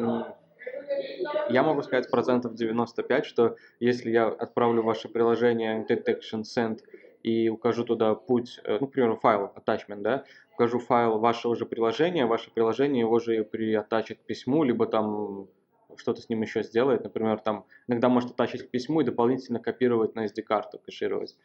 я 1.49 1.63
могу 1.63 1.83
сказать 1.83 2.11
процентов 2.11 2.55
95, 2.55 3.27
что 3.27 3.57
если 3.81 4.11
я 4.11 4.29
отправлю 4.29 4.83
ваше 4.83 5.09
приложение 5.09 5.85
detection 5.89 6.43
send 6.43 6.81
и 7.23 7.49
укажу 7.49 7.85
туда 7.85 8.15
путь, 8.15 8.61
э, 8.65 8.79
ну, 8.81 8.87
к 8.87 8.93
примеру, 8.93 9.17
файл, 9.17 9.53
attachment, 9.57 10.03
да, 10.03 10.25
укажу 10.55 10.79
файл 10.79 11.19
вашего 11.19 11.57
же 11.57 11.67
приложения, 11.67 12.27
ваше 12.27 12.51
приложение 12.53 13.01
его 13.01 13.19
же 13.19 13.45
приотачит 13.45 14.19
к 14.21 14.23
письму, 14.23 14.65
либо 14.65 14.87
там 14.87 15.49
что-то 15.97 16.21
с 16.21 16.29
ним 16.29 16.43
еще 16.43 16.63
сделает, 16.63 17.05
например, 17.05 17.41
там 17.41 17.65
иногда 17.89 18.09
может 18.09 18.33
оттачить 18.33 18.63
к 18.63 18.71
письму 18.71 19.01
и 19.01 19.05
дополнительно 19.05 19.61
копировать 19.61 20.15
на 20.15 20.27
SD-карту, 20.27 20.79
кэшировать. 20.79 21.37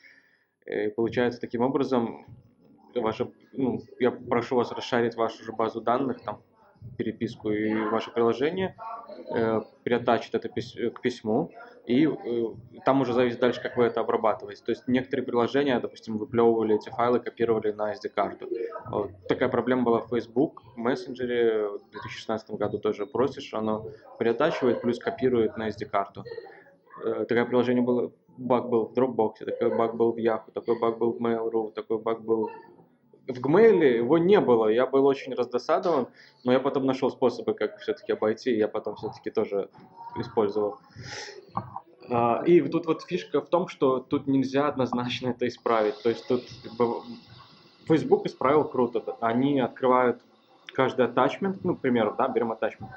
И 0.66 0.90
получается 0.90 1.40
таким 1.40 1.62
образом 1.62 2.26
ваше, 2.96 3.32
ну, 3.54 3.80
я 4.00 4.12
прошу 4.12 4.56
вас 4.56 4.72
расшарить 4.72 5.16
вашу 5.16 5.44
же 5.44 5.52
базу 5.52 5.82
данных, 5.82 6.22
там, 6.22 6.42
переписку 6.98 7.52
и 7.52 7.74
ваше 7.90 8.12
приложение, 8.12 8.76
э, 9.34 9.62
приотачит 9.84 10.36
это 10.36 10.50
пись 10.50 10.76
к 10.94 11.02
письму, 11.02 11.52
и 11.86 12.06
э, 12.06 12.12
там 12.86 13.02
уже 13.02 13.14
зависит 13.14 13.40
дальше, 13.40 13.62
как 13.62 13.78
вы 13.78 13.86
это 13.86 14.02
обрабатываете. 14.02 14.64
То 14.64 14.72
есть 14.72 14.88
некоторые 14.88 15.26
приложения, 15.26 15.80
допустим, 15.80 16.18
выплевывали 16.18 16.76
эти 16.76 16.90
файлы, 16.90 17.20
копировали 17.20 17.72
на 17.72 17.94
SD-карту. 17.94 18.48
Вот. 18.90 19.12
Такая 19.28 19.50
проблема 19.50 19.84
была 19.84 20.00
в 20.00 20.10
Facebook, 20.10 20.64
в 20.76 20.78
мессенджере 20.78 21.68
в 21.68 21.92
2016 21.92 22.52
году 22.52 22.78
тоже 22.78 23.06
просишь, 23.06 23.54
оно 23.54 23.88
приотачивает, 24.20 24.82
плюс 24.82 25.00
копирует 25.00 25.58
на 25.58 25.70
SD-карту. 25.70 26.24
Э, 27.04 27.26
такое 27.26 27.46
приложение 27.46 27.84
было, 27.84 28.12
баг 28.38 28.70
был 28.70 28.88
в 28.88 28.94
Dropbox, 28.94 29.46
такой 29.46 29.76
баг 29.76 29.96
был 29.96 30.12
в 30.14 30.18
Yahoo, 30.18 30.52
такой 30.54 30.80
баг 30.80 30.98
был 30.98 31.14
в 31.14 31.22
Mail.ru, 31.22 31.72
такой 31.72 32.00
баг 32.00 32.22
был 32.22 32.50
в 33.28 33.40
Gmail 33.40 33.84
его 33.98 34.18
не 34.18 34.40
было, 34.40 34.68
я 34.68 34.86
был 34.86 35.06
очень 35.06 35.34
раздосадован, 35.34 36.08
но 36.44 36.52
я 36.52 36.60
потом 36.60 36.86
нашел 36.86 37.12
способы, 37.12 37.54
как 37.54 37.80
все-таки 37.80 38.12
обойти, 38.14 38.52
и 38.52 38.58
я 38.58 38.68
потом 38.68 38.96
все-таки 38.96 39.30
тоже 39.30 39.70
использовал. 40.18 40.80
А, 42.10 42.44
и 42.46 42.62
тут 42.62 42.86
вот 42.88 43.04
фишка 43.04 43.42
в 43.42 43.48
том, 43.48 43.68
что 43.68 44.00
тут 44.00 44.28
нельзя 44.28 44.68
однозначно 44.68 45.30
это 45.30 45.48
исправить. 45.48 46.02
То 46.02 46.10
есть 46.10 46.28
тут 46.28 46.44
Facebook 47.88 48.26
исправил 48.26 48.64
круто. 48.66 49.16
Они 49.22 49.60
открывают 49.60 50.22
каждый 50.74 51.06
attachment, 51.06 51.60
ну, 51.64 51.76
к 51.76 51.80
примеру, 51.80 52.16
да, 52.18 52.28
берем 52.28 52.52
attachment. 52.52 52.90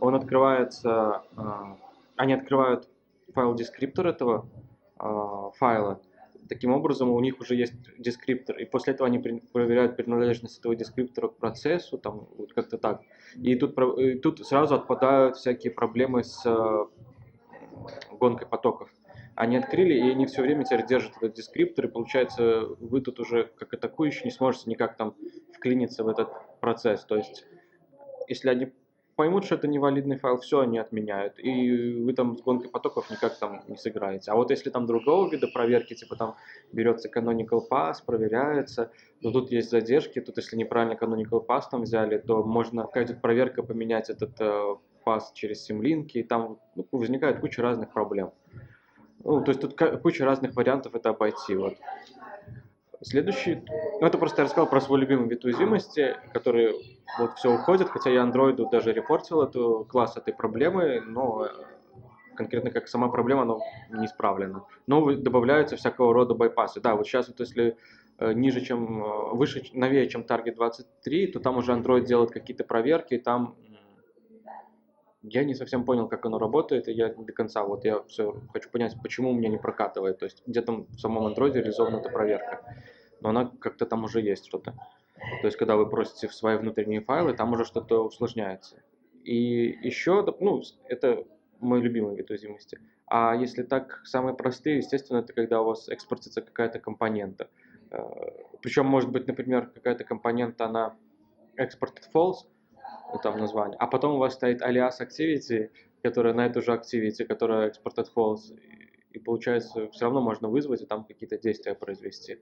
Он 0.00 0.14
открывается, 0.14 1.22
а, 1.36 1.76
они 2.16 2.34
открывают 2.34 2.88
файл 3.34 3.54
дескриптор 3.54 4.06
этого 4.06 4.46
а, 4.96 5.50
файла, 5.50 6.00
Таким 6.52 6.72
образом, 6.74 7.08
у 7.08 7.18
них 7.20 7.40
уже 7.40 7.54
есть 7.54 7.72
дескриптор, 7.96 8.58
и 8.58 8.66
после 8.66 8.92
этого 8.92 9.08
они 9.08 9.18
проверяют 9.18 9.96
принадлежность 9.96 10.58
этого 10.58 10.76
дескриптора 10.76 11.28
к 11.28 11.38
процессу, 11.38 11.96
там 11.96 12.28
вот 12.36 12.52
как-то 12.52 12.76
так. 12.76 13.00
И 13.36 13.54
тут, 13.54 13.74
и 13.98 14.18
тут 14.18 14.46
сразу 14.46 14.74
отпадают 14.74 15.36
всякие 15.36 15.72
проблемы 15.72 16.24
с 16.24 16.44
э, 16.44 16.84
гонкой 18.10 18.46
потоков. 18.46 18.90
Они 19.34 19.56
открыли, 19.56 19.94
и 19.94 20.10
они 20.10 20.26
все 20.26 20.42
время 20.42 20.64
теперь 20.64 20.84
держат 20.84 21.16
этот 21.16 21.32
дескриптор, 21.32 21.86
и 21.86 21.88
получается, 21.88 22.66
вы 22.80 23.00
тут 23.00 23.18
уже 23.18 23.50
как 23.56 23.72
атакующий 23.72 24.26
не 24.26 24.30
сможете 24.30 24.68
никак 24.68 24.98
там 24.98 25.14
вклиниться 25.56 26.04
в 26.04 26.08
этот 26.08 26.28
процесс. 26.60 27.02
То 27.06 27.16
есть, 27.16 27.46
если 28.28 28.50
они 28.50 28.72
поймут, 29.22 29.44
что 29.44 29.54
это 29.54 29.68
невалидный 29.68 30.18
файл, 30.18 30.38
все, 30.38 30.62
они 30.62 30.78
отменяют. 30.78 31.38
И 31.38 32.02
вы 32.02 32.12
там 32.12 32.36
с 32.36 32.42
гонкой 32.42 32.70
потоков 32.70 33.08
никак 33.08 33.38
там 33.38 33.62
не 33.68 33.76
сыграете. 33.76 34.32
А 34.32 34.34
вот 34.34 34.50
если 34.50 34.68
там 34.68 34.84
другого 34.84 35.30
вида 35.30 35.46
проверки, 35.46 35.94
типа 35.94 36.16
там 36.16 36.34
берется 36.72 37.08
canonical 37.08 37.60
pass, 37.70 38.04
проверяется, 38.04 38.90
но 39.20 39.30
тут 39.30 39.52
есть 39.52 39.70
задержки, 39.70 40.20
тут 40.20 40.38
если 40.38 40.56
неправильно 40.56 40.94
canonical 40.94 41.46
pass 41.46 41.62
там 41.70 41.82
взяли, 41.82 42.18
то 42.18 42.42
можно 42.42 42.82
какая-то 42.82 43.14
проверка 43.14 43.62
поменять 43.62 44.10
этот 44.10 44.40
э, 44.40 44.76
pass 45.06 45.20
через 45.34 45.62
симлинки, 45.62 46.18
и 46.18 46.24
там 46.24 46.58
ну, 46.74 46.84
возникает 46.90 47.38
куча 47.38 47.62
разных 47.62 47.92
проблем. 47.92 48.32
Ну, 49.22 49.44
то 49.44 49.52
есть 49.52 49.60
тут 49.60 49.78
куча 50.02 50.24
разных 50.24 50.56
вариантов 50.56 50.96
это 50.96 51.10
обойти. 51.10 51.54
Вот. 51.54 51.74
Следующий, 53.02 53.62
ну 54.00 54.06
это 54.06 54.16
просто 54.16 54.42
я 54.42 54.44
рассказал 54.44 54.70
про 54.70 54.80
свой 54.80 55.00
любимый 55.00 55.28
вид 55.28 55.44
уязвимости, 55.44 56.16
который 56.32 56.72
вот 57.18 57.36
все 57.36 57.52
уходит, 57.52 57.88
хотя 57.88 58.10
я 58.10 58.22
андроиду 58.22 58.68
даже 58.70 58.92
репортил 58.92 59.42
эту 59.42 59.84
класс 59.90 60.16
этой 60.16 60.32
проблемы, 60.32 61.00
но 61.00 61.48
конкретно 62.36 62.70
как 62.70 62.86
сама 62.86 63.08
проблема, 63.08 63.42
она 63.42 63.54
не 63.90 64.06
исправлена. 64.06 64.64
Но 64.86 65.12
добавляются 65.14 65.76
всякого 65.76 66.14
рода 66.14 66.34
байпасы. 66.34 66.80
Да, 66.80 66.94
вот 66.94 67.06
сейчас 67.06 67.28
вот 67.28 67.40
если 67.40 67.76
э, 68.18 68.32
ниже, 68.32 68.60
чем, 68.60 69.04
э, 69.04 69.34
выше, 69.34 69.64
новее, 69.72 70.08
чем 70.08 70.22
Target 70.22 70.54
23, 70.54 71.26
то 71.26 71.40
там 71.40 71.56
уже 71.56 71.72
Android 71.72 72.04
делает 72.04 72.30
какие-то 72.30 72.64
проверки, 72.64 73.18
там 73.18 73.56
я 75.22 75.44
не 75.44 75.54
совсем 75.54 75.84
понял, 75.84 76.08
как 76.08 76.24
оно 76.26 76.38
работает, 76.38 76.88
и 76.88 76.92
я 76.92 77.08
до 77.08 77.32
конца, 77.32 77.62
вот 77.64 77.84
я 77.84 78.02
все 78.08 78.34
хочу 78.52 78.68
понять, 78.70 78.96
почему 79.02 79.30
у 79.30 79.34
меня 79.34 79.48
не 79.48 79.58
прокатывает, 79.58 80.18
то 80.18 80.24
есть 80.24 80.42
где 80.46 80.62
там 80.62 80.86
в 80.86 80.98
самом 80.98 81.32
Android 81.32 81.52
реализована 81.52 81.96
эта 81.96 82.08
проверка, 82.08 82.74
но 83.22 83.30
она 83.30 83.50
как-то 83.60 83.86
там 83.86 84.04
уже 84.04 84.20
есть 84.20 84.46
что-то. 84.46 84.74
То 85.40 85.46
есть 85.46 85.56
когда 85.56 85.76
вы 85.76 85.88
просите 85.88 86.28
в 86.28 86.34
свои 86.34 86.56
внутренние 86.56 87.00
файлы, 87.00 87.34
там 87.34 87.52
уже 87.52 87.64
что-то 87.64 88.04
усложняется. 88.04 88.82
И 89.24 89.78
еще, 89.82 90.24
ну, 90.40 90.62
это 90.88 91.24
мой 91.60 91.80
любимый 91.80 92.16
вид 92.16 92.30
уязвимости. 92.30 92.80
А 93.06 93.36
если 93.36 93.62
так, 93.62 94.00
самые 94.04 94.34
простые, 94.34 94.78
естественно, 94.78 95.18
это 95.18 95.32
когда 95.32 95.60
у 95.60 95.66
вас 95.66 95.88
экспортится 95.88 96.40
какая-то 96.40 96.80
компонента. 96.80 97.48
Э, 97.90 98.00
Причем 98.62 98.86
может 98.86 99.10
быть, 99.10 99.28
например, 99.28 99.66
какая-то 99.66 100.02
компонента, 100.04 100.64
она 100.64 100.96
exported 101.56 102.04
false, 102.12 102.46
там 103.22 103.38
название. 103.38 103.76
А 103.78 103.86
потом 103.86 104.14
у 104.14 104.18
вас 104.18 104.34
стоит 104.34 104.62
alias 104.62 104.94
activity, 105.00 105.70
которая 106.02 106.34
на 106.34 106.46
эту 106.46 106.62
же 106.62 106.72
activity, 106.72 107.24
которая 107.24 107.70
exported 107.70 108.06
false. 108.14 108.58
И 109.12 109.18
получается, 109.18 109.88
все 109.90 110.06
равно 110.06 110.20
можно 110.20 110.48
вызвать 110.48 110.82
и 110.82 110.86
там 110.86 111.04
какие-то 111.04 111.38
действия 111.38 111.74
произвести. 111.74 112.38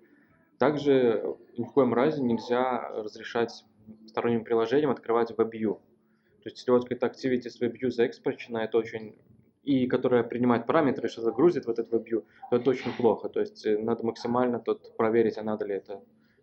Также 0.61 1.25
ни 1.57 1.65
в 1.65 1.73
коем 1.73 1.95
разе 1.95 2.23
нельзя 2.23 2.87
разрешать 2.91 3.65
сторонним 4.07 4.45
приложениям 4.45 4.91
открывать 4.91 5.31
WebView. 5.31 5.77
То 5.77 6.45
есть, 6.45 6.59
если 6.59 6.71
у 6.71 6.75
вас 6.75 6.85
какая-то 6.85 7.07
activity 7.07 7.49
с 7.49 7.59
WebView 7.63 7.91
заэкспорчена, 7.91 8.59
это 8.59 8.77
очень 8.77 9.17
и 9.63 9.87
которая 9.87 10.23
принимает 10.23 10.67
параметры, 10.67 11.09
что 11.09 11.23
загрузит 11.23 11.65
в 11.65 11.71
этот 11.71 11.91
WebView, 11.91 12.25
то 12.51 12.57
это 12.57 12.69
очень 12.69 12.93
плохо. 12.93 13.31
То 13.31 13.41
есть 13.41 13.65
э, 13.65 13.79
надо 13.79 14.05
максимально 14.05 14.59
тут 14.59 14.95
проверить, 14.99 15.39
а 15.39 15.43
надо 15.43 15.65
ли 15.65 15.77
это 15.77 16.03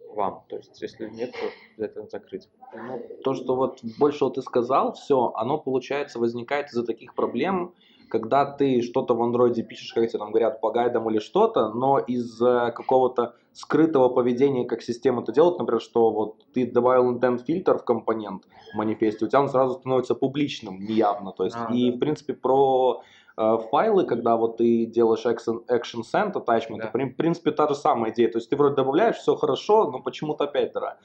вам. 0.10 0.46
То 0.50 0.58
есть, 0.58 0.82
если 0.82 1.08
нет, 1.10 1.32
то 1.34 1.84
это 1.84 2.08
закрыть. 2.08 2.50
Ну, 2.74 3.00
то, 3.24 3.36
что 3.36 3.56
вот 3.56 3.82
больше 4.00 4.24
вот 4.24 4.34
ты 4.34 4.42
сказал, 4.42 4.94
все, 4.94 5.32
оно 5.36 5.60
получается 5.60 6.18
возникает 6.18 6.70
из-за 6.70 6.84
таких 6.84 7.14
проблем, 7.14 7.76
когда 8.10 8.46
ты 8.46 8.82
что-то 8.82 9.14
в 9.16 9.22
андроиде 9.22 9.64
пишешь, 9.64 9.94
как 9.94 10.08
тебе 10.08 10.20
там 10.20 10.32
говорят, 10.32 10.62
по 10.62 10.72
гайдам 10.72 11.10
или 11.10 11.20
что-то, 11.20 11.70
но 11.70 12.00
из-за 12.00 12.74
какого-то 12.76 13.36
скрытого 13.54 14.10
поведения, 14.10 14.66
как 14.66 14.82
система 14.82 15.22
это 15.22 15.32
делает, 15.32 15.60
например, 15.60 15.82
что 15.82 16.12
вот 16.12 16.46
ты 16.54 16.70
добавил 16.70 17.16
intent 17.16 17.44
фильтр 17.46 17.78
в 17.78 17.84
компонент 17.84 18.44
в 18.74 18.78
манифесте, 18.78 19.26
у 19.26 19.28
тебя 19.28 19.42
он 19.42 19.50
сразу 19.50 19.76
становится 19.80 20.16
публичным, 20.16 20.80
неявно. 20.80 21.32
То 21.32 21.46
есть, 21.46 21.58
а, 21.58 21.74
и 21.74 21.92
да. 21.92 21.98
в 21.98 22.00
принципе 22.00 22.34
про 22.34 23.02
Э, 23.38 23.60
файлы, 23.70 24.06
когда 24.06 24.36
вот 24.36 24.58
ты 24.58 24.88
делаешь 24.88 25.26
action, 25.26 25.64
action 25.68 26.02
send 26.02 26.34
attachment, 26.34 26.80
да. 26.80 26.90
в 26.92 27.16
принципе 27.16 27.52
та 27.52 27.68
же 27.68 27.76
самая 27.76 28.12
идея. 28.12 28.32
То 28.32 28.40
есть 28.40 28.50
ты 28.50 28.56
вроде 28.56 28.76
добавляешь, 28.76 29.18
все 29.18 29.36
хорошо, 29.36 29.92
но 29.92 30.00
почему-то 30.00 30.46
опять 30.46 30.74
дыра. 30.74 30.98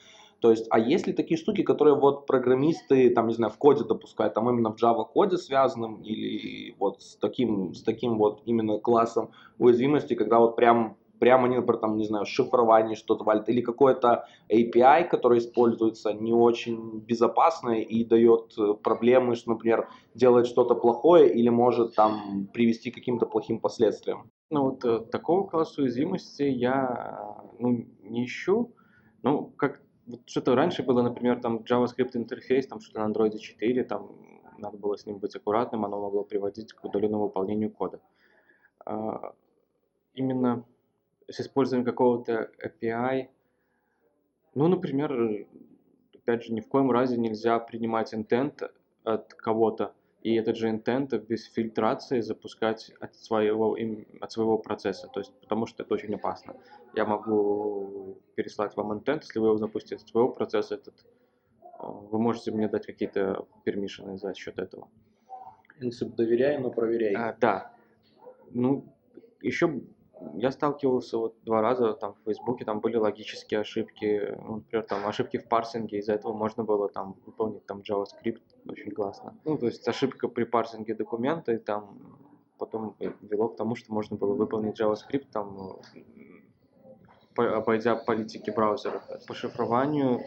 То 0.43 0.51
есть, 0.51 0.67
а 0.71 0.81
есть 0.81 1.07
ли 1.07 1.13
такие 1.13 1.39
штуки, 1.39 1.63
которые 1.63 1.95
вот 1.95 2.27
программисты, 2.27 3.11
там, 3.11 3.29
не 3.29 3.35
знаю, 3.35 3.53
в 3.53 3.59
коде 3.59 3.85
допускают, 3.85 4.35
там 4.35 4.51
именно 4.51 4.73
в 4.73 4.83
Java 4.83 5.07
коде 5.07 5.37
связанным 5.37 6.03
или 6.03 6.75
вот 6.81 7.01
с 7.01 7.15
таким, 7.15 7.75
с 7.75 7.83
таким 7.85 8.19
вот 8.19 8.43
именно 8.45 8.79
классом 8.81 9.31
уязвимости, 9.59 10.15
когда 10.15 10.41
вот 10.41 10.57
прям 10.57 10.97
прямо 11.21 11.45
они, 11.45 11.55
например, 11.55 11.81
там, 11.81 11.97
не 11.97 12.07
знаю, 12.07 12.27
шифрование 12.27 12.97
что-то 12.97 13.23
валит, 13.23 13.49
или 13.49 13.61
какой-то 13.61 14.27
API, 14.53 15.05
который 15.05 15.39
используется, 15.39 16.13
не 16.13 16.33
очень 16.33 16.99
безопасный 16.99 17.85
и 17.85 18.05
дает 18.05 18.53
э, 18.59 18.75
проблемы, 18.83 19.37
что, 19.37 19.51
например, 19.51 19.89
делает 20.17 20.49
что-то 20.49 20.75
плохое 20.75 21.33
или 21.33 21.51
может 21.51 21.95
там 21.95 22.49
привести 22.53 22.91
к 22.91 22.97
каким-то 22.97 23.27
плохим 23.27 23.61
последствиям. 23.61 24.29
Ну 24.51 24.71
вот 24.71 24.85
э, 24.85 24.99
такого 25.13 25.47
класса 25.47 25.83
уязвимости 25.83 26.43
я 26.43 27.45
ну, 27.61 27.87
не 28.03 28.25
ищу. 28.25 28.73
Ну, 29.23 29.53
как 29.57 29.81
вот 30.13 30.29
что-то 30.29 30.55
раньше 30.55 30.83
было, 30.83 31.03
например, 31.03 31.41
там 31.41 31.59
JavaScript 31.59 32.11
интерфейс, 32.15 32.67
там 32.67 32.81
что-то 32.81 33.01
на 33.01 33.11
Android 33.11 33.39
4, 33.39 33.85
там 33.85 34.43
надо 34.59 34.77
было 34.77 34.97
с 34.97 35.07
ним 35.07 35.19
быть 35.19 35.35
аккуратным, 35.35 35.87
оно 35.87 36.01
могло 36.01 36.23
приводить 36.23 36.75
к 36.75 36.85
удаленному 36.85 37.25
выполнению 37.25 37.71
кода. 37.71 37.99
А, 38.85 39.33
именно 40.13 40.65
с 41.29 41.41
использованием 41.41 41.87
какого-то 41.87 42.51
API, 42.63 43.29
ну, 44.55 44.69
например, 44.69 45.47
опять 46.15 46.45
же, 46.45 46.53
ни 46.53 46.61
в 46.61 46.69
коем 46.69 46.91
разе 46.91 47.17
нельзя 47.17 47.59
принимать 47.59 48.13
intent 48.13 48.71
от 49.05 49.33
кого-то, 49.33 49.95
и 50.23 50.35
этот 50.35 50.57
же 50.57 50.69
intent 50.69 51.19
без 51.27 51.47
фильтрации 51.47 52.21
запускать 52.21 52.93
от 53.01 53.17
своего, 53.17 53.77
от 54.21 54.33
своего 54.33 54.59
процесса, 54.59 55.09
то 55.09 55.21
есть 55.21 55.33
потому 55.41 55.67
что 55.67 55.83
это 55.83 55.95
очень 55.95 56.15
опасно. 56.15 56.55
Я 56.95 57.05
могу 57.05 58.19
переслать 58.37 58.77
вам 58.77 58.93
intent, 58.93 59.23
если 59.23 59.41
вы 59.41 59.49
его 59.49 59.59
запустите 59.59 59.97
от 59.97 60.09
своего 60.09 60.29
процесса, 60.29 60.77
этот, 60.77 60.95
а, 61.79 61.87
вы 61.91 62.19
можете 62.21 62.53
мне 62.53 62.69
дать 62.69 62.87
какие-то 62.87 63.47
пермишины 63.65 64.17
за 64.17 64.33
счет 64.35 64.59
этого. 64.59 64.89
Принцип 65.79 66.15
доверяй, 66.15 66.59
но 66.59 66.71
проверяй. 66.71 67.15
А, 67.15 67.37
да. 67.41 67.73
Ну, 68.51 68.85
еще 69.41 69.81
я 70.35 70.51
сталкивался 70.51 71.19
вот 71.19 71.35
два 71.45 71.61
раза 71.61 71.95
там 71.95 72.15
в 72.15 72.25
Фейсбуке, 72.25 72.65
там 72.65 72.81
были 72.81 72.97
логические 72.97 73.61
ошибки, 73.61 74.37
ну, 74.43 74.57
например, 74.57 74.87
там 74.87 75.07
ошибки 75.07 75.39
в 75.39 75.49
парсинге, 75.49 75.99
из-за 75.99 76.15
этого 76.15 76.33
можно 76.33 76.65
было 76.65 76.89
там 76.89 77.17
выполнить 77.27 77.65
там 77.67 77.81
JavaScript 77.81 78.43
очень 78.69 78.93
классно. 78.93 79.35
Ну, 79.45 79.59
то 79.59 79.67
есть 79.67 79.87
ошибка 79.89 80.29
при 80.29 80.45
парсинге 80.45 80.95
документа, 80.95 81.53
и 81.53 81.59
там 81.59 81.99
потом 82.59 82.95
вело 82.99 83.49
к 83.49 83.57
тому, 83.57 83.75
что 83.75 83.93
можно 83.93 84.17
было 84.17 84.35
выполнить 84.35 84.81
JavaScript 84.81 85.27
там 85.33 85.79
обойдя 87.35 87.97
политики 87.97 88.51
браузера. 88.51 89.03
По 89.27 89.35
шифрованию 89.35 90.21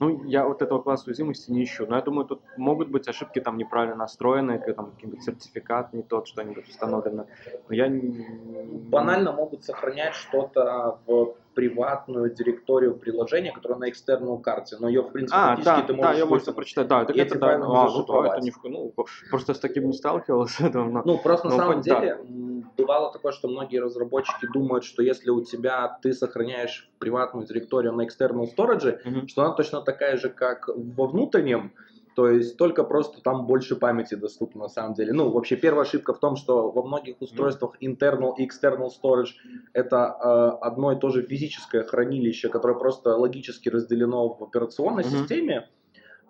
ну, 0.00 0.24
я 0.24 0.46
вот 0.46 0.62
этого 0.62 0.80
класса 0.80 1.04
уязвимости 1.06 1.50
не 1.50 1.62
ищу. 1.62 1.86
Но 1.86 1.96
я 1.96 2.02
думаю, 2.02 2.26
тут 2.26 2.40
могут 2.56 2.88
быть 2.88 3.06
ошибки 3.06 3.38
там 3.38 3.58
неправильно 3.58 3.96
настроенные, 3.96 4.58
там 4.58 4.92
какой-нибудь 4.92 5.22
сертификат 5.22 5.92
не 5.92 6.02
тот, 6.02 6.26
что-нибудь 6.26 6.68
установлено. 6.68 7.26
Но 7.68 7.74
я. 7.74 7.90
Банально 7.90 9.32
могут 9.32 9.62
сохранять 9.62 10.14
что-то 10.14 10.98
в 11.06 11.34
приватную 11.60 12.30
директорию 12.30 12.94
приложения, 12.94 13.52
которая 13.52 13.78
на 13.78 13.90
экстернал 13.90 14.38
карте, 14.38 14.76
но 14.80 14.88
ее, 14.88 15.02
в 15.02 15.10
принципе, 15.12 15.36
а, 15.38 15.56
да, 15.62 15.82
ты 15.82 15.92
можешь 15.92 16.12
да, 16.12 16.18
ее 16.18 16.24
можно 16.24 16.52
прочитать, 16.54 16.88
да, 16.88 17.04
так 17.04 17.14
это, 17.14 17.38
да, 17.38 17.58
ну, 17.58 17.74
а, 17.74 17.90
ну, 17.90 18.02
то, 18.02 18.24
это 18.24 18.40
не, 18.40 18.50
ну, 18.64 18.94
просто 19.28 19.52
с 19.52 19.58
таким 19.58 19.88
не 19.88 19.92
сталкивался 19.92 20.70
давно. 20.72 21.02
Ну, 21.04 21.18
просто 21.18 21.48
на 21.48 21.56
самом 21.56 21.82
деле, 21.82 22.18
да. 22.18 22.66
бывало 22.78 23.12
такое, 23.12 23.32
что 23.32 23.48
многие 23.48 23.76
разработчики 23.76 24.48
думают, 24.50 24.84
что 24.84 25.02
если 25.02 25.28
у 25.28 25.44
тебя, 25.44 25.98
ты 26.00 26.14
сохраняешь 26.14 26.88
приватную 26.98 27.46
директорию 27.46 27.92
на 27.92 28.06
external 28.06 28.46
storage, 28.56 28.98
угу. 29.04 29.28
что 29.28 29.42
она 29.42 29.52
точно 29.52 29.82
такая 29.82 30.16
же, 30.16 30.30
как 30.30 30.70
во 30.74 31.08
внутреннем, 31.08 31.74
то 32.14 32.28
есть 32.28 32.56
только 32.56 32.84
просто 32.84 33.22
там 33.22 33.46
больше 33.46 33.76
памяти 33.76 34.14
доступно 34.14 34.62
на 34.62 34.68
самом 34.68 34.94
деле. 34.94 35.12
Ну, 35.12 35.30
вообще 35.30 35.56
первая 35.56 35.82
ошибка 35.82 36.12
в 36.12 36.18
том, 36.18 36.36
что 36.36 36.70
во 36.70 36.82
многих 36.82 37.20
устройствах 37.20 37.76
internal 37.80 38.34
и 38.36 38.46
external 38.46 38.88
storage 38.90 39.34
это 39.72 40.16
э, 40.22 40.64
одно 40.64 40.92
и 40.92 40.98
то 40.98 41.10
же 41.10 41.22
физическое 41.22 41.82
хранилище, 41.82 42.48
которое 42.48 42.78
просто 42.78 43.16
логически 43.16 43.68
разделено 43.68 44.28
в 44.28 44.42
операционной 44.42 45.04
mm-hmm. 45.04 45.20
системе. 45.20 45.68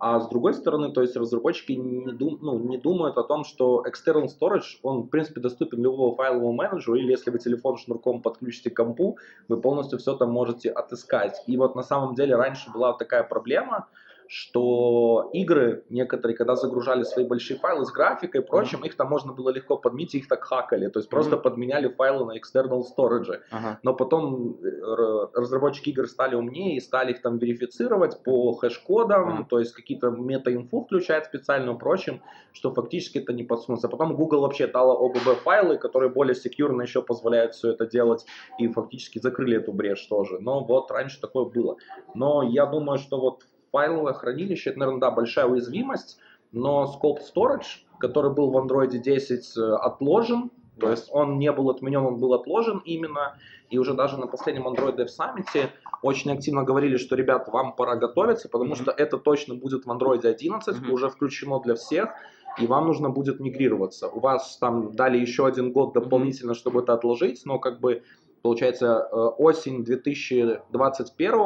А 0.01 0.19
с 0.19 0.29
другой 0.31 0.55
стороны, 0.55 0.93
то 0.93 1.03
есть 1.03 1.14
разработчики 1.14 1.73
не, 1.73 2.12
дум, 2.12 2.38
ну, 2.40 2.59
не 2.59 2.79
думают 2.79 3.19
о 3.19 3.23
том, 3.23 3.45
что 3.45 3.85
external 3.87 4.29
storage, 4.29 4.79
он 4.83 5.03
в 5.03 5.09
принципе 5.09 5.40
доступен 5.40 5.83
любому 5.83 6.14
файловому 6.14 6.53
менеджеру, 6.53 6.97
или 6.97 7.11
если 7.11 7.31
вы 7.31 7.38
телефон 7.38 7.77
шнурком 7.77 8.23
подключите 8.23 8.71
к 8.71 8.77
компу, 8.77 9.19
вы 9.49 9.61
полностью 9.61 9.99
все 9.99 10.16
там 10.16 10.31
можете 10.31 10.71
отыскать. 10.71 11.43
И 11.47 11.57
вот 11.59 11.75
на 11.75 11.83
самом 11.83 12.14
деле 12.14 12.35
раньше 12.35 12.71
была 12.73 12.95
такая 12.95 13.25
проблема, 13.25 13.88
что 14.33 15.29
игры 15.33 15.83
некоторые, 15.88 16.37
когда 16.37 16.55
загружали 16.55 17.03
свои 17.03 17.27
большие 17.27 17.59
файлы 17.59 17.85
с 17.85 17.90
графикой 17.90 18.43
и 18.43 18.45
прочим, 18.45 18.79
mm-hmm. 18.79 18.87
их 18.87 18.97
там 18.97 19.09
можно 19.09 19.33
было 19.33 19.51
легко 19.51 19.77
подменить, 19.77 20.14
их 20.14 20.29
так 20.29 20.45
хакали, 20.45 20.87
то 20.87 21.01
есть 21.01 21.11
просто 21.11 21.35
mm-hmm. 21.35 21.43
подменяли 21.43 21.88
файлы 21.88 22.25
на 22.25 22.38
external 22.38 22.83
storage. 22.83 23.40
Uh-huh. 23.51 23.77
Но 23.83 23.93
потом 23.93 24.57
э, 24.62 25.27
разработчики 25.35 25.90
игр 25.90 26.07
стали 26.07 26.37
умнее 26.37 26.77
и 26.77 26.81
стали 26.81 27.11
их 27.11 27.23
там 27.23 27.38
верифицировать 27.38 28.23
по 28.23 28.53
хэш-кодам, 28.53 29.40
uh-huh. 29.40 29.47
то 29.49 29.59
есть 29.59 29.73
какие-то 29.73 30.11
мета-инфу 30.11 30.83
включать 30.83 31.27
специальную 31.27 31.77
прочим, 31.77 32.23
что 32.53 32.73
фактически 32.73 33.19
это 33.19 33.33
не 33.33 33.43
подсунется. 33.43 33.88
Потом 33.88 34.14
Google 34.14 34.43
вообще 34.43 34.69
дала 34.69 34.95
OBB 34.95 35.35
файлы, 35.43 35.77
которые 35.77 36.09
более 36.09 36.37
секьюрно 36.37 36.83
еще 36.83 37.03
позволяют 37.03 37.55
все 37.55 37.71
это 37.73 37.85
делать 37.85 38.25
и 38.61 38.69
фактически 38.69 39.19
закрыли 39.19 39.57
эту 39.57 39.73
брешь 39.73 40.07
тоже. 40.07 40.38
Но 40.38 40.62
вот 40.62 40.88
раньше 40.93 41.21
такое 41.21 41.47
было. 41.47 41.79
Но 42.14 42.45
я 42.45 42.66
думаю, 42.66 42.99
что 42.99 43.21
вот 43.21 43.43
файловое 43.70 44.12
хранилище, 44.12 44.70
это, 44.70 44.78
наверное, 44.80 45.00
да, 45.00 45.11
большая 45.11 45.46
уязвимость, 45.46 46.18
но 46.52 46.85
Scope 46.85 47.18
Storage, 47.20 47.85
который 47.98 48.33
был 48.33 48.50
в 48.50 48.56
Android 48.56 48.90
10 48.90 49.56
э, 49.56 49.74
отложен, 49.76 50.50
то 50.80 50.90
есть 50.90 51.09
он 51.12 51.38
не 51.38 51.52
был 51.52 51.70
отменен, 51.70 52.04
он 52.04 52.18
был 52.18 52.35
отложен 52.35 52.80
именно, 52.85 53.37
и 53.68 53.78
уже 53.78 53.94
даже 53.94 54.16
на 54.16 54.26
последнем 54.26 54.66
Android 54.66 54.96
Dev 54.96 55.06
Summit 55.06 55.70
очень 56.02 56.33
активно 56.33 56.64
говорили, 56.64 56.96
что, 56.96 57.14
ребят, 57.14 57.48
вам 57.48 57.74
пора 57.74 57.96
готовиться, 57.96 58.48
потому 58.48 58.72
mm-hmm. 58.72 58.83
что 58.83 58.90
это 58.90 59.18
точно 59.18 59.54
будет 59.54 59.85
в 59.85 59.90
Android 59.90 60.26
11, 60.26 60.76
mm-hmm. 60.76 60.90
уже 60.90 61.09
включено 61.09 61.61
для 61.61 61.74
всех, 61.74 62.11
и 62.59 62.66
вам 62.66 62.87
нужно 62.87 63.11
будет 63.11 63.38
мигрироваться. 63.38 64.09
У 64.09 64.20
вас 64.20 64.56
там 64.56 64.92
дали 64.92 65.18
еще 65.18 65.46
один 65.46 65.72
год 65.72 65.92
дополнительно, 65.92 66.52
mm-hmm. 66.52 66.54
чтобы 66.54 66.80
это 66.80 66.94
отложить, 66.94 67.42
но 67.44 67.59
как 67.59 67.80
бы 67.80 68.02
получается 68.42 69.09
э, 69.12 69.16
осень 69.16 69.85
2021 69.85 71.38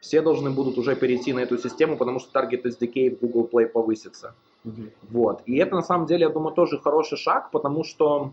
все 0.00 0.22
должны 0.22 0.50
будут 0.50 0.78
уже 0.78 0.96
перейти 0.96 1.32
на 1.32 1.40
эту 1.40 1.58
систему, 1.58 1.96
потому 1.96 2.20
что 2.20 2.38
Target 2.38 2.64
SDK 2.64 3.16
в 3.16 3.20
Google 3.20 3.48
Play 3.52 3.66
повысится. 3.66 4.34
Mm-hmm. 4.64 4.90
Вот. 5.10 5.42
И 5.46 5.56
это 5.56 5.74
на 5.74 5.82
самом 5.82 6.06
деле, 6.06 6.22
я 6.22 6.30
думаю, 6.30 6.54
тоже 6.54 6.78
хороший 6.78 7.18
шаг, 7.18 7.50
потому 7.50 7.84
что 7.84 8.32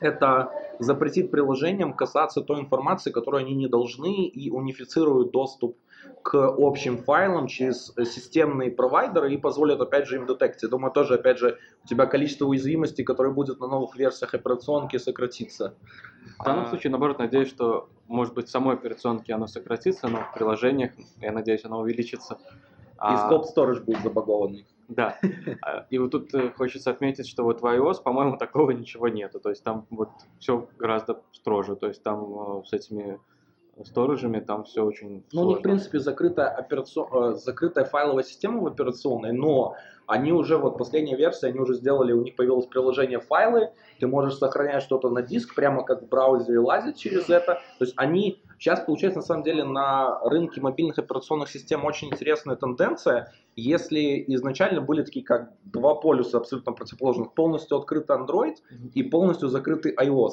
это 0.00 0.52
запретит 0.78 1.30
приложениям 1.30 1.92
касаться 1.92 2.40
той 2.40 2.60
информации, 2.60 3.10
которую 3.10 3.44
они 3.44 3.54
не 3.54 3.68
должны, 3.68 4.26
и 4.26 4.50
унифицирует 4.50 5.30
доступ 5.30 5.76
к 5.76 5.91
общим 6.24 6.98
файлам 6.98 7.46
через 7.46 7.92
системные 7.96 8.70
провайдеры 8.70 9.32
и 9.32 9.36
позволит 9.36 9.80
опять 9.80 10.06
же 10.06 10.16
им 10.16 10.26
детектить. 10.26 10.70
Думаю, 10.70 10.92
тоже 10.92 11.14
опять 11.14 11.38
же 11.38 11.58
у 11.84 11.88
тебя 11.88 12.06
количество 12.06 12.46
уязвимостей, 12.46 13.04
которые 13.04 13.32
будет 13.32 13.60
на 13.60 13.66
новых 13.66 13.96
версиях 13.96 14.34
операционки, 14.34 14.96
сократится. 14.98 15.74
В 16.38 16.44
данном 16.44 16.64
а... 16.64 16.68
случае, 16.68 16.90
наоборот, 16.90 17.18
надеюсь, 17.18 17.48
что 17.48 17.88
может 18.06 18.34
быть 18.34 18.46
в 18.48 18.50
самой 18.50 18.74
операционке 18.74 19.34
оно 19.34 19.46
сократится, 19.46 20.08
но 20.08 20.22
в 20.22 20.34
приложениях, 20.34 20.92
я 21.20 21.32
надеюсь, 21.32 21.64
оно 21.64 21.80
увеличится. 21.80 22.34
И 22.34 22.96
а... 22.98 23.30
Scope 23.30 23.44
Storage 23.54 23.82
будет 23.82 24.02
забагованный. 24.02 24.66
Да. 24.88 25.18
А, 25.62 25.86
и 25.90 25.98
вот 25.98 26.10
тут 26.10 26.34
э, 26.34 26.50
хочется 26.50 26.90
отметить, 26.90 27.26
что 27.26 27.44
вот 27.44 27.62
в 27.62 27.64
iOS, 27.64 28.02
по-моему, 28.02 28.36
такого 28.38 28.70
ничего 28.72 29.08
нету. 29.08 29.40
То 29.40 29.50
есть 29.50 29.62
там 29.62 29.86
вот 29.90 30.10
все 30.38 30.68
гораздо 30.78 31.22
строже. 31.32 31.76
То 31.76 31.88
есть 31.88 32.02
там 32.02 32.60
э, 32.60 32.64
с 32.66 32.72
этими 32.72 33.18
сторожами 33.84 34.40
там 34.40 34.64
все 34.64 34.84
очень 34.84 35.24
Ну, 35.32 35.42
у 35.42 35.48
них, 35.48 35.58
в 35.58 35.62
принципе, 35.62 35.98
закрытая, 35.98 36.48
операцион... 36.48 37.08
Э, 37.12 37.34
закрытая 37.34 37.84
файловая 37.84 38.22
система 38.22 38.60
в 38.60 38.66
операционной, 38.66 39.32
но 39.32 39.76
они 40.06 40.32
уже, 40.32 40.58
вот 40.58 40.78
последняя 40.78 41.16
версия, 41.16 41.48
они 41.48 41.58
уже 41.58 41.74
сделали, 41.74 42.12
у 42.12 42.22
них 42.22 42.36
появилось 42.36 42.66
приложение 42.66 43.20
файлы, 43.20 43.70
ты 43.98 44.06
можешь 44.06 44.36
сохранять 44.36 44.82
что-то 44.82 45.08
на 45.10 45.22
диск, 45.22 45.54
прямо 45.54 45.84
как 45.84 46.02
в 46.02 46.08
браузере 46.08 46.58
лазить 46.58 46.98
через 46.98 47.30
это. 47.30 47.60
То 47.78 47.84
есть 47.84 47.94
они, 47.96 48.42
сейчас 48.58 48.80
получается 48.80 49.20
на 49.20 49.24
самом 49.24 49.42
деле 49.42 49.64
на 49.64 50.20
рынке 50.20 50.60
мобильных 50.60 50.98
операционных 50.98 51.48
систем 51.48 51.84
очень 51.84 52.08
интересная 52.08 52.56
тенденция. 52.56 53.32
Если 53.56 54.24
изначально 54.28 54.80
были 54.80 55.02
такие 55.02 55.24
как 55.24 55.52
два 55.64 55.94
полюса 55.94 56.38
абсолютно 56.38 56.72
противоположных, 56.72 57.32
полностью 57.32 57.78
открытый 57.78 58.16
Android 58.16 58.56
и 58.94 59.02
полностью 59.02 59.48
закрытый 59.48 59.94
iOS 59.94 60.32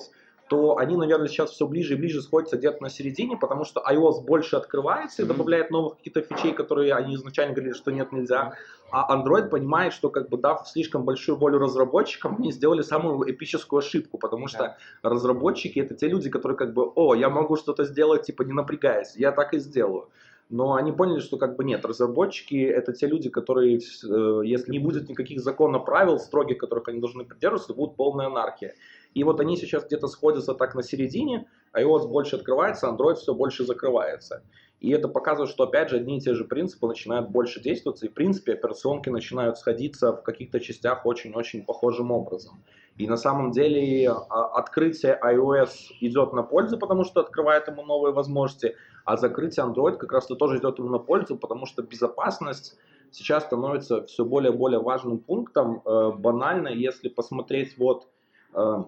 то 0.49 0.77
они, 0.77 0.97
наверное, 0.97 1.27
сейчас 1.27 1.51
все 1.51 1.67
ближе 1.67 1.93
и 1.93 1.97
ближе 1.97 2.21
сходятся 2.23 2.57
где-то 2.57 2.81
на 2.81 2.89
середине, 2.89 3.37
потому 3.37 3.65
что 3.65 3.83
iOS 3.87 4.23
больше 4.25 4.55
открывается 4.55 5.21
и 5.21 5.25
добавляет 5.25 5.69
новых 5.69 5.97
каких-то 5.97 6.21
фичей, 6.21 6.53
которые 6.53 6.95
они 6.95 7.15
изначально 7.15 7.53
говорили, 7.53 7.73
что 7.73 7.91
нет, 7.91 8.11
нельзя. 8.11 8.53
А 8.91 9.15
Android 9.15 9.49
понимает, 9.49 9.93
что 9.93 10.09
как 10.09 10.29
бы 10.29 10.37
дав 10.37 10.67
слишком 10.67 11.05
большую 11.05 11.37
волю 11.37 11.59
разработчикам, 11.59 12.37
они 12.39 12.51
сделали 12.51 12.81
самую 12.81 13.31
эпическую 13.31 13.77
ошибку, 13.77 14.17
потому 14.17 14.47
что 14.47 14.75
да. 15.03 15.09
разработчики 15.09 15.77
это 15.79 15.93
те 15.93 16.07
люди, 16.07 16.31
которые 16.31 16.57
как 16.57 16.73
бы, 16.73 16.91
о, 16.95 17.13
я 17.13 17.29
могу 17.29 17.55
что-то 17.55 17.83
сделать, 17.83 18.23
типа 18.23 18.41
не 18.41 18.53
напрягаясь, 18.53 19.15
я 19.15 19.31
так 19.31 19.53
и 19.53 19.59
сделаю. 19.59 20.09
Но 20.49 20.73
они 20.73 20.91
поняли, 20.91 21.19
что 21.19 21.37
как 21.37 21.55
бы 21.55 21.63
нет, 21.63 21.85
разработчики 21.85 22.55
это 22.55 22.91
те 22.91 23.05
люди, 23.05 23.29
которые, 23.29 23.77
э, 23.77 24.41
если 24.43 24.71
не 24.71 24.79
будет 24.79 25.07
никаких 25.07 25.41
законов, 25.41 25.85
правил 25.85 26.17
строгих, 26.17 26.57
которых 26.57 26.87
они 26.87 26.99
должны 26.99 27.23
придерживаться, 27.23 27.75
будет 27.75 27.95
полная 27.95 28.25
анархия. 28.25 28.73
И 29.13 29.23
вот 29.23 29.39
они 29.39 29.57
сейчас 29.57 29.85
где-то 29.85 30.07
сходятся 30.07 30.53
так 30.53 30.75
на 30.75 30.83
середине, 30.83 31.47
iOS 31.73 32.07
больше 32.07 32.35
открывается, 32.35 32.87
Android 32.87 33.15
все 33.15 33.33
больше 33.33 33.65
закрывается. 33.65 34.43
И 34.79 34.91
это 34.91 35.09
показывает, 35.09 35.51
что 35.51 35.63
опять 35.63 35.89
же 35.89 35.97
одни 35.97 36.17
и 36.17 36.21
те 36.21 36.33
же 36.33 36.45
принципы 36.45 36.87
начинают 36.87 37.29
больше 37.29 37.61
действоваться, 37.61 38.05
и 38.05 38.09
в 38.09 38.13
принципе 38.13 38.53
операционки 38.53 39.09
начинают 39.09 39.57
сходиться 39.57 40.13
в 40.13 40.23
каких-то 40.23 40.59
частях 40.59 41.05
очень-очень 41.05 41.65
похожим 41.65 42.11
образом. 42.11 42.63
И 42.97 43.07
на 43.07 43.17
самом 43.17 43.51
деле 43.51 44.09
а, 44.09 44.45
открытие 44.57 45.19
iOS 45.21 45.69
идет 45.99 46.33
на 46.33 46.43
пользу, 46.43 46.77
потому 46.77 47.03
что 47.03 47.19
открывает 47.19 47.67
ему 47.67 47.83
новые 47.83 48.13
возможности, 48.13 48.75
а 49.05 49.17
закрытие 49.17 49.65
Android 49.65 49.97
как 49.97 50.11
раз-то 50.13 50.35
тоже 50.35 50.59
идет 50.59 50.79
ему 50.79 50.89
на 50.89 50.99
пользу, 50.99 51.37
потому 51.37 51.65
что 51.65 51.81
безопасность 51.81 52.77
сейчас 53.11 53.45
становится 53.45 54.05
все 54.05 54.23
более 54.23 54.51
более 54.51 54.79
важным 54.79 55.19
пунктом. 55.19 55.81
Э, 55.85 56.11
банально, 56.11 56.69
если 56.69 57.09
посмотреть 57.09 57.77
вот 57.77 58.07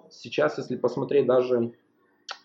сейчас, 0.10 0.58
если 0.58 0.76
посмотреть 0.76 1.28
даже 1.28 1.74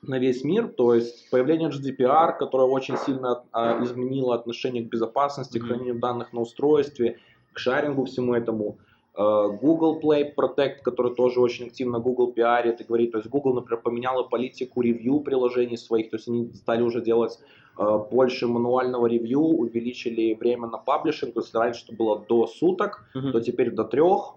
на 0.03 0.19
весь 0.19 0.45
мир, 0.45 0.69
то 0.69 0.95
есть 0.95 1.29
появление 1.31 1.71
GDPR, 1.71 2.37
которое 2.39 2.69
очень 2.69 2.97
сильно 2.99 3.45
а, 3.53 3.83
изменило 3.83 4.35
отношение 4.35 4.85
к 4.85 4.89
безопасности, 4.89 5.59
mm-hmm. 5.59 5.61
к 5.61 5.67
хранению 5.67 5.99
данных 5.99 6.33
на 6.33 6.41
устройстве, 6.41 7.19
к 7.53 7.59
шарингу 7.59 8.05
всему 8.05 8.35
этому. 8.35 8.79
А, 9.15 9.49
Google 9.49 10.01
Play 10.01 10.33
Protect, 10.35 10.83
который 10.83 11.15
тоже 11.15 11.41
очень 11.41 11.67
активно 11.67 11.99
Google 11.99 12.33
пиарит 12.33 12.81
и 12.81 12.85
говорит, 12.85 13.13
то 13.13 13.19
есть 13.19 13.31
Google, 13.31 13.55
например, 13.55 13.83
поменяла 13.83 14.23
политику 14.23 14.81
ревью 14.83 15.21
приложений 15.21 15.79
своих, 15.79 16.11
то 16.11 16.17
есть 16.17 16.29
они 16.29 16.53
стали 16.55 16.83
уже 16.83 17.01
делать 17.01 17.39
а, 17.77 17.99
больше 17.99 18.47
мануального 18.47 19.07
ревью, 19.07 19.41
увеличили 19.41 20.35
время 20.35 20.69
на 20.69 20.79
паблишинг, 20.79 21.35
то 21.35 21.41
есть 21.41 21.55
раньше 21.55 21.85
это 21.87 21.97
было 21.97 22.25
до 22.29 22.47
суток, 22.47 23.09
mm-hmm. 23.15 23.31
то 23.33 23.41
теперь 23.41 23.71
до 23.71 23.85
трех. 23.85 24.35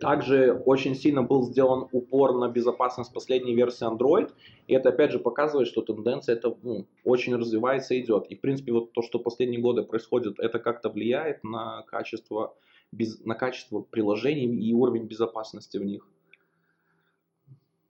Также 0.00 0.52
очень 0.52 0.94
сильно 0.94 1.22
был 1.22 1.42
сделан 1.42 1.88
упор 1.92 2.34
на 2.34 2.48
безопасность 2.48 3.12
последней 3.12 3.54
версии 3.54 3.86
Android. 3.86 4.32
И 4.66 4.74
это 4.74 4.90
опять 4.90 5.12
же 5.12 5.18
показывает, 5.18 5.68
что 5.68 5.82
тенденция 5.82 6.36
это 6.36 6.56
ну, 6.62 6.86
очень 7.04 7.34
развивается 7.36 7.94
и 7.94 8.00
идет. 8.00 8.26
И 8.26 8.36
в 8.36 8.40
принципе 8.40 8.72
вот 8.72 8.92
то, 8.92 9.02
что 9.02 9.18
последние 9.18 9.60
годы 9.60 9.82
происходит, 9.82 10.38
это 10.38 10.58
как-то 10.58 10.88
влияет 10.88 11.42
на 11.44 11.82
качество, 11.82 12.54
без, 12.92 13.20
на 13.24 13.34
качество 13.34 13.80
приложений 13.80 14.60
и 14.60 14.72
уровень 14.72 15.06
безопасности 15.06 15.78
в 15.78 15.84
них. 15.84 16.06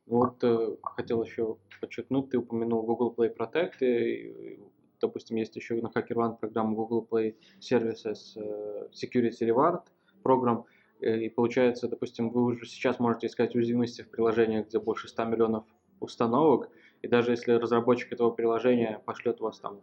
Вот 0.07 0.43
э, 0.43 0.77
хотел 0.83 1.23
еще 1.23 1.59
подчеркнуть, 1.81 2.31
ты 2.31 2.39
упомянул 2.39 2.83
Google 2.83 3.15
Play 3.15 3.35
Protect, 3.37 3.85
и, 3.85 4.59
допустим, 5.01 5.37
есть 5.37 5.55
еще 5.55 5.75
на 5.83 5.89
HackerOne 5.89 6.39
программа 6.39 6.75
Google 6.75 7.07
Play 7.11 7.35
Services 7.61 8.37
э, 8.37 8.89
Security 8.95 9.43
Reward 9.43 9.83
программ, 10.23 10.65
Э, 10.65 10.78
и 11.01 11.29
получается, 11.29 11.89
допустим, 11.89 12.31
вы 12.31 12.45
уже 12.45 12.67
сейчас 12.67 12.99
можете 12.99 13.27
искать 13.27 13.55
уязвимости 13.55 14.03
в 14.03 14.09
приложениях, 14.09 14.69
где 14.69 14.79
больше 14.79 15.09
100 15.09 15.25
миллионов 15.25 15.65
установок, 16.01 16.69
и 17.03 17.09
даже 17.09 17.31
если 17.33 17.53
разработчик 17.53 18.13
этого 18.13 18.31
приложения 18.31 19.01
пошлет 19.05 19.41
вас 19.41 19.59
там 19.61 19.81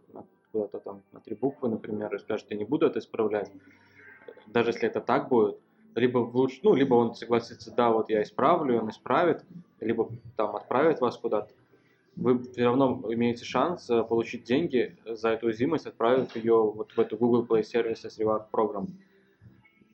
куда-то 0.52 0.78
там 0.78 1.02
на 1.12 1.20
три 1.20 1.34
буквы, 1.34 1.68
например, 1.68 2.14
и 2.14 2.18
скажет, 2.18 2.46
я 2.50 2.56
не 2.56 2.64
буду 2.64 2.86
это 2.86 2.98
исправлять, 2.98 3.50
даже 4.46 4.70
если 4.70 4.88
это 4.88 5.00
так 5.00 5.28
будет, 5.28 5.58
либо 5.94 6.18
лучше, 6.18 6.60
ну, 6.62 6.74
либо 6.74 6.94
он 6.94 7.14
согласится, 7.14 7.74
да, 7.74 7.90
вот 7.90 8.10
я 8.10 8.22
исправлю, 8.22 8.80
он 8.80 8.90
исправит, 8.90 9.44
либо 9.80 10.10
там 10.36 10.54
отправит 10.56 11.00
вас 11.00 11.16
куда-то, 11.16 11.50
вы 12.16 12.38
все 12.38 12.64
равно 12.64 13.02
имеете 13.08 13.44
шанс 13.44 13.90
э, 13.90 14.02
получить 14.02 14.44
деньги 14.44 14.96
за 15.04 15.30
эту 15.30 15.46
уязвимость, 15.46 15.86
отправив 15.86 16.34
ее 16.34 16.54
вот 16.54 16.92
в 16.92 16.98
эту 16.98 17.16
Google 17.16 17.44
Play 17.44 17.62
Services 17.62 18.18
Reward 18.18 18.44
Program. 18.50 18.86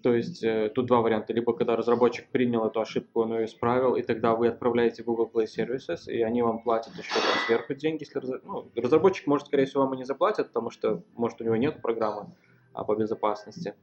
То 0.03 0.15
есть 0.15 0.43
э, 0.43 0.71
тут 0.75 0.87
два 0.87 1.01
варианта. 1.01 1.33
Либо 1.33 1.53
когда 1.55 1.77
разработчик 1.77 2.29
принял 2.31 2.67
эту 2.67 2.81
ошибку, 2.81 3.23
он 3.23 3.35
ее 3.35 3.45
исправил, 3.45 3.95
и 3.95 4.03
тогда 4.03 4.35
вы 4.35 4.49
отправляете 4.49 5.05
Google 5.05 5.31
Play 5.33 5.47
Services, 5.47 6.11
и 6.11 6.23
они 6.23 6.43
вам 6.43 6.63
платят 6.63 6.95
еще 6.95 7.15
там 7.15 7.39
сверху 7.47 7.75
деньги. 7.75 8.03
Если 8.03 8.19
раз... 8.19 8.43
ну, 8.45 8.71
разработчик, 8.75 9.27
может, 9.29 9.47
скорее 9.47 9.67
всего, 9.67 9.85
вам 9.85 9.95
и 9.95 9.99
не 9.99 10.05
заплатит, 10.05 10.49
потому 10.49 10.71
что, 10.71 11.05
может, 11.15 11.41
у 11.41 11.45
него 11.45 11.57
нет 11.57 11.81
программы 11.83 12.35
а, 12.73 12.85
по 12.85 12.97
безопасности. 12.97 13.75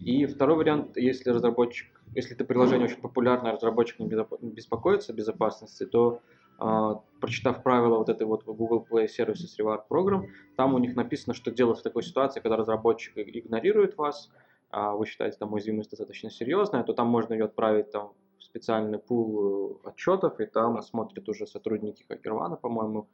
И 0.00 0.26
второй 0.26 0.56
вариант, 0.56 0.96
если 0.96 1.30
разработчик, 1.30 2.02
если 2.14 2.34
это 2.34 2.44
приложение 2.44 2.86
очень 2.86 3.00
популярное, 3.00 3.52
разработчик 3.52 4.00
не 4.00 4.50
беспокоится 4.50 5.12
о 5.12 5.14
безопасности, 5.14 5.86
то 5.86 6.20
Uh, 6.56 7.00
прочитав 7.20 7.64
правила 7.64 7.98
вот 7.98 8.08
этой 8.08 8.28
вот 8.28 8.44
Google 8.44 8.86
Play 8.88 9.06
Services 9.06 9.58
Reward 9.58 9.80
Program, 9.90 10.26
там 10.56 10.72
у 10.74 10.78
них 10.78 10.94
написано, 10.94 11.34
что 11.34 11.50
делать 11.50 11.80
в 11.80 11.82
такой 11.82 12.04
ситуации, 12.04 12.38
когда 12.38 12.56
разработчик 12.56 13.18
игнорирует 13.18 13.96
вас, 13.96 14.30
вы 14.74 15.06
считаете 15.06 15.36
там 15.38 15.52
уязвимость 15.52 15.90
достаточно 15.90 16.30
серьезная, 16.30 16.82
то 16.82 16.92
там 16.92 17.06
можно 17.06 17.34
ее 17.34 17.44
отправить 17.44 17.90
там, 17.92 18.12
в 18.38 18.42
специальный 18.42 18.98
пул 18.98 19.80
э, 19.84 19.88
отчетов, 19.88 20.40
и 20.40 20.46
там 20.46 20.82
смотрят 20.82 21.28
уже 21.28 21.46
сотрудники 21.46 22.04
HackerOne, 22.08 22.56
по-моему, 22.56 23.08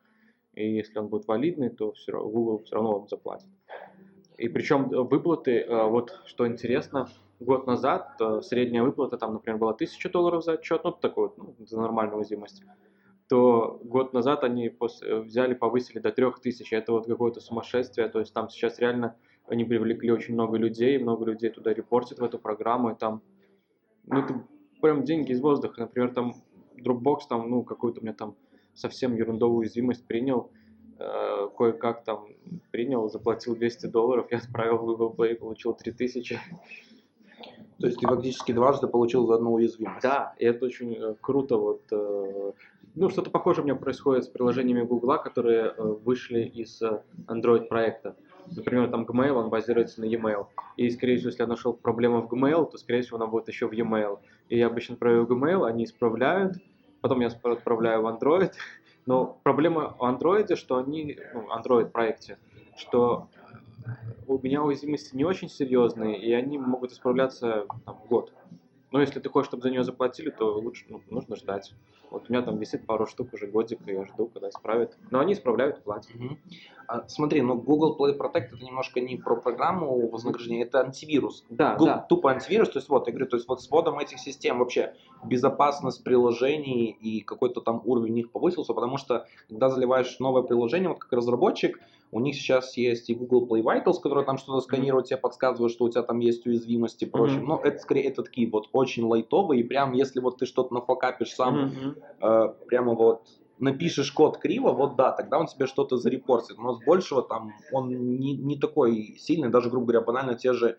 и 0.55 0.71
если 0.71 0.99
он 0.99 1.09
будет 1.09 1.27
валидный, 1.29 1.69
то 1.69 1.93
все 1.93 2.13
равно, 2.13 2.31
Google 2.31 2.63
все 2.65 2.77
равно 2.77 2.93
вам 2.99 3.09
заплатит. 3.09 3.49
И 4.39 4.49
причем 4.49 4.91
э, 4.91 5.03
выплаты, 5.03 5.61
э, 5.61 5.85
вот 5.87 6.21
что 6.25 6.47
интересно, 6.47 7.09
год 7.41 7.67
назад 7.67 8.19
средняя 8.43 8.83
выплата 8.83 9.17
там, 9.19 9.35
например, 9.35 9.59
была 9.59 9.73
1000 9.73 10.09
долларов 10.11 10.45
за 10.45 10.53
отчет, 10.53 10.83
ну, 10.85 10.93
такой 10.93 11.31
ну, 11.37 11.55
за 11.59 11.79
нормальную 11.79 12.19
уязвимость, 12.19 12.63
то 13.29 13.81
год 13.85 14.13
назад 14.13 14.45
они 14.45 14.75
взяли, 14.81 15.55
повысили 15.55 16.01
до 16.01 16.11
3000, 16.11 16.75
это 16.75 16.93
вот 16.93 17.07
какое-то 17.07 17.41
сумасшествие, 17.41 18.09
то 18.09 18.19
есть 18.19 18.35
там 18.35 18.49
сейчас 18.49 18.79
реально 18.79 19.17
они 19.51 19.65
привлекли 19.65 20.11
очень 20.13 20.35
много 20.35 20.57
людей, 20.57 20.99
много 20.99 21.25
людей 21.25 21.51
туда 21.51 21.75
репортят 21.75 22.19
в 22.19 22.25
эту 22.25 22.39
программу, 22.39 22.91
и 22.91 22.95
там, 22.95 23.23
ну, 24.07 24.21
это 24.21 24.45
прям 24.81 25.05
деньги 25.05 25.33
из 25.33 25.41
воздуха. 25.41 25.81
Например, 25.81 26.15
там 26.15 26.35
Dropbox, 26.77 27.21
там, 27.29 27.51
ну, 27.51 27.63
какую-то 27.63 28.01
у 28.01 28.03
меня 28.03 28.15
там 28.15 28.37
совсем 28.75 29.15
ерундовую 29.15 29.59
уязвимость 29.59 30.07
принял, 30.07 30.51
э, 30.99 31.49
кое-как 31.57 32.05
там 32.05 32.29
принял, 32.71 33.09
заплатил 33.11 33.57
200 33.57 33.87
долларов, 33.87 34.29
я 34.31 34.39
отправил 34.39 34.79
в 34.79 34.87
Google 34.87 35.15
Play, 35.17 35.35
получил 35.35 35.75
3000. 35.75 36.39
То 37.81 37.87
есть 37.87 37.99
ты 37.99 38.07
фактически 38.07 38.53
дважды 38.53 38.87
получил 38.87 39.27
за 39.27 39.37
одну 39.37 39.55
уязвимость. 39.55 40.03
Да, 40.03 40.35
и 40.39 40.45
это 40.45 40.67
очень 40.67 40.95
э, 40.95 41.15
круто. 41.21 41.57
Вот, 41.57 41.83
э, 41.91 42.53
ну, 42.95 43.09
что-то 43.09 43.31
похожее 43.31 43.63
у 43.63 43.67
меня 43.67 43.77
происходит 43.77 44.25
с 44.25 44.29
приложениями 44.29 44.83
Google, 44.83 45.19
которые 45.19 45.73
э, 45.77 45.83
вышли 45.83 46.43
из 46.43 46.81
э, 46.83 47.03
Android 47.27 47.67
проекта. 47.69 48.17
Например, 48.57 48.89
там 48.89 49.05
Gmail, 49.05 49.33
он 49.33 49.51
базируется 49.51 50.01
на 50.01 50.05
e-mail. 50.05 50.47
И, 50.77 50.91
скорее 50.91 51.17
всего, 51.17 51.31
если 51.31 51.43
я 51.43 51.47
нашел 51.47 51.73
проблему 51.73 52.23
в 52.23 52.33
Gmail, 52.33 52.71
то, 52.71 52.79
скорее 52.79 53.03
всего, 53.03 53.17
она 53.17 53.27
будет 53.27 53.49
еще 53.49 53.67
в 53.67 53.73
e-mail. 53.73 54.19
И 54.49 54.59
я 54.59 54.67
обычно 54.67 54.95
отправляю 54.95 55.27
Gmail, 55.27 55.67
они 55.67 55.85
исправляют, 55.85 56.57
потом 57.01 57.21
я 57.21 57.29
отправляю 57.29 58.03
в 58.03 58.07
Android. 58.07 58.53
Но 59.07 59.39
проблема 59.43 59.97
в 59.99 60.03
Android, 60.03 60.55
что 60.57 60.79
они, 60.79 61.19
ну, 61.35 61.49
Android 61.57 61.87
проекте, 61.91 62.39
что 62.77 63.29
у 64.27 64.39
меня 64.39 64.63
уязвимости 64.63 65.17
не 65.17 65.25
очень 65.25 65.49
серьезные, 65.49 66.21
и 66.21 66.33
они 66.33 66.59
могут 66.59 66.93
исправляться 66.93 67.67
там, 67.85 67.99
год. 68.09 68.33
Но 68.93 69.01
если 69.01 69.21
ты 69.21 69.29
хочешь, 69.29 69.49
чтобы 69.49 69.63
за 69.63 69.71
нее 69.71 69.85
заплатили, 69.85 70.31
то 70.31 70.59
лучше 70.59 70.85
ну, 70.89 71.01
нужно 71.11 71.37
ждать. 71.37 71.73
Вот 72.11 72.29
у 72.29 72.33
меня 72.33 72.43
там 72.43 72.59
висит 72.59 72.87
пару 72.87 73.07
штук 73.07 73.33
уже 73.33 73.47
годик, 73.47 73.79
и 73.87 73.93
я 73.93 74.05
жду, 74.05 74.27
когда 74.27 74.49
исправят. 74.49 74.97
Но 75.11 75.21
они 75.21 75.35
исправляют 75.35 75.85
платят. 75.85 76.15
Угу. 76.17 76.37
А, 76.89 77.09
смотри, 77.09 77.41
ну 77.41 77.55
Google 77.55 77.97
Play 77.97 78.19
Protect 78.19 78.49
это 78.53 78.65
немножко 78.65 79.01
не 79.01 79.17
про 79.17 79.37
программу 79.37 80.09
вознаграждения, 80.09 80.65
это 80.65 80.81
антивирус. 80.81 81.45
Да, 81.51 81.75
Google, 81.75 81.87
да. 81.87 82.07
Тупо 82.09 82.33
антивирус, 82.33 82.71
то 82.71 82.79
есть 82.79 82.89
вот, 82.89 83.07
я 83.07 83.13
говорю, 83.13 83.29
то 83.29 83.37
есть 83.37 83.49
вот 83.49 83.63
с 83.63 83.71
вводом 83.71 84.01
этих 84.01 84.19
систем 84.19 84.59
вообще 84.59 84.95
безопасность 85.25 86.03
приложений 86.03 86.97
и 87.01 87.21
какой-то 87.21 87.61
там 87.61 87.81
уровень 87.85 88.15
них 88.15 88.33
повысился, 88.33 88.75
потому 88.75 88.97
что 88.97 89.27
когда 89.49 89.69
заливаешь 89.69 90.19
новое 90.19 90.43
приложение, 90.43 90.89
вот 90.89 90.99
как 90.99 91.13
разработчик, 91.13 91.79
у 92.13 92.21
них 92.21 92.35
сейчас 92.35 92.77
есть 92.77 93.09
и 93.09 93.15
Google 93.15 93.47
Play 93.47 93.63
Vitals, 93.63 94.01
который 94.03 94.25
там 94.25 94.37
что-то 94.37 94.61
сканирует, 94.61 95.07
тебе 95.07 95.17
подсказывает, 95.17 95.73
что 95.73 95.85
у 95.85 95.89
тебя 95.89 96.03
там 96.03 96.19
есть 96.19 96.47
уязвимости 96.47 97.05
и 97.05 97.09
прочее. 97.09 97.41
Mm-hmm. 97.41 97.47
Но 97.47 97.61
это 97.63 97.79
скорее 97.79 98.05
это 98.05 98.23
такие 98.23 98.51
вот 98.51 98.69
очень 98.73 99.05
лайтовые, 99.05 99.61
и 99.61 99.65
прям 99.65 99.93
если 99.93 100.21
вот 100.21 100.39
ты 100.39 100.47
что-то 100.47 100.75
нафокапишь 100.75 101.35
сам, 101.35 101.67
mm-hmm. 101.67 102.03
э, 102.21 102.49
прямо 102.67 102.95
вот 102.95 103.23
напишешь 103.59 104.11
код 104.11 104.39
криво, 104.39 104.73
вот 104.73 104.97
да, 104.97 105.13
тогда 105.13 105.39
он 105.39 105.47
тебе 105.47 105.67
что-то 105.67 105.99
зарепортит. 105.99 106.59
Но 106.59 106.75
с 106.75 106.85
большего 106.85 107.23
там 107.23 107.53
он 107.73 108.17
не, 108.19 108.35
не 108.35 108.59
такой 108.59 109.17
сильный, 109.19 109.51
даже, 109.51 109.71
грубо 109.71 109.87
говоря, 109.87 110.01
банально 110.01 110.35
те 110.35 110.53
же 110.53 110.79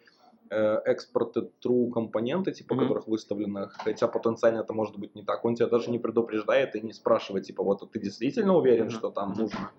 э, 0.50 0.80
экспорты 0.86 1.50
true 1.64 1.92
компоненты, 1.92 2.52
типа, 2.52 2.74
mm-hmm. 2.74 2.80
которых 2.80 3.08
выставлено, 3.08 3.70
хотя 3.72 4.08
потенциально 4.08 4.62
это 4.62 4.74
может 4.74 4.98
быть 4.98 5.16
не 5.16 5.24
так. 5.24 5.46
Он 5.46 5.56
тебя 5.56 5.68
даже 5.68 5.92
не 5.92 6.00
предупреждает 6.00 6.76
и 6.76 6.82
не 6.82 6.92
спрашивает, 6.92 7.46
типа, 7.46 7.64
вот 7.64 7.90
ты 7.90 8.00
действительно 8.00 8.58
уверен, 8.58 8.88
mm-hmm. 8.88 8.98
что 8.98 9.12
там 9.12 9.34
нужно 9.38 9.72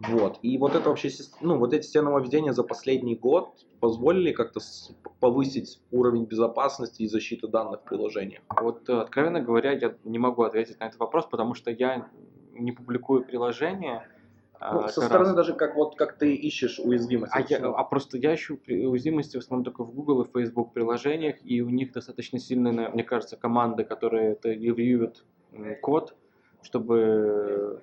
вот. 0.00 0.38
И 0.42 0.58
вот 0.58 0.74
это 0.74 0.88
вообще, 0.88 1.08
ну, 1.40 1.58
вот 1.58 1.72
эти 1.72 1.86
все 1.86 2.02
нововведения 2.02 2.52
за 2.52 2.64
последний 2.64 3.14
год 3.14 3.66
позволили 3.80 4.32
как-то 4.32 4.60
повысить 5.20 5.80
уровень 5.90 6.24
безопасности 6.24 7.02
и 7.02 7.08
защиты 7.08 7.48
данных 7.48 7.80
в 7.80 7.84
приложениях? 7.84 8.42
Вот, 8.60 8.88
э, 8.88 9.00
откровенно 9.00 9.40
говоря, 9.40 9.72
я 9.72 9.94
не 10.04 10.18
могу 10.18 10.42
ответить 10.42 10.80
на 10.80 10.84
этот 10.84 10.98
вопрос, 10.98 11.26
потому 11.26 11.54
что 11.54 11.70
я 11.70 12.08
не 12.52 12.72
публикую 12.72 13.24
приложения. 13.24 14.08
А, 14.60 14.74
ну, 14.74 14.88
со 14.88 15.02
стороны 15.02 15.26
раз. 15.26 15.36
даже 15.36 15.54
как 15.54 15.74
вот 15.74 15.96
как 15.96 16.16
ты 16.16 16.34
ищешь 16.34 16.78
уязвимости. 16.78 17.36
А, 17.36 17.44
я, 17.48 17.58
а 17.58 17.84
просто 17.84 18.16
я 18.18 18.34
ищу 18.34 18.58
уязвимости 18.66 19.36
в 19.36 19.40
основном 19.40 19.64
только 19.64 19.84
в 19.84 19.92
Google 19.92 20.22
и 20.22 20.32
Facebook 20.32 20.72
приложениях, 20.72 21.36
и 21.44 21.60
у 21.60 21.68
них 21.68 21.92
достаточно 21.92 22.38
сильные, 22.38 22.88
мне 22.88 23.04
кажется, 23.04 23.36
команды, 23.36 23.84
которые 23.84 24.32
это 24.32 24.50
ревьюют 24.50 25.24
код, 25.82 26.16
чтобы 26.62 27.82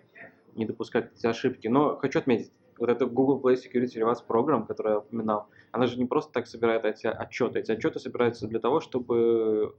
не 0.55 0.65
допускать 0.65 1.11
эти 1.15 1.27
ошибки. 1.27 1.67
Но 1.67 1.97
хочу 1.97 2.19
отметить, 2.19 2.51
вот 2.77 2.89
эта 2.89 3.05
Google 3.05 3.39
Play 3.41 3.55
Security 3.55 4.01
Rewards 4.01 4.25
Program, 4.27 4.65
которую 4.65 4.93
я 4.93 4.99
упоминал, 4.99 5.47
она 5.71 5.85
же 5.85 5.97
не 5.99 6.05
просто 6.05 6.31
так 6.33 6.47
собирает 6.47 6.83
эти 6.83 7.07
отчеты. 7.07 7.59
Эти 7.59 7.71
отчеты 7.71 7.99
собираются 7.99 8.47
для 8.47 8.59
того, 8.59 8.79
чтобы 8.79 9.75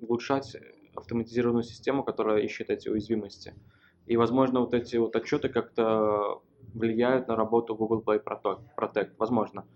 улучшать 0.00 0.56
автоматизированную 0.94 1.62
систему, 1.62 2.04
которая 2.04 2.42
ищет 2.42 2.70
эти 2.70 2.88
уязвимости. 2.88 3.54
И, 4.06 4.16
возможно, 4.16 4.60
вот 4.60 4.74
эти 4.74 4.96
вот 4.96 5.16
отчеты 5.16 5.48
как-то 5.48 6.42
влияют 6.74 7.28
на 7.28 7.36
работу 7.36 7.74
Google 7.74 8.02
Play 8.02 8.22
Protect. 8.22 9.12
Возможно. 9.18 9.66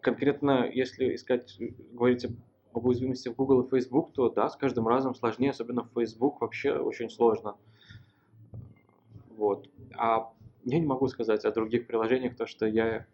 Конкретно, 0.00 0.68
если 0.72 1.14
искать, 1.14 1.56
говорить 1.92 2.26
об 2.72 2.86
уязвимости 2.86 3.28
в 3.28 3.34
Google 3.34 3.62
и 3.62 3.70
Facebook, 3.70 4.12
то 4.12 4.28
да, 4.28 4.48
с 4.48 4.56
каждым 4.56 4.88
разом 4.88 5.14
сложнее, 5.14 5.50
особенно 5.50 5.84
в 5.84 5.92
Facebook 5.94 6.40
вообще 6.40 6.72
очень 6.72 7.10
сложно. 7.10 7.56
Вот. 9.40 9.70
А 9.96 10.30
я 10.64 10.78
не 10.78 10.86
могу 10.86 11.08
сказать 11.08 11.46
о 11.46 11.50
других 11.50 11.86
приложениях, 11.86 12.36
то 12.36 12.46
что 12.46 12.66
я... 12.66 13.06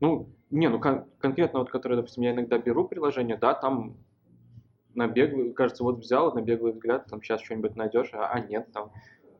Ну, 0.00 0.28
не, 0.50 0.68
ну 0.68 0.80
кон- 0.80 1.06
конкретно 1.20 1.60
вот, 1.60 1.70
которые, 1.70 1.96
допустим, 1.98 2.24
я 2.24 2.32
иногда 2.32 2.58
беру 2.58 2.88
приложение, 2.88 3.36
да, 3.36 3.54
там 3.54 3.96
на 4.94 5.06
беглый, 5.06 5.52
кажется, 5.52 5.84
вот 5.84 6.00
взял 6.00 6.34
на 6.34 6.42
беглый 6.42 6.72
взгляд, 6.72 7.06
там 7.06 7.22
сейчас 7.22 7.42
что-нибудь 7.42 7.76
найдешь, 7.76 8.10
а, 8.12 8.26
а 8.26 8.40
нет, 8.40 8.72
там 8.72 8.90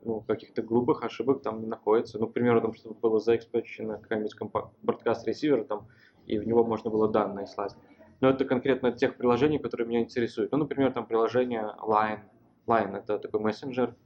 ну, 0.05 0.20
каких-то 0.20 0.62
глупых 0.62 1.03
ошибок 1.03 1.43
там 1.43 1.61
не 1.61 1.66
находится. 1.66 2.20
Ну, 2.20 2.28
к 2.28 2.32
примеру, 2.32 2.61
там, 2.61 2.72
чтобы 2.74 2.95
было 2.95 3.18
заэкспечено 3.18 3.99
какая-нибудь 3.99 4.36
бродкаст 4.82 5.26
ресивер 5.26 5.64
там, 5.64 5.88
и 6.26 6.38
в 6.38 6.47
него 6.47 6.64
можно 6.64 6.88
было 6.88 7.09
данные 7.09 7.49
слать. 7.49 7.74
Но 8.20 8.30
это 8.30 8.45
конкретно 8.45 8.93
тех 8.93 9.16
приложений, 9.16 9.59
которые 9.59 9.88
меня 9.88 10.03
интересуют. 10.03 10.53
Ну, 10.53 10.59
например, 10.59 10.93
там 10.93 11.05
приложение 11.05 11.74
Line. 11.82 12.20
Line 12.68 12.97
это 12.97 13.18
такой 13.18 13.40
мессенджер, 13.40 13.97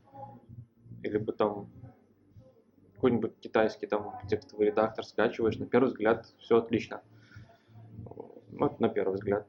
или 1.02 1.18
бы 1.18 1.32
там 1.32 1.68
какой-нибудь 2.94 3.38
китайский 3.40 3.86
там 3.86 4.14
текстовый 4.28 4.66
редактор 4.66 5.04
скачиваешь, 5.04 5.58
на 5.58 5.66
первый 5.66 5.88
взгляд 5.88 6.26
все 6.38 6.58
отлично. 6.58 7.02
Вот 8.52 8.80
на 8.80 8.88
первый 8.88 9.14
взгляд. 9.14 9.46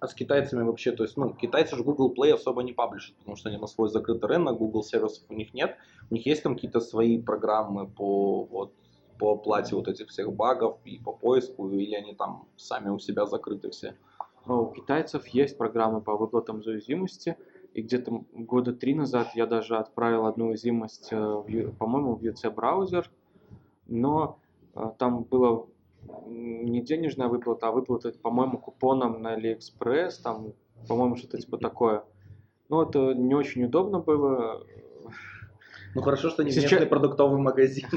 А 0.00 0.06
с 0.06 0.14
китайцами 0.14 0.62
вообще, 0.62 0.92
то 0.92 1.02
есть, 1.02 1.16
ну, 1.16 1.34
китайцы 1.34 1.76
же 1.76 1.82
Google 1.82 2.14
Play 2.14 2.32
особо 2.32 2.62
не 2.62 2.72
паблишат, 2.72 3.16
потому 3.16 3.36
что 3.36 3.48
они 3.48 3.58
на 3.58 3.66
свой 3.66 3.88
закрытый 3.88 4.28
рынок, 4.28 4.56
Google 4.56 4.82
сервисов 4.82 5.24
у 5.28 5.34
них 5.34 5.52
нет. 5.52 5.76
У 6.10 6.14
них 6.14 6.24
есть 6.26 6.42
там 6.42 6.54
какие-то 6.54 6.80
свои 6.80 7.20
программы 7.20 7.88
по 7.88 8.44
вот 8.44 8.72
по 9.18 9.32
оплате 9.32 9.74
вот 9.74 9.88
этих 9.88 10.08
всех 10.08 10.32
багов 10.32 10.78
и 10.84 10.98
по 10.98 11.12
поиску, 11.12 11.70
или 11.70 11.94
они 11.94 12.14
там 12.14 12.48
сами 12.56 12.90
у 12.90 12.98
себя 12.98 13.26
закрыты 13.26 13.70
все? 13.70 13.96
Ну, 14.46 14.62
у 14.62 14.72
китайцев 14.72 15.26
есть 15.28 15.58
программы 15.58 16.00
по 16.00 16.16
выплатам 16.16 16.62
за 16.62 16.72
уязвимости, 16.72 17.36
и 17.76 17.82
где-то 17.82 18.24
года 18.32 18.72
три 18.72 18.94
назад 18.94 19.32
я 19.34 19.44
даже 19.44 19.76
отправил 19.76 20.24
одну 20.24 20.46
уязвимость, 20.46 21.08
э, 21.12 21.72
по-моему, 21.78 22.14
в 22.14 22.22
UC 22.22 22.50
браузер, 22.50 23.10
но 23.86 24.38
э, 24.74 24.92
там 24.98 25.24
было 25.24 25.66
не 26.26 26.80
денежная 26.80 27.28
выплата, 27.28 27.68
а 27.68 27.72
выплата, 27.72 28.12
по-моему, 28.22 28.56
купоном 28.56 29.20
на 29.20 29.36
AliExpress, 29.36 30.22
там, 30.24 30.54
по-моему, 30.88 31.16
что-то 31.16 31.36
типа 31.36 31.58
такое. 31.58 32.02
Ну, 32.70 32.80
это 32.80 33.12
не 33.12 33.34
очень 33.34 33.64
удобно 33.64 33.98
было. 33.98 34.66
Ну 35.96 36.02
хорошо, 36.02 36.28
что 36.28 36.44
не 36.44 36.50
Сейчас... 36.50 36.72
местный 36.72 36.86
продуктовый 36.86 37.40
магазин. 37.40 37.88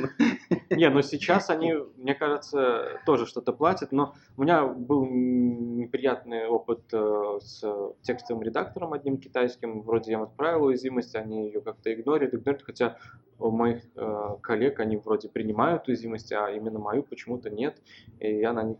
Не, 0.69 0.89
ну 0.89 1.01
сейчас 1.01 1.49
они, 1.49 1.73
мне 1.97 2.15
кажется, 2.15 3.01
тоже 3.05 3.25
что-то 3.25 3.51
платят, 3.51 3.91
но 3.91 4.15
у 4.37 4.43
меня 4.43 4.65
был 4.65 5.05
неприятный 5.05 6.47
опыт 6.47 6.81
э, 6.93 7.39
с 7.41 7.61
текстовым 8.01 8.43
редактором 8.43 8.93
одним 8.93 9.17
китайским, 9.17 9.81
вроде 9.81 10.11
я 10.11 10.17
им 10.17 10.23
отправил 10.23 10.65
уязвимость, 10.65 11.15
они 11.15 11.47
ее 11.47 11.59
как-то 11.59 11.93
игнорят, 11.93 12.33
игнорируют, 12.33 12.63
хотя 12.63 12.97
у 13.37 13.51
моих 13.51 13.81
э, 13.97 14.37
коллег 14.41 14.79
они 14.79 14.95
вроде 14.95 15.27
принимают 15.27 15.89
уязвимость, 15.89 16.31
а 16.31 16.51
именно 16.51 16.79
мою 16.79 17.03
почему-то 17.03 17.49
нет, 17.49 17.81
и 18.19 18.33
я 18.33 18.53
на 18.53 18.63
них 18.63 18.77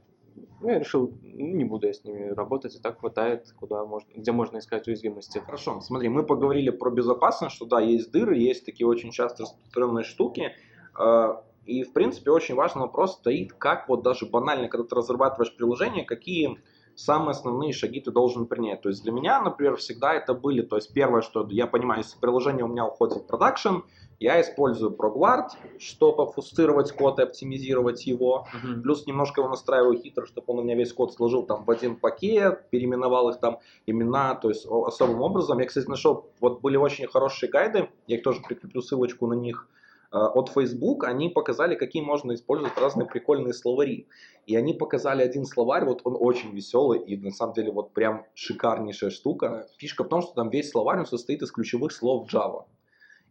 ну, 0.61 0.69
я 0.69 0.79
решил, 0.79 1.13
ну, 1.21 1.55
не 1.55 1.63
буду 1.63 1.87
я 1.87 1.93
с 1.93 2.03
ними 2.03 2.29
работать, 2.29 2.75
и 2.75 2.79
так 2.79 2.99
хватает, 2.99 3.53
куда 3.57 3.85
можно, 3.85 4.09
где 4.15 4.31
можно 4.31 4.57
искать 4.57 4.87
уязвимости. 4.87 5.39
Хорошо, 5.39 5.79
смотри, 5.81 6.09
мы 6.09 6.23
поговорили 6.23 6.69
про 6.69 6.89
безопасность, 6.89 7.55
что 7.55 7.65
да, 7.65 7.79
есть 7.79 8.11
дыры, 8.11 8.37
есть 8.37 8.65
такие 8.65 8.87
очень 8.87 9.11
часто 9.11 9.43
распространенные 9.43 10.03
штуки. 10.03 10.51
Э, 10.99 11.35
и, 11.65 11.83
в 11.83 11.93
принципе, 11.93 12.31
очень 12.31 12.55
важный 12.55 12.81
вопрос 12.81 13.13
стоит, 13.13 13.53
как 13.53 13.87
вот 13.87 14.03
даже 14.03 14.25
банально, 14.25 14.67
когда 14.67 14.87
ты 14.87 14.95
разрабатываешь 14.95 15.55
приложение, 15.55 16.03
какие 16.03 16.59
самые 16.99 17.31
основные 17.31 17.73
шаги 17.73 18.01
ты 18.01 18.11
должен 18.11 18.45
принять. 18.45 18.81
То 18.81 18.89
есть 18.89 19.03
для 19.03 19.11
меня, 19.11 19.41
например, 19.41 19.77
всегда 19.77 20.13
это 20.13 20.33
были, 20.33 20.61
то 20.61 20.75
есть 20.75 20.93
первое, 20.93 21.21
что 21.21 21.47
я 21.49 21.67
понимаю, 21.67 22.01
если 22.01 22.19
приложение 22.19 22.65
у 22.65 22.67
меня 22.67 22.85
уходит 22.85 23.19
в 23.19 23.27
продакшн, 23.27 23.77
я 24.19 24.41
использую 24.41 24.91
ProGuard, 24.91 25.47
чтобы 25.79 26.29
фустировать 26.29 26.91
код 26.91 27.19
и 27.19 27.21
оптимизировать 27.23 28.05
его. 28.05 28.45
Uh-huh. 28.53 28.81
Плюс 28.81 29.07
немножко 29.07 29.39
его 29.39 29.49
настраиваю 29.49 29.97
хитро, 29.97 30.25
чтобы 30.25 30.45
он 30.47 30.59
у 30.59 30.63
меня 30.63 30.75
весь 30.75 30.91
код 30.91 31.13
сложил 31.13 31.43
там 31.43 31.63
в 31.63 31.71
один 31.71 31.95
пакет, 31.95 32.69
переименовал 32.69 33.29
их 33.29 33.39
там 33.39 33.59
имена, 33.87 34.35
то 34.35 34.49
есть 34.49 34.65
особым 34.65 35.21
образом. 35.21 35.59
Я, 35.59 35.67
кстати, 35.67 35.87
нашел, 35.87 36.29
вот 36.41 36.59
были 36.59 36.75
очень 36.75 37.07
хорошие 37.07 37.49
гайды, 37.49 37.89
я 38.07 38.17
их 38.17 38.23
тоже 38.23 38.41
прикреплю 38.45 38.81
ссылочку 38.81 39.25
на 39.25 39.35
них 39.35 39.69
от 40.11 40.49
Facebook, 40.49 41.03
они 41.03 41.29
показали, 41.29 41.75
какие 41.75 42.01
можно 42.01 42.33
использовать 42.33 42.77
разные 42.77 43.07
прикольные 43.07 43.53
словари. 43.53 44.07
И 44.47 44.55
они 44.55 44.73
показали 44.73 45.21
один 45.21 45.45
словарь, 45.45 45.85
вот 45.85 46.01
он 46.03 46.17
очень 46.19 46.51
веселый 46.51 46.99
и 46.99 47.15
на 47.17 47.31
самом 47.31 47.53
деле 47.53 47.71
вот 47.71 47.93
прям 47.93 48.25
шикарнейшая 48.33 49.11
штука. 49.11 49.67
Фишка 49.77 50.03
в 50.03 50.07
том, 50.07 50.21
что 50.21 50.33
там 50.33 50.49
весь 50.49 50.71
словарь 50.71 50.99
он 50.99 51.05
состоит 51.05 51.43
из 51.43 51.51
ключевых 51.51 51.91
слов 51.91 52.27
Java. 52.33 52.65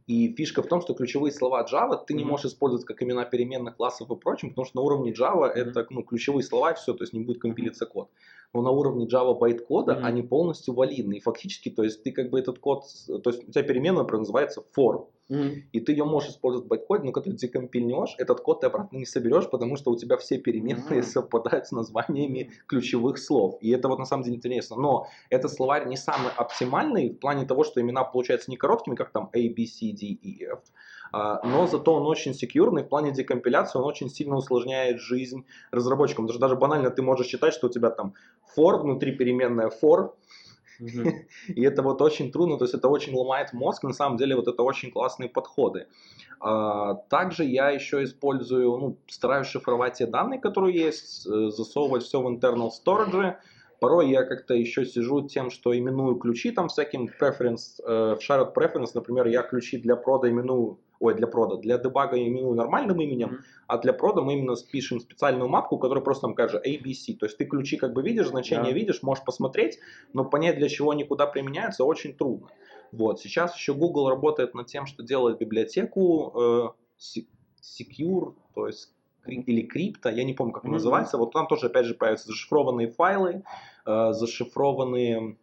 И 0.06 0.34
фишка 0.34 0.62
в 0.62 0.68
том, 0.68 0.80
что 0.80 0.94
ключевые 0.94 1.32
слова 1.32 1.66
Java 1.70 2.02
ты 2.06 2.14
не 2.14 2.24
можешь 2.24 2.46
использовать 2.46 2.86
как 2.86 3.02
имена 3.02 3.26
переменных 3.26 3.76
классов 3.76 4.10
и 4.10 4.16
прочим, 4.16 4.50
потому 4.50 4.64
что 4.64 4.78
на 4.78 4.82
уровне 4.82 5.12
Java 5.12 5.42
mm-hmm. 5.42 5.54
это 5.54 5.86
ну, 5.90 6.02
ключевые 6.02 6.42
слова, 6.42 6.72
все, 6.74 6.94
то 6.94 7.02
есть 7.02 7.12
не 7.12 7.20
будет 7.20 7.42
компилиться 7.42 7.84
код. 7.84 8.08
Но 8.54 8.62
на 8.62 8.70
уровне 8.70 9.06
Java 9.06 9.38
байт-кода 9.38 9.92
mm-hmm. 9.92 10.04
они 10.04 10.22
полностью 10.22 10.72
валидны. 10.72 11.18
И 11.18 11.20
фактически, 11.20 11.68
то 11.68 11.82
есть 11.82 12.02
ты 12.04 12.12
как 12.12 12.30
бы 12.30 12.38
этот 12.38 12.58
код, 12.58 12.84
то 13.22 13.30
есть 13.30 13.46
у 13.46 13.52
тебя 13.52 13.62
переменная 13.64 14.04
называется 14.04 14.64
for. 14.74 15.08
Mm-hmm. 15.30 15.62
И 15.72 15.80
ты 15.80 15.92
ее 15.92 16.04
можешь 16.04 16.30
использовать 16.30 16.66
в 16.66 16.68
байткоде, 16.68 17.04
но 17.04 17.12
когда 17.12 17.30
ты 17.30 17.36
декомпильнешь, 17.36 18.14
этот 18.18 18.40
код 18.40 18.60
ты 18.60 18.66
обратно 18.66 18.96
не 18.96 19.04
соберешь, 19.04 19.48
потому 19.50 19.76
что 19.76 19.90
у 19.90 19.96
тебя 19.96 20.16
все 20.16 20.38
переменные 20.38 21.00
mm-hmm. 21.00 21.02
совпадают 21.02 21.66
с 21.66 21.72
названиями 21.72 22.50
ключевых 22.66 23.18
слов. 23.18 23.56
И 23.60 23.70
это 23.70 23.88
вот 23.88 23.98
на 23.98 24.06
самом 24.06 24.24
деле 24.24 24.36
интересно. 24.36 24.76
Но 24.76 25.06
этот 25.28 25.52
словарь 25.52 25.86
не 25.86 25.96
самый 25.96 26.30
оптимальный 26.36 27.10
в 27.10 27.18
плане 27.18 27.44
того, 27.44 27.64
что 27.64 27.80
имена 27.80 28.04
получаются 28.04 28.50
не 28.50 28.56
короткими, 28.56 28.94
как 28.94 29.10
там 29.10 29.30
A, 29.34 29.48
B, 29.50 29.66
C, 29.66 29.92
D, 29.92 30.06
E, 30.06 30.46
F, 30.46 30.60
а, 31.12 31.40
но 31.46 31.66
зато 31.66 31.94
он 31.94 32.06
очень 32.06 32.34
секьюрный 32.34 32.82
в 32.82 32.88
плане 32.88 33.12
декомпиляции, 33.12 33.78
он 33.78 33.84
очень 33.84 34.10
сильно 34.10 34.36
усложняет 34.36 35.00
жизнь 35.00 35.44
разработчикам. 35.70 36.26
Даже, 36.26 36.38
даже 36.38 36.56
банально 36.56 36.90
ты 36.90 37.02
можешь 37.02 37.26
считать, 37.26 37.54
что 37.54 37.68
у 37.68 37.70
тебя 37.70 37.90
там 37.90 38.14
for, 38.56 38.78
внутри 38.78 39.12
переменная 39.12 39.70
for, 39.82 40.12
и 41.48 41.62
это 41.62 41.82
вот 41.82 42.02
очень 42.02 42.30
трудно, 42.32 42.58
то 42.58 42.64
есть 42.64 42.74
это 42.74 42.88
очень 42.88 43.14
ломает 43.14 43.52
мозг, 43.52 43.82
на 43.82 43.92
самом 43.92 44.16
деле 44.16 44.36
вот 44.36 44.48
это 44.48 44.62
очень 44.62 44.90
классные 44.90 45.28
подходы. 45.28 45.86
А, 46.40 46.94
также 47.08 47.44
я 47.44 47.70
еще 47.70 48.04
использую, 48.04 48.78
ну, 48.78 48.96
стараюсь 49.08 49.48
шифровать 49.48 49.94
те 49.94 50.06
данные, 50.06 50.40
которые 50.40 50.78
есть, 50.78 51.26
э, 51.26 51.50
засовывать 51.50 52.04
все 52.04 52.20
в 52.20 52.28
internal 52.28 52.70
storage, 52.70 53.36
Порой 53.80 54.10
я 54.10 54.24
как-то 54.24 54.54
еще 54.54 54.84
сижу 54.84 55.28
тем, 55.28 55.50
что 55.50 55.76
именую 55.76 56.16
ключи 56.16 56.50
там 56.50 56.68
всяким 56.68 57.08
preference, 57.20 57.80
э, 57.84 58.16
в 58.16 58.18
shared 58.18 58.52
preference, 58.52 58.90
например, 58.94 59.28
я 59.28 59.42
ключи 59.42 59.78
для 59.78 59.94
прода 59.94 60.28
именую 60.28 60.78
ой, 61.00 61.14
для 61.14 61.26
прода, 61.26 61.56
для 61.56 61.78
дебага 61.78 62.18
именую 62.18 62.54
нормальным 62.54 63.00
именем, 63.00 63.28
mm-hmm. 63.28 63.64
а 63.66 63.78
для 63.78 63.92
прода 63.92 64.22
мы 64.22 64.34
именно 64.34 64.54
пишем 64.70 65.00
специальную 65.00 65.48
мапку, 65.48 65.78
которая 65.78 66.02
просто 66.02 66.22
там 66.22 66.34
кажет 66.34 66.66
ABC. 66.66 67.16
То 67.18 67.26
есть 67.26 67.38
ты 67.38 67.44
ключи 67.44 67.76
как 67.76 67.92
бы 67.92 68.02
видишь, 68.02 68.28
значение 68.28 68.72
yeah. 68.72 68.74
видишь, 68.74 69.02
можешь 69.02 69.24
посмотреть, 69.24 69.78
но 70.12 70.24
понять, 70.24 70.58
для 70.58 70.68
чего 70.68 70.90
они 70.90 71.04
куда 71.04 71.26
применяются, 71.26 71.84
очень 71.84 72.14
трудно. 72.14 72.48
Вот. 72.92 73.20
Сейчас 73.20 73.54
еще 73.54 73.74
Google 73.74 74.08
работает 74.08 74.54
над 74.54 74.66
тем, 74.66 74.86
что 74.86 75.02
делает 75.02 75.38
библиотеку 75.38 76.32
э, 76.34 77.18
Secure, 77.60 78.34
то 78.54 78.66
есть 78.66 78.92
или 79.26 79.62
крипто, 79.62 80.08
я 80.08 80.24
не 80.24 80.32
помню, 80.32 80.54
как 80.54 80.64
mm-hmm. 80.64 80.70
называется. 80.70 81.18
Вот 81.18 81.32
там 81.32 81.46
тоже, 81.46 81.66
опять 81.66 81.84
же, 81.84 81.94
появятся 81.94 82.28
зашифрованные 82.28 82.88
файлы, 82.88 83.44
э, 83.84 84.12
зашифрованные 84.12 85.36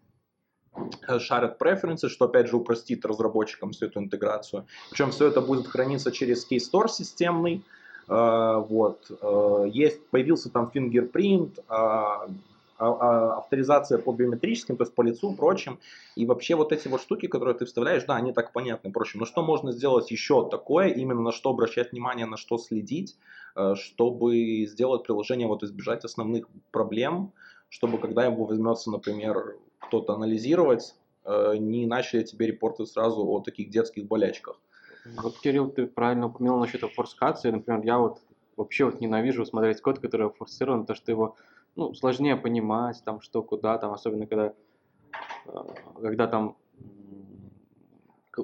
shared 1.07 1.57
preferences, 1.57 2.09
что 2.09 2.25
опять 2.25 2.47
же 2.47 2.57
упростит 2.57 3.05
разработчикам 3.05 3.71
всю 3.71 3.85
эту 3.85 3.99
интеграцию. 3.99 4.65
Причем 4.89 5.11
все 5.11 5.27
это 5.27 5.41
будет 5.41 5.67
храниться 5.67 6.11
через 6.11 6.49
Keystore 6.49 6.87
системный. 6.87 7.63
Uh, 8.07 8.63
вот. 8.67 9.09
Uh, 9.09 9.67
есть, 9.67 10.05
появился 10.09 10.51
там 10.51 10.71
fingerprint, 10.73 11.57
uh, 11.67 12.31
авторизация 12.77 13.97
по 13.97 14.11
биометрическим, 14.11 14.77
то 14.77 14.83
есть 14.83 14.93
по 14.93 15.01
лицу, 15.01 15.33
прочим. 15.33 15.79
И 16.15 16.25
вообще 16.25 16.55
вот 16.55 16.71
эти 16.71 16.87
вот 16.87 17.01
штуки, 17.01 17.27
которые 17.27 17.55
ты 17.55 17.65
вставляешь, 17.65 18.03
да, 18.03 18.15
они 18.15 18.31
так 18.33 18.51
понятны, 18.51 18.91
прочим. 18.91 19.21
Но 19.21 19.25
что 19.25 19.41
можно 19.43 19.71
сделать 19.71 20.11
еще 20.11 20.47
такое, 20.49 20.89
именно 20.89 21.21
на 21.21 21.31
что 21.31 21.49
обращать 21.49 21.93
внимание, 21.93 22.25
на 22.25 22.37
что 22.37 22.57
следить, 22.57 23.15
чтобы 23.75 24.65
сделать 24.65 25.03
приложение, 25.03 25.47
вот 25.47 25.63
избежать 25.63 26.03
основных 26.03 26.47
проблем, 26.71 27.31
чтобы 27.69 27.97
когда 27.97 28.25
его 28.25 28.43
возьмется, 28.43 28.91
например, 28.91 29.55
кто-то 29.87 30.13
анализировать, 30.13 30.95
э, 31.23 31.55
не 31.57 31.85
начали 31.85 32.23
тебе 32.23 32.47
репорты 32.47 32.85
сразу 32.85 33.25
о 33.27 33.39
таких 33.41 33.69
детских 33.69 34.07
болячках. 34.07 34.59
Вот, 35.17 35.37
Кирилл, 35.39 35.69
ты 35.69 35.85
правильно 35.85 36.27
упомянул 36.27 36.59
насчет 36.59 36.81
форскации. 36.81 37.51
Например, 37.51 37.81
я 37.83 37.99
вот 37.99 38.21
вообще 38.57 38.85
вот 38.85 39.01
ненавижу 39.01 39.45
смотреть 39.45 39.81
код, 39.81 39.99
который 39.99 40.29
форсирован, 40.29 40.85
то 40.85 40.95
что 40.95 41.11
его 41.11 41.35
ну, 41.75 41.93
сложнее 41.93 42.35
понимать, 42.37 43.01
там, 43.03 43.21
что, 43.21 43.43
куда, 43.43 43.77
там, 43.77 43.93
особенно 43.93 44.25
когда, 44.25 44.53
э, 45.45 45.63
когда 46.01 46.27
там 46.27 46.55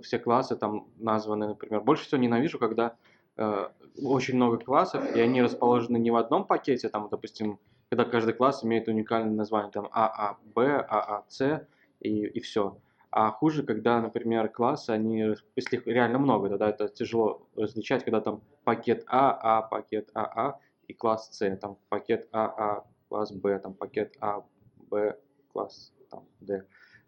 все 0.04 0.20
классы 0.20 0.56
там 0.56 0.88
названы, 0.98 1.48
например. 1.48 1.82
Больше 1.82 2.06
всего 2.06 2.22
ненавижу, 2.22 2.60
когда 2.60 2.96
э, 3.38 3.68
очень 4.02 4.36
много 4.36 4.58
классов, 4.58 5.16
и 5.16 5.20
они 5.20 5.42
расположены 5.42 5.98
не 5.98 6.12
в 6.12 6.16
одном 6.16 6.46
пакете, 6.46 6.88
там, 6.90 7.10
допустим, 7.10 7.60
когда 7.92 8.06
каждый 8.06 8.34
класс 8.34 8.64
имеет 8.64 8.88
уникальное 8.88 9.36
название, 9.36 9.70
там, 9.70 9.90
ААБ, 9.92 10.58
ААЦ 10.58 11.68
и, 12.00 12.26
и 12.26 12.40
все. 12.40 12.78
А 13.10 13.32
хуже, 13.32 13.64
когда, 13.64 14.02
например, 14.02 14.48
классы, 14.48 14.92
они, 14.92 15.36
если 15.58 15.76
их 15.76 15.86
реально 15.86 16.18
много, 16.18 16.48
тогда 16.48 16.70
это 16.70 16.88
тяжело 16.88 17.46
различать, 17.54 18.06
когда 18.06 18.22
там 18.22 18.42
пакет 18.64 19.04
А, 19.08 19.58
А, 19.58 19.62
пакет 19.64 20.10
АА 20.14 20.58
и 20.88 20.94
класс 20.94 21.32
С, 21.34 21.58
там 21.58 21.78
пакет 21.90 22.30
АА, 22.32 22.86
класс 23.10 23.34
Б, 23.34 23.60
там 23.60 23.74
пакет 23.74 24.16
А, 24.22 24.46
Б, 24.90 25.18
класс 25.52 25.92
там, 26.10 26.24
Д. 26.40 26.66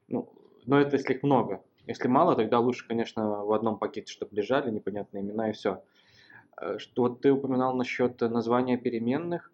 Ну, 0.10 0.34
но 0.66 0.82
это 0.82 0.98
если 0.98 1.14
их 1.14 1.24
много. 1.24 1.64
Если 1.88 2.10
мало, 2.10 2.36
тогда 2.36 2.60
лучше, 2.60 2.86
конечно, 2.86 3.46
в 3.46 3.54
одном 3.54 3.78
пакете, 3.80 4.12
чтобы 4.12 4.36
лежали 4.36 4.70
непонятные 4.70 5.24
имена 5.24 5.50
и 5.50 5.54
все. 5.54 5.82
Э, 6.60 6.78
что 6.78 7.04
вот 7.04 7.22
ты 7.22 7.32
упоминал 7.32 7.74
насчет 7.74 8.20
названия 8.20 8.78
переменных, 8.78 9.50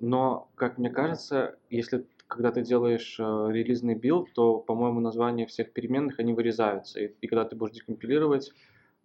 но, 0.00 0.50
как 0.56 0.78
мне 0.78 0.90
кажется, 0.90 1.56
если 1.68 2.06
когда 2.30 2.52
ты 2.52 2.62
делаешь 2.62 3.16
э, 3.18 3.22
релизный 3.50 3.96
билд, 3.96 4.32
то, 4.34 4.58
по-моему, 4.58 5.00
названия 5.00 5.46
всех 5.46 5.72
переменных, 5.72 6.20
они 6.20 6.32
вырезаются. 6.32 7.00
И, 7.00 7.12
и 7.20 7.26
когда 7.26 7.44
ты 7.44 7.56
будешь 7.56 7.74
декомпилировать 7.74 8.52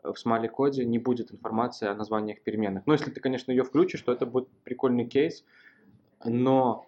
э, 0.04 0.12
в 0.14 0.20
smali 0.20 0.48
коде, 0.48 0.86
не 0.86 1.00
будет 1.00 1.32
информации 1.34 1.88
о 1.88 1.96
названиях 1.96 2.42
переменных. 2.42 2.86
Но 2.86 2.94
если 2.94 3.10
ты, 3.10 3.20
конечно, 3.20 3.52
ее 3.52 3.64
включишь, 3.64 4.02
то 4.02 4.12
это 4.12 4.28
будет 4.28 4.48
прикольный 4.64 5.06
кейс. 5.06 5.44
Но 6.24 6.86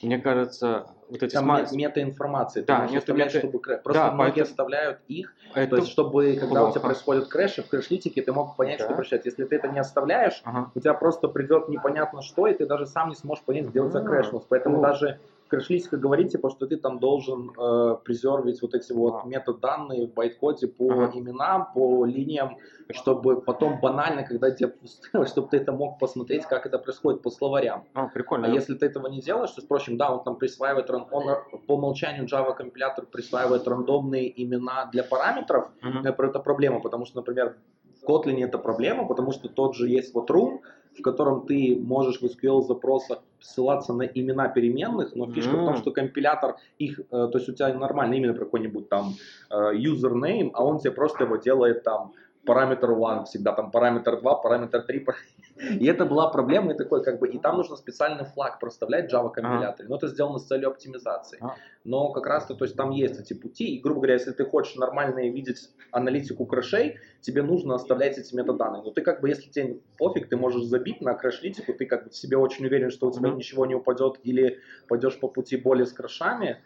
мне 0.00 0.18
кажется, 0.18 0.86
вот 1.08 1.22
эти 1.22 1.34
Там 1.34 1.54
нет 1.54 1.72
метаинформации. 1.72 2.62
Да, 2.62 2.86
нет 2.86 3.06
мета... 3.08 3.38
чтобы 3.38 3.58
Просто 3.58 3.92
да, 3.92 4.10
многие 4.12 4.30
поэтому... 4.30 4.44
оставляют 4.44 4.98
их, 5.08 5.34
это 5.54 5.70
то 5.70 5.76
есть 5.76 5.88
чтобы 5.90 6.36
когда 6.40 6.60
плохо. 6.60 6.70
у 6.70 6.72
тебя 6.72 6.80
происходят 6.80 7.28
крэши 7.28 7.62
в 7.62 7.68
Crashlytics, 7.68 8.22
ты 8.22 8.32
мог 8.32 8.56
понять, 8.56 8.78
да. 8.78 8.86
что 8.86 8.94
прощать. 8.94 9.26
Если 9.26 9.44
ты 9.44 9.56
это 9.56 9.68
не 9.68 9.78
оставляешь, 9.78 10.40
ага. 10.44 10.70
у 10.74 10.80
тебя 10.80 10.94
просто 10.94 11.28
придет 11.28 11.68
непонятно 11.68 12.22
что, 12.22 12.46
и 12.46 12.54
ты 12.54 12.66
даже 12.66 12.86
сам 12.86 13.10
не 13.10 13.14
сможешь 13.14 13.44
понять, 13.44 13.66
где 13.66 13.80
у 13.80 13.90
тебя 13.90 14.00
крэшнулся. 14.00 14.46
Поэтому 14.48 14.78
О. 14.78 14.82
даже 14.82 15.20
Crashlytics 15.52 15.98
говорит, 15.98 16.30
типа, 16.30 16.48
что 16.48 16.66
ты 16.66 16.78
там 16.78 16.98
должен 16.98 17.50
э, 17.50 17.96
презервить 18.02 18.62
вот 18.62 18.74
эти 18.74 18.90
вот 18.94 19.20
а. 19.22 19.26
метаданные 19.26 20.06
в 20.06 20.14
байткоде 20.14 20.66
по 20.66 20.90
ага. 20.90 21.10
именам, 21.12 21.68
по 21.74 22.06
линиям, 22.06 22.56
чтобы 22.90 23.42
потом 23.42 23.78
банально, 23.78 24.22
когда 24.22 24.50
тебе 24.50 24.72
чтобы 25.26 25.48
ты 25.48 25.58
это 25.58 25.72
мог 25.72 25.98
посмотреть, 25.98 26.46
как 26.46 26.64
это 26.64 26.78
происходит 26.78 27.20
по 27.20 27.28
словарям. 27.30 27.84
А, 27.92 28.08
прикольно. 28.08 28.46
А 28.46 28.50
если 28.50 28.74
ты 28.74 28.86
этого 28.86 29.08
не 29.08 29.20
делаешь, 29.20 29.50
то, 29.50 29.60
впрочем, 29.60 29.98
да, 29.98 30.10
он 30.10 30.24
там 30.24 30.36
присваивает, 30.36 30.88
он 30.90 31.04
по 31.04 31.74
умолчанию 31.74 32.24
Java 32.24 32.56
компилятор 32.56 33.04
присваивает 33.04 33.68
рандомные 33.68 34.42
имена 34.42 34.86
для 34.90 35.04
параметров, 35.04 35.68
угу. 35.82 36.08
это 36.08 36.38
проблема, 36.38 36.80
потому 36.80 37.04
что, 37.04 37.16
например, 37.16 37.58
в 38.00 38.08
Kotlin 38.08 38.42
это 38.42 38.56
проблема, 38.56 39.06
потому 39.06 39.32
что 39.32 39.50
тот 39.50 39.74
же 39.74 39.86
есть 39.86 40.14
вот 40.14 40.30
room, 40.30 40.60
в 40.98 41.02
котором 41.02 41.46
ты 41.46 41.78
можешь 41.78 42.22
в 42.22 42.24
SQL 42.24 42.62
запросах 42.62 43.18
ссылаться 43.42 43.92
на 43.92 44.02
имена 44.02 44.48
переменных, 44.48 45.14
но 45.14 45.30
фишка 45.30 45.50
mm. 45.50 45.62
в 45.62 45.66
том, 45.66 45.76
что 45.76 45.90
компилятор 45.90 46.56
их, 46.78 47.00
э, 47.00 47.02
то 47.10 47.32
есть 47.34 47.48
у 47.48 47.52
тебя 47.52 47.74
нормальное 47.74 48.18
имя, 48.18 48.34
какой-нибудь 48.34 48.88
там 48.88 49.14
э, 49.50 49.74
username, 49.74 50.50
а 50.54 50.64
он 50.64 50.78
тебе 50.78 50.92
просто 50.92 51.24
его 51.24 51.36
делает 51.36 51.82
там 51.82 52.12
параметр 52.44 52.90
1, 52.90 53.24
всегда 53.24 53.52
там 53.52 53.70
параметр 53.70 54.20
2, 54.20 54.34
параметр 54.36 54.82
3. 54.82 55.06
И 55.80 55.86
это 55.86 56.04
была 56.04 56.28
проблема, 56.28 56.72
и 56.72 56.76
такой 56.76 57.04
как 57.04 57.20
бы, 57.20 57.28
и 57.28 57.38
там 57.38 57.56
нужно 57.56 57.76
специальный 57.76 58.24
флаг 58.24 58.58
проставлять 58.58 59.12
Java 59.12 59.30
компиляторе, 59.30 59.88
но 59.88 59.96
это 59.96 60.08
сделано 60.08 60.38
с 60.38 60.46
целью 60.46 60.68
оптимизации. 60.68 61.38
Но 61.84 62.10
как 62.12 62.26
раз 62.26 62.46
то, 62.46 62.54
то 62.54 62.64
есть 62.64 62.76
там 62.76 62.90
есть 62.90 63.20
эти 63.20 63.34
пути, 63.34 63.76
и 63.76 63.80
грубо 63.80 64.00
говоря, 64.00 64.14
если 64.14 64.32
ты 64.32 64.44
хочешь 64.44 64.76
нормально 64.76 65.30
видеть 65.30 65.70
аналитику 65.90 66.46
крэшей, 66.46 66.98
тебе 67.20 67.42
нужно 67.42 67.74
оставлять 67.74 68.18
эти 68.18 68.34
метаданные. 68.34 68.82
Но 68.82 68.90
ты 68.90 69.02
как 69.02 69.20
бы, 69.20 69.28
если 69.28 69.50
тебе 69.50 69.78
пофиг, 69.98 70.28
ты 70.28 70.36
можешь 70.36 70.64
забить 70.64 71.00
на 71.00 71.14
крэш-литику, 71.14 71.74
ты 71.74 71.86
как 71.86 72.04
бы 72.04 72.10
в 72.10 72.16
себе 72.16 72.36
очень 72.36 72.66
уверен, 72.66 72.90
что 72.90 73.08
у 73.08 73.12
тебя 73.12 73.30
ничего 73.30 73.66
не 73.66 73.74
упадет 73.74 74.18
или 74.22 74.60
пойдешь 74.88 75.18
по 75.20 75.28
пути 75.28 75.56
боли 75.56 75.84
с 75.84 75.92
крэшами, 75.92 76.62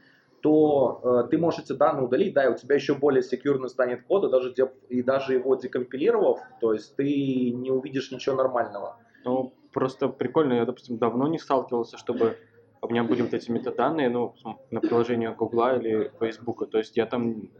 то 0.46 1.00
э, 1.02 1.28
ты 1.28 1.38
можешь 1.38 1.64
эти 1.64 1.72
данные 1.72 2.04
удалить, 2.04 2.32
да, 2.32 2.44
и 2.44 2.48
у 2.48 2.54
тебя 2.54 2.76
еще 2.76 2.94
более 2.94 3.20
секьюрно 3.20 3.66
станет 3.66 4.04
код, 4.04 4.22
и 4.26 4.30
даже, 4.30 4.54
и 4.88 5.02
даже 5.02 5.34
его 5.34 5.56
декомпилировав, 5.56 6.38
то 6.60 6.72
есть 6.72 6.94
ты 6.94 7.50
не 7.50 7.72
увидишь 7.72 8.12
ничего 8.12 8.36
нормального. 8.36 8.96
Ну, 9.24 9.52
просто 9.72 10.06
прикольно, 10.06 10.52
я, 10.52 10.64
допустим, 10.64 10.98
давно 10.98 11.26
не 11.26 11.40
сталкивался, 11.40 11.98
чтобы 11.98 12.36
у 12.80 12.88
меня 12.88 13.02
были 13.02 13.22
вот 13.22 13.34
эти 13.34 13.50
метаданные, 13.50 14.08
ну, 14.08 14.36
на 14.70 14.80
приложение 14.80 15.32
Гугла 15.32 15.76
или 15.76 16.12
Фейсбука, 16.20 16.66
то 16.66 16.78
есть 16.78 16.96
я 16.96 17.06
там 17.06 17.50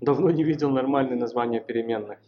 давно 0.00 0.30
не 0.30 0.44
видел 0.44 0.70
нормальные 0.70 1.16
названия 1.16 1.58
переменных. 1.58 2.20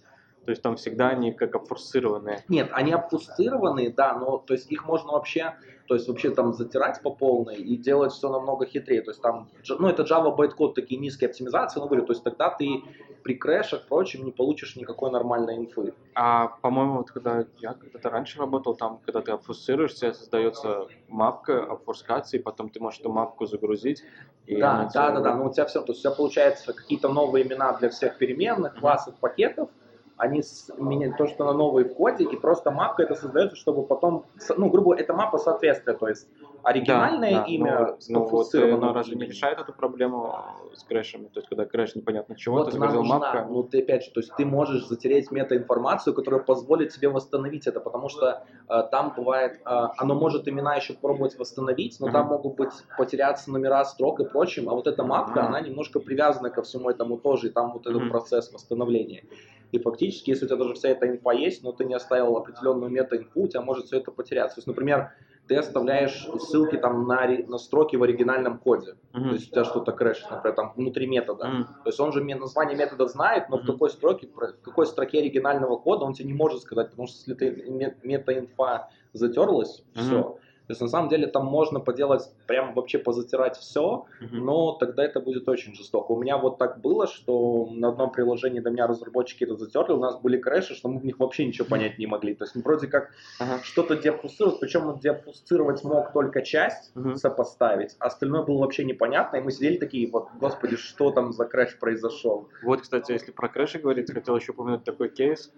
То 0.49 0.53
есть 0.53 0.63
там 0.63 0.77
всегда 0.77 1.11
они 1.11 1.33
как 1.33 1.55
обфорсированные. 1.57 2.43
Нет, 2.49 2.71
они 2.73 2.95
обфорсированные, 2.95 3.91
да, 3.91 4.15
но 4.15 4.39
то 4.39 4.55
есть 4.55 4.73
их 4.73 4.87
можно 4.87 5.13
вообще, 5.13 5.57
то 5.87 5.95
есть 5.95 6.09
вообще 6.09 6.31
там 6.31 6.55
затирать 6.55 7.03
по 7.03 7.11
полной 7.11 7.57
и 7.57 7.77
делать 7.77 8.13
все 8.13 8.31
намного 8.31 8.65
хитрее. 8.65 9.03
То 9.03 9.11
есть 9.11 9.21
там, 9.21 9.51
ну 9.69 9.89
это 9.89 10.05
Java 10.05 10.35
bytecode 10.35 10.73
такие 10.73 10.99
низкие 10.99 11.29
оптимизации, 11.29 11.81
ну 11.81 11.87
говорю, 11.87 12.07
то 12.07 12.15
есть 12.15 12.25
тогда 12.25 12.49
ты 12.49 12.83
при 13.23 13.35
крэшах, 13.35 13.87
прочем, 13.89 14.25
не 14.25 14.33
получишь 14.33 14.75
никакой 14.77 15.11
нормальной 15.11 15.59
инфы. 15.59 15.93
А 16.15 16.47
по-моему, 16.63 16.97
вот 16.97 17.11
когда 17.11 17.45
я 17.59 17.75
когда-то 17.75 18.09
раньше 18.09 18.39
работал, 18.39 18.75
там, 18.75 19.01
когда 19.05 19.21
ты 19.21 19.33
обфорсируешься, 19.33 20.15
создается 20.15 20.87
мапка 21.09 21.63
обфорскации, 21.63 22.39
потом 22.39 22.71
ты 22.71 22.81
можешь 22.81 23.01
эту 23.01 23.13
мапку 23.13 23.45
загрузить. 23.45 24.03
да, 24.47 24.89
да, 24.95 25.11
да, 25.11 25.21
да, 25.21 25.35
но 25.35 25.49
у 25.49 25.53
тебя 25.53 25.67
все, 25.67 25.83
то 25.83 25.93
есть 25.93 26.01
у 26.01 26.09
тебя 26.09 26.17
получается 26.17 26.73
какие-то 26.73 27.11
новые 27.11 27.47
имена 27.47 27.75
для 27.75 27.91
всех 27.91 28.17
переменных, 28.17 28.77
классов, 28.77 29.15
пакетов, 29.21 29.69
они 30.19 30.43
меняют 30.79 31.17
то, 31.17 31.27
что 31.27 31.45
на 31.45 31.53
новой 31.53 31.85
в 31.85 31.95
коде, 31.95 32.25
и 32.25 32.37
просто 32.37 32.71
мапка 32.71 33.05
это 33.05 33.15
создается, 33.15 33.57
чтобы 33.57 33.87
потом, 33.87 34.27
ну, 34.57 34.69
грубо 34.69 34.91
говоря, 34.91 35.03
это 35.03 35.15
мапа 35.15 35.39
соответствия, 35.39 35.95
то 35.95 36.09
есть 36.09 36.29
оригинальное 36.65 37.31
да, 37.31 37.39
да, 37.41 37.45
имя 37.45 37.97
ну, 38.09 38.25
вот, 38.25 38.55
э, 38.55 38.77
но 38.77 38.93
разве 38.93 39.17
не 39.17 39.27
решает 39.27 39.59
эту 39.61 39.73
проблему 39.73 40.35
с 40.75 40.83
крэшами? 40.83 41.29
То 41.29 41.39
есть, 41.39 41.49
когда 41.49 41.65
крэш 41.65 41.95
непонятно 41.95 42.37
чего, 42.37 42.57
вот 42.57 42.67
ты 42.67 42.73
загрузил 42.73 43.05
мапка. 43.05 43.47
Ну, 43.49 43.63
ты 43.63 43.81
опять 43.81 44.05
же, 44.05 44.11
то 44.11 44.21
есть 44.21 44.35
ты 44.37 44.45
можешь 44.45 44.87
затереть 44.87 45.31
метаинформацию, 45.31 46.15
которая 46.15 46.41
позволит 46.41 46.93
тебе 46.93 47.09
восстановить 47.09 47.69
это, 47.69 47.79
потому 47.79 48.09
что 48.09 48.45
э, 48.69 48.83
там 48.91 49.15
бывает, 49.17 49.61
э, 49.65 49.87
оно 49.99 50.15
может 50.15 50.49
имена 50.49 50.75
еще 50.75 50.95
пробовать 50.95 51.39
восстановить, 51.39 51.97
но 52.01 52.09
uh-huh. 52.09 52.13
там 52.13 52.27
могут 52.27 52.57
быть 52.57 52.73
потеряться 52.97 53.53
номера 53.53 53.85
строк 53.85 54.19
и 54.21 54.25
прочим, 54.25 54.69
а 54.69 54.75
вот 54.75 54.89
эта 54.89 55.05
мапка, 55.05 55.41
uh-huh. 55.41 55.47
она 55.47 55.61
немножко 55.61 56.01
привязана 56.01 56.51
ко 56.51 56.63
всему 56.63 56.91
этому 56.91 57.19
тоже, 57.19 57.49
и 57.49 57.51
там 57.51 57.73
вот 57.73 57.87
этот 57.87 58.03
uh-huh. 58.03 58.11
процесс 58.11 58.53
восстановления. 58.53 59.23
И 59.73 59.79
фактически, 59.79 60.31
если 60.31 60.47
у 60.47 60.49
тебя 60.49 60.59
даже 60.59 60.75
вся 60.75 60.89
эта 60.89 61.09
инфа 61.09 61.33
есть, 61.33 61.63
но 61.63 61.73
ты 61.73 61.85
не 61.85 61.95
оставил 61.95 62.37
определенную 62.37 62.91
мета-инфу, 62.91 63.43
у 63.43 63.49
тебя 63.49 63.61
может 63.61 63.87
все 63.87 63.99
это 63.99 64.11
потеряться. 64.11 64.57
То 64.57 64.59
есть, 64.61 64.67
например, 64.67 65.13
ты 65.49 65.57
оставляешь 65.57 66.29
ссылки 66.39 66.77
там 66.77 67.07
на, 67.07 67.27
на 67.27 67.59
строки 67.59 67.97
в 67.97 68.03
оригинальном 68.03 68.59
коде. 68.59 68.97
Mm-hmm. 69.13 69.29
То 69.29 69.35
есть 69.35 69.49
у 69.49 69.51
тебя 69.53 69.65
что-то 69.65 69.93
крэшит, 69.93 70.31
например, 70.31 70.55
там 70.55 70.73
внутри 70.77 71.07
метода. 71.07 71.47
Mm-hmm. 71.47 71.65
То 71.85 71.89
есть 71.89 72.01
он 72.01 72.13
же 72.13 72.23
название 72.23 72.77
метода 72.77 73.07
знает, 73.07 73.49
но 73.49 73.57
mm-hmm. 73.57 73.63
в 73.63 73.67
какой 73.67 73.91
строке, 73.91 74.29
в 74.29 74.63
какой 74.63 74.87
строке 74.87 75.19
оригинального 75.19 75.77
кода 75.77 76.05
он 76.05 76.13
тебе 76.13 76.27
не 76.27 76.35
может 76.35 76.61
сказать, 76.61 76.91
потому 76.91 77.09
что 77.09 77.17
если 77.17 77.35
ты 77.35 77.95
мета-инфа 78.03 78.91
затерлась, 79.13 79.83
mm-hmm. 79.95 80.01
все. 80.01 80.39
То 80.69 80.73
есть 80.73 80.83
на 80.83 80.89
самом 80.89 81.09
деле 81.09 81.27
там 81.27 81.47
можно 81.47 81.81
поделать, 81.81 82.31
прям 82.47 82.75
вообще 82.75 82.99
позатирать 82.99 83.57
все, 83.57 84.05
mm-hmm. 84.21 84.29
но 84.33 84.73
тогда 84.73 85.03
это 85.03 85.19
будет 85.19 85.49
очень 85.49 85.75
жестоко. 85.75 86.13
У 86.13 86.21
меня 86.21 86.37
вот 86.37 86.59
так 86.59 86.83
было, 86.83 87.07
что 87.07 87.71
на 87.73 87.89
одном 87.89 88.13
приложении 88.13 88.61
до 88.61 88.69
меня 88.69 88.87
разработчики 88.87 89.45
это 89.45 89.57
затерли, 89.57 89.93
у 89.93 89.99
нас 89.99 90.21
были 90.21 90.37
крэши, 90.37 90.75
что 90.75 90.91
мы 90.91 91.01
в 91.01 91.07
них 91.07 91.19
вообще 91.19 91.47
ничего 91.47 91.67
понять 91.67 91.99
не 91.99 92.07
могли. 92.07 92.35
То 92.35 92.45
есть 92.45 92.55
мы 92.55 92.61
вроде 92.61 92.87
как 92.87 93.13
uh-huh. 93.41 93.63
что-то 93.63 93.97
деобфусцировать, 93.97 94.61
причем 94.61 94.89
он 94.89 94.99
мог 95.85 96.13
только 96.13 96.43
часть 96.43 96.93
uh-huh. 96.95 97.17
сопоставить, 97.17 97.97
а 97.99 98.09
остальное 98.09 98.43
было 98.43 98.59
вообще 98.59 98.85
непонятно, 98.85 99.39
и 99.39 99.41
мы 99.41 99.51
сидели 99.51 99.79
такие, 99.79 100.11
вот, 100.11 100.29
господи, 100.39 100.77
что 100.77 101.11
там 101.11 101.33
за 101.33 101.47
крэш 101.47 101.79
произошел. 101.79 102.47
Вот, 102.63 102.83
кстати, 102.83 103.13
если 103.13 103.33
про 103.33 103.49
крэши 103.49 103.79
говорить, 103.79 104.13
хотел 104.13 104.37
еще 104.37 104.53
упомянуть 104.53 104.85
такой 104.85 105.09
кейс. 105.09 105.51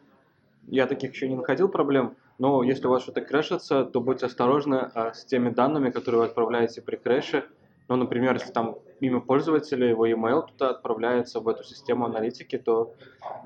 Я 0.70 0.86
таких 0.86 1.12
еще 1.12 1.28
не 1.28 1.34
находил 1.34 1.68
проблем, 1.68 2.16
но 2.38 2.62
если 2.62 2.86
у 2.86 2.90
вас 2.90 3.02
что-то 3.02 3.22
крэшится, 3.22 3.84
то 3.84 4.00
будьте 4.00 4.26
осторожны 4.26 4.88
а, 4.94 5.12
с 5.12 5.24
теми 5.24 5.50
данными, 5.50 5.90
которые 5.90 6.20
вы 6.20 6.26
отправляете 6.26 6.80
при 6.80 6.94
крэше. 6.94 7.44
Ну, 7.88 7.96
например, 7.96 8.34
если 8.34 8.52
там 8.52 8.78
имя 9.00 9.18
пользователя, 9.18 9.88
его 9.88 10.06
email 10.06 10.46
туда 10.46 10.70
отправляется 10.70 11.40
в 11.40 11.48
эту 11.48 11.64
систему 11.64 12.04
аналитики, 12.06 12.56
то, 12.56 12.94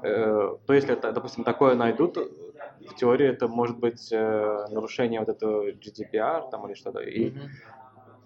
э, 0.03 0.57
то 0.67 0.75
если 0.75 0.93
это, 0.93 1.13
допустим, 1.13 1.45
такое 1.45 1.75
найдут, 1.75 2.19
в 2.19 2.95
теории 2.95 3.27
это 3.27 3.49
может 3.49 3.79
быть 3.79 4.13
э, 4.13 4.67
нарушение 4.71 5.21
вот 5.21 5.31
этого 5.31 5.71
GDPR 5.71 6.51
там 6.51 6.67
или 6.67 6.75
что-то. 6.75 7.01
И, 7.01 7.33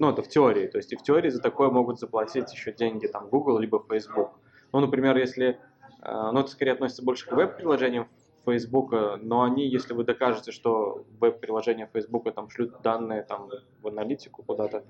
Ну, 0.00 0.10
это 0.10 0.22
в 0.22 0.28
теории. 0.28 0.66
То 0.66 0.78
есть 0.78 0.92
и 0.92 0.96
в 0.96 1.02
теории 1.02 1.30
за 1.30 1.40
такое 1.40 1.70
могут 1.70 2.00
заплатить 2.00 2.52
еще 2.52 2.72
деньги 2.72 3.06
там 3.06 3.28
Google 3.28 3.58
либо 3.58 3.80
Facebook. 3.88 4.32
Ну, 4.72 4.80
например, 4.80 5.16
если... 5.16 5.60
Э, 6.02 6.30
ну, 6.32 6.40
это 6.40 6.50
скорее 6.50 6.72
относится 6.72 7.04
больше 7.04 7.28
к 7.28 7.32
веб-приложениям 7.32 8.08
Facebook, 8.48 8.92
но 9.20 9.42
они, 9.42 9.66
если 9.66 9.92
вы 9.92 10.04
докажете, 10.04 10.52
что 10.52 11.04
веб-приложения 11.20 11.88
Facebook 11.92 12.32
там 12.34 12.48
шлют 12.48 12.80
данные 12.82 13.22
там 13.22 13.50
в 13.82 13.88
аналитику 13.88 14.42
куда-то, 14.42 14.84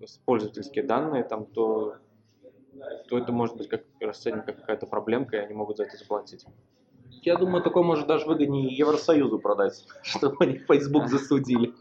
э, 0.00 0.06
пользовательские 0.24 0.84
данные, 0.84 1.24
там, 1.24 1.46
то, 1.46 1.96
то 3.08 3.18
это 3.18 3.32
может 3.32 3.56
быть 3.56 3.68
как 3.68 3.82
расценено 4.00 4.42
как 4.42 4.60
какая-то 4.60 4.86
проблемка, 4.86 5.36
и 5.36 5.40
они 5.40 5.54
могут 5.54 5.76
за 5.76 5.84
это 5.84 5.96
заплатить. 5.96 6.46
Я 7.22 7.36
думаю, 7.36 7.62
такое 7.62 7.82
может 7.82 8.06
даже 8.06 8.26
выгоднее 8.26 8.74
Евросоюзу 8.74 9.38
продать, 9.38 9.86
чтобы 10.02 10.36
они 10.40 10.58
Facebook 10.58 11.08
засудили. 11.08 11.72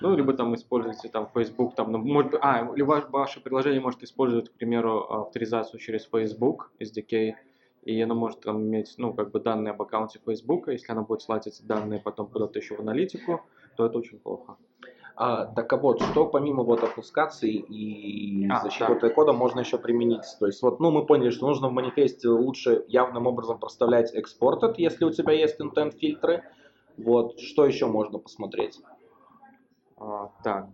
Ну, 0.00 0.14
либо 0.14 0.34
там 0.34 0.54
используйте 0.54 1.08
там 1.08 1.28
Facebook, 1.34 1.74
там, 1.74 1.92
ну, 1.92 1.98
может, 1.98 2.34
а, 2.42 2.70
или 2.74 2.82
ваше, 2.82 3.06
ваше 3.08 3.40
приложение 3.40 3.80
может 3.80 4.02
использовать, 4.02 4.50
к 4.50 4.52
примеру, 4.52 5.00
авторизацию 5.10 5.80
через 5.80 6.06
Facebook, 6.06 6.70
SDK, 6.78 7.34
и 7.86 8.02
оно 8.02 8.16
может 8.16 8.40
там 8.40 8.62
иметь, 8.62 8.94
ну, 8.98 9.14
как 9.14 9.30
бы 9.30 9.38
данные 9.38 9.70
об 9.70 9.80
аккаунте 9.80 10.18
Facebook, 10.26 10.66
если 10.68 10.90
она 10.90 11.02
будет 11.02 11.22
слать 11.22 11.46
эти 11.46 11.62
данные 11.62 12.00
потом 12.00 12.26
куда-то 12.26 12.58
еще 12.58 12.74
в 12.74 12.80
аналитику, 12.80 13.42
то 13.76 13.86
это 13.86 13.98
очень 13.98 14.18
плохо. 14.18 14.56
А, 15.14 15.46
так 15.46 15.72
а 15.72 15.76
вот, 15.76 16.02
что 16.02 16.26
помимо 16.26 16.64
вот 16.64 16.82
опускации 16.82 17.52
и 17.54 18.48
а, 18.50 18.60
защиты 18.60 18.98
да. 19.00 19.08
кода 19.10 19.32
можно 19.32 19.60
еще 19.60 19.78
применить? 19.78 20.24
То 20.40 20.46
есть 20.46 20.60
вот, 20.62 20.80
ну, 20.80 20.90
мы 20.90 21.06
поняли, 21.06 21.30
что 21.30 21.46
нужно 21.46 21.68
в 21.68 21.72
манифесте 21.72 22.28
лучше 22.28 22.84
явным 22.88 23.28
образом 23.28 23.60
проставлять 23.60 24.12
exported, 24.14 24.74
если 24.78 25.04
у 25.04 25.10
тебя 25.12 25.32
есть 25.32 25.60
intent 25.60 25.92
фильтры. 25.92 26.42
Вот, 26.98 27.38
что 27.38 27.64
еще 27.64 27.86
можно 27.86 28.18
посмотреть? 28.18 28.80
А, 29.96 30.32
так, 30.42 30.66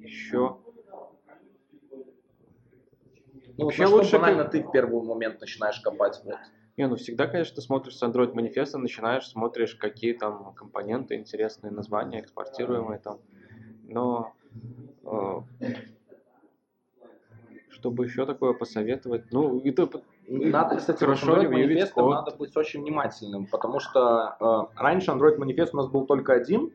еще... 0.00 0.58
Ну, 3.58 3.64
Вообще 3.64 3.86
вот 3.86 4.02
лучше 4.02 4.18
банально 4.18 4.44
ты 4.44 4.62
в 4.62 4.70
первый 4.70 5.02
момент 5.02 5.40
начинаешь 5.40 5.80
копать. 5.80 6.20
Вот. 6.24 6.36
Не, 6.76 6.88
ну 6.88 6.96
всегда, 6.96 7.26
конечно, 7.26 7.54
ты 7.54 7.62
смотришь 7.62 7.96
с 7.96 8.02
Android 8.02 8.34
манифеста, 8.34 8.76
начинаешь, 8.76 9.26
смотришь, 9.26 9.74
какие 9.74 10.12
там 10.12 10.52
компоненты, 10.54 11.14
интересные 11.14 11.70
названия, 11.70 12.20
экспортируемые 12.20 12.98
там. 12.98 13.18
Но 13.84 14.34
э, 15.04 15.40
чтобы 17.70 18.04
еще 18.04 18.26
такое 18.26 18.52
посоветовать, 18.52 19.32
ну, 19.32 19.58
это 19.60 20.02
надо, 20.28 20.76
кстати, 20.76 20.98
хорошо 20.98 21.36
Android 21.36 21.48
манифестом 21.48 22.10
надо 22.10 22.36
быть 22.36 22.54
очень 22.56 22.82
внимательным, 22.82 23.46
потому 23.46 23.80
что 23.80 24.36
э, 24.38 24.80
раньше 24.80 25.12
Android 25.12 25.38
манифест 25.38 25.72
у 25.72 25.78
нас 25.78 25.86
был 25.88 26.04
только 26.04 26.34
один, 26.34 26.72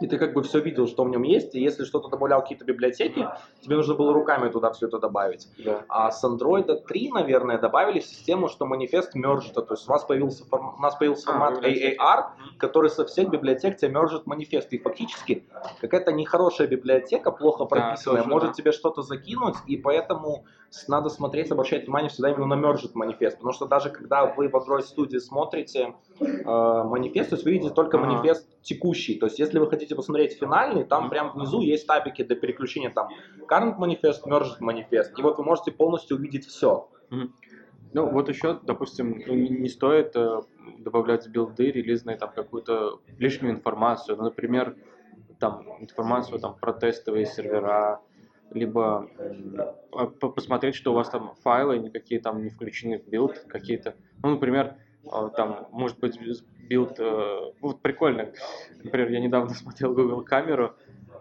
и 0.00 0.06
ты 0.06 0.18
как 0.18 0.34
бы 0.34 0.42
все 0.42 0.60
видел, 0.60 0.86
что 0.86 1.04
в 1.04 1.08
нем 1.08 1.22
есть, 1.22 1.54
и 1.54 1.60
если 1.60 1.84
что-то 1.84 2.08
добавлял 2.08 2.42
какие-то 2.42 2.64
библиотеки, 2.64 3.26
тебе 3.60 3.76
нужно 3.76 3.94
было 3.94 4.12
руками 4.12 4.50
туда 4.50 4.72
все 4.72 4.86
это 4.88 4.98
добавить. 4.98 5.48
Да. 5.64 5.84
А 5.88 6.10
с 6.10 6.22
Android 6.22 6.84
3, 6.86 7.12
наверное, 7.12 7.58
добавили 7.58 8.00
систему, 8.00 8.48
что 8.48 8.66
манифест 8.66 9.14
мержит, 9.14 9.54
то 9.54 9.66
есть 9.70 9.88
у 9.88 9.90
вас 9.90 10.04
появился, 10.04 10.44
форм... 10.46 10.74
у 10.76 10.82
нас 10.82 10.96
появился 10.96 11.30
а, 11.30 11.32
формат 11.32 11.64
AAR, 11.64 12.24
который 12.58 12.90
со 12.90 13.06
всех 13.06 13.30
библиотек 13.30 13.78
тебе 13.78 13.90
мержит 13.90 14.26
манифест, 14.26 14.72
и 14.72 14.78
фактически 14.78 15.44
какая-то 15.80 16.12
нехорошая 16.12 16.68
библиотека, 16.68 17.30
плохо 17.30 17.64
прописанная, 17.64 18.22
да, 18.22 18.28
может 18.28 18.48
да. 18.50 18.54
тебе 18.54 18.72
что-то 18.72 19.02
закинуть, 19.02 19.56
и 19.66 19.76
поэтому 19.76 20.44
надо 20.88 21.08
смотреть, 21.08 21.50
обращать 21.50 21.84
внимание 21.84 22.10
всегда 22.10 22.30
именно 22.30 22.46
на 22.46 22.54
мержит 22.54 22.94
манифест, 22.94 23.36
потому 23.36 23.52
что 23.52 23.66
даже 23.66 23.90
когда 23.90 24.26
вы 24.26 24.48
в 24.48 24.54
Android 24.54 24.84
Studio 24.84 25.18
смотрите 25.20 25.94
э, 26.20 26.24
манифест, 26.44 27.30
то 27.30 27.36
есть 27.36 27.44
вы 27.44 27.52
видите 27.52 27.72
только 27.72 27.98
манифест 27.98 28.46
текущий, 28.62 29.14
то 29.18 29.26
есть 29.26 29.38
если 29.38 29.58
вы 29.58 29.66
хотите 29.76 29.94
посмотреть 29.94 30.38
финальный, 30.38 30.84
там 30.84 31.10
прям 31.10 31.32
внизу 31.32 31.60
есть 31.60 31.86
табики 31.86 32.24
для 32.24 32.36
переключения 32.36 32.90
там 32.90 33.08
current 33.48 33.76
манифест, 33.76 34.26
merged 34.26 34.56
манифест, 34.60 35.18
и 35.18 35.22
вот 35.22 35.38
вы 35.38 35.44
можете 35.44 35.70
полностью 35.70 36.16
увидеть 36.16 36.46
все. 36.46 36.88
Ну, 37.92 38.10
вот 38.10 38.28
еще, 38.28 38.58
допустим, 38.62 39.22
ну, 39.26 39.34
не 39.34 39.68
стоит 39.68 40.16
э, 40.16 40.42
добавлять 40.78 41.26
в 41.26 41.30
билды 41.30 41.70
релизные 41.70 42.16
там 42.16 42.30
какую-то 42.34 43.00
лишнюю 43.16 43.54
информацию. 43.54 44.18
Ну, 44.18 44.24
например, 44.24 44.76
там 45.38 45.64
информацию 45.80 46.38
там 46.38 46.56
про 46.56 46.72
тестовые 46.72 47.24
сервера, 47.26 48.00
либо 48.50 49.08
посмотреть, 50.20 50.74
что 50.74 50.92
у 50.92 50.94
вас 50.94 51.08
там 51.08 51.34
файлы 51.42 51.78
никакие 51.78 52.20
там 52.20 52.42
не 52.42 52.50
включены 52.50 52.98
в 52.98 53.08
билд 53.08 53.38
какие-то. 53.48 53.94
Ну, 54.22 54.30
например, 54.30 54.76
там 55.36 55.68
может 55.70 55.98
быть 55.98 56.18
билд, 56.68 56.98
э, 56.98 57.52
вот 57.60 57.80
прикольно. 57.80 58.32
Например, 58.82 59.10
я 59.10 59.20
недавно 59.20 59.50
смотрел 59.54 59.94
Google 59.94 60.22
камеру, 60.22 60.74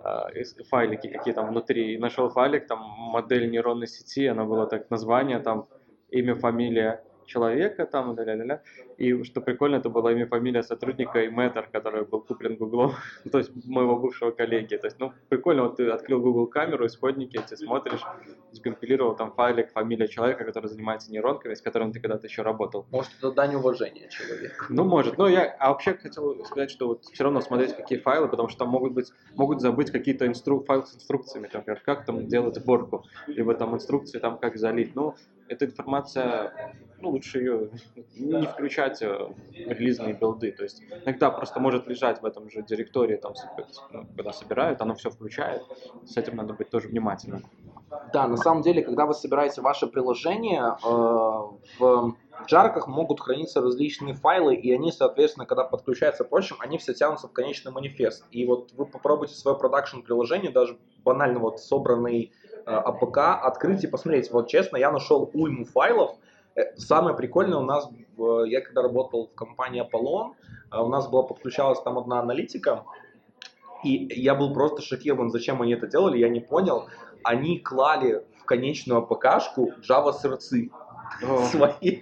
э, 0.03 0.43
файлики 0.69 1.07
какие 1.07 1.33
там 1.33 1.49
внутри, 1.49 1.93
и 1.93 1.97
нашел 1.97 2.29
файлик, 2.29 2.67
там 2.67 2.79
модель 2.81 3.49
нейронной 3.49 3.88
сети, 3.88 4.27
она 4.27 4.45
была 4.45 4.65
так 4.65 4.89
название, 4.89 5.39
там 5.39 5.67
имя, 6.09 6.36
фамилия, 6.36 7.03
человека 7.26 7.86
там, 7.86 8.13
и 8.13 8.23
ля-ля-ля. 8.23 8.61
И 8.97 9.23
что 9.23 9.41
прикольно, 9.41 9.78
это 9.78 9.89
была 9.89 10.11
имя, 10.11 10.28
фамилия 10.28 10.63
сотрудника 10.63 11.21
и 11.21 11.30
Matter, 11.30 11.65
который 11.71 12.05
был 12.05 12.21
куплен 12.21 12.55
Google, 12.55 12.93
то 13.32 13.38
есть 13.38 13.51
моего 13.65 13.97
бывшего 13.97 14.32
коллеги. 14.32 14.78
То 14.78 14.88
есть, 14.88 14.99
ну, 14.99 15.13
прикольно, 15.30 15.63
вот 15.63 15.78
ты 15.78 15.89
открыл 15.89 16.21
Google 16.21 16.47
камеру, 16.47 16.86
исходники, 16.86 17.38
эти 17.38 17.55
смотришь, 17.55 18.01
скомпилировал 18.53 19.15
там 19.15 19.32
файлик, 19.34 19.71
фамилия 19.71 20.07
человека, 20.07 20.45
который 20.45 20.67
занимается 20.67 21.11
нейронками, 21.11 21.53
с 21.53 21.61
которым 21.61 21.91
ты 21.91 21.99
когда-то 21.99 22.28
еще 22.28 22.41
работал. 22.41 22.86
Может, 22.91 23.11
это 23.17 23.32
дань 23.32 23.55
уважения 23.55 24.07
человека. 24.09 24.65
Ну, 24.69 24.84
может. 24.84 25.17
Но 25.17 25.28
я 25.28 25.55
а 25.59 25.69
вообще 25.69 25.93
хотел 25.93 26.45
сказать, 26.45 26.71
что 26.71 26.88
вот 26.88 27.05
все 27.05 27.23
равно 27.23 27.41
смотреть, 27.41 27.76
какие 27.76 27.99
файлы, 27.99 28.28
потому 28.28 28.49
что 28.49 28.59
там 28.59 28.69
могут 28.69 28.93
быть, 28.93 29.11
могут 29.36 29.61
забыть 29.61 29.91
какие-то 29.91 30.28
инстру... 30.28 30.63
файлы 30.63 30.86
с 30.86 30.95
инструкциями, 30.95 31.49
например, 31.51 31.82
как 31.86 32.05
там 32.05 32.28
делать 32.28 32.55
сборку, 32.55 33.05
либо 33.28 33.53
там 33.55 33.76
инструкции, 33.76 34.19
там, 34.19 34.38
как 34.38 34.57
залить. 34.57 34.95
Ну, 34.95 35.15
эта 35.47 35.65
информация 35.65 36.75
ну, 36.99 37.09
лучше 37.09 37.39
ее 37.39 37.69
не 38.15 38.47
включать 38.47 39.01
э, 39.01 39.07
в 39.07 39.35
релизные 39.51 40.13
билды. 40.13 40.51
То 40.51 40.63
есть 40.63 40.81
иногда 41.03 41.29
просто 41.29 41.59
может 41.59 41.87
лежать 41.87 42.21
в 42.21 42.25
этом 42.25 42.49
же 42.49 42.63
директории, 42.63 43.17
там, 43.17 43.33
ну, 43.91 44.07
когда 44.15 44.31
собирают, 44.31 44.81
оно 44.81 44.95
все 44.95 45.09
включает. 45.09 45.61
С 46.05 46.17
этим 46.17 46.35
надо 46.35 46.53
быть 46.53 46.69
тоже 46.69 46.87
внимательным. 46.87 47.43
Да, 48.13 48.27
на 48.27 48.37
самом 48.37 48.61
деле, 48.61 48.81
когда 48.81 49.05
вы 49.05 49.13
собираете 49.13 49.61
ваше 49.61 49.87
приложение, 49.87 50.75
э, 50.83 51.77
в 51.79 52.15
джарках 52.47 52.87
могут 52.87 53.21
храниться 53.21 53.61
различные 53.61 54.13
файлы, 54.13 54.55
и 54.55 54.71
они, 54.73 54.91
соответственно, 54.91 55.45
когда 55.45 55.63
подключаются 55.63 56.23
прочим, 56.23 56.57
они 56.59 56.77
все 56.77 56.93
тянутся 56.93 57.27
в 57.27 57.33
конечный 57.33 57.71
манифест. 57.71 58.25
И 58.31 58.45
вот 58.45 58.71
вы 58.73 58.85
попробуйте 58.85 59.35
свое 59.35 59.57
продакшн 59.57 59.99
приложение, 59.99 60.51
даже 60.51 60.77
банально 61.03 61.39
вот 61.39 61.59
собранный 61.59 62.33
APK, 62.65 63.17
открыть 63.43 63.84
и 63.84 63.88
посмотреть. 63.88 64.32
Вот 64.32 64.47
честно, 64.47 64.78
я 64.78 64.91
нашел 64.91 65.30
уйму 65.34 65.66
файлов, 65.66 66.16
Э, 66.55 66.74
самое 66.78 67.16
прикольное 67.16 67.57
у 67.57 67.63
нас, 67.63 67.89
я 68.45 68.61
когда 68.61 68.82
работал 68.82 69.28
в 69.28 69.36
компании 69.36 69.84
Apollon, 69.84 70.34
а 70.70 70.84
у 70.84 70.89
нас 70.89 71.07
была 71.07 71.24
подключалась 71.24 71.82
там 71.82 71.97
одна 71.97 72.20
аналитика, 72.20 72.86
и 73.84 74.07
я 74.22 74.36
был 74.36 74.53
просто 74.53 74.82
шокирован, 74.82 75.30
зачем 75.30 75.61
они 75.61 75.74
это 75.74 75.88
делали, 75.88 76.18
я 76.18 76.30
не 76.30 76.39
понял. 76.39 76.88
Они 77.24 77.59
клали 77.59 78.24
в 78.39 78.45
конечную 78.45 78.99
APK 78.99 79.31
шку 79.31 79.73
Java 79.88 80.13
сырцы 80.13 80.72
свои. 81.51 81.99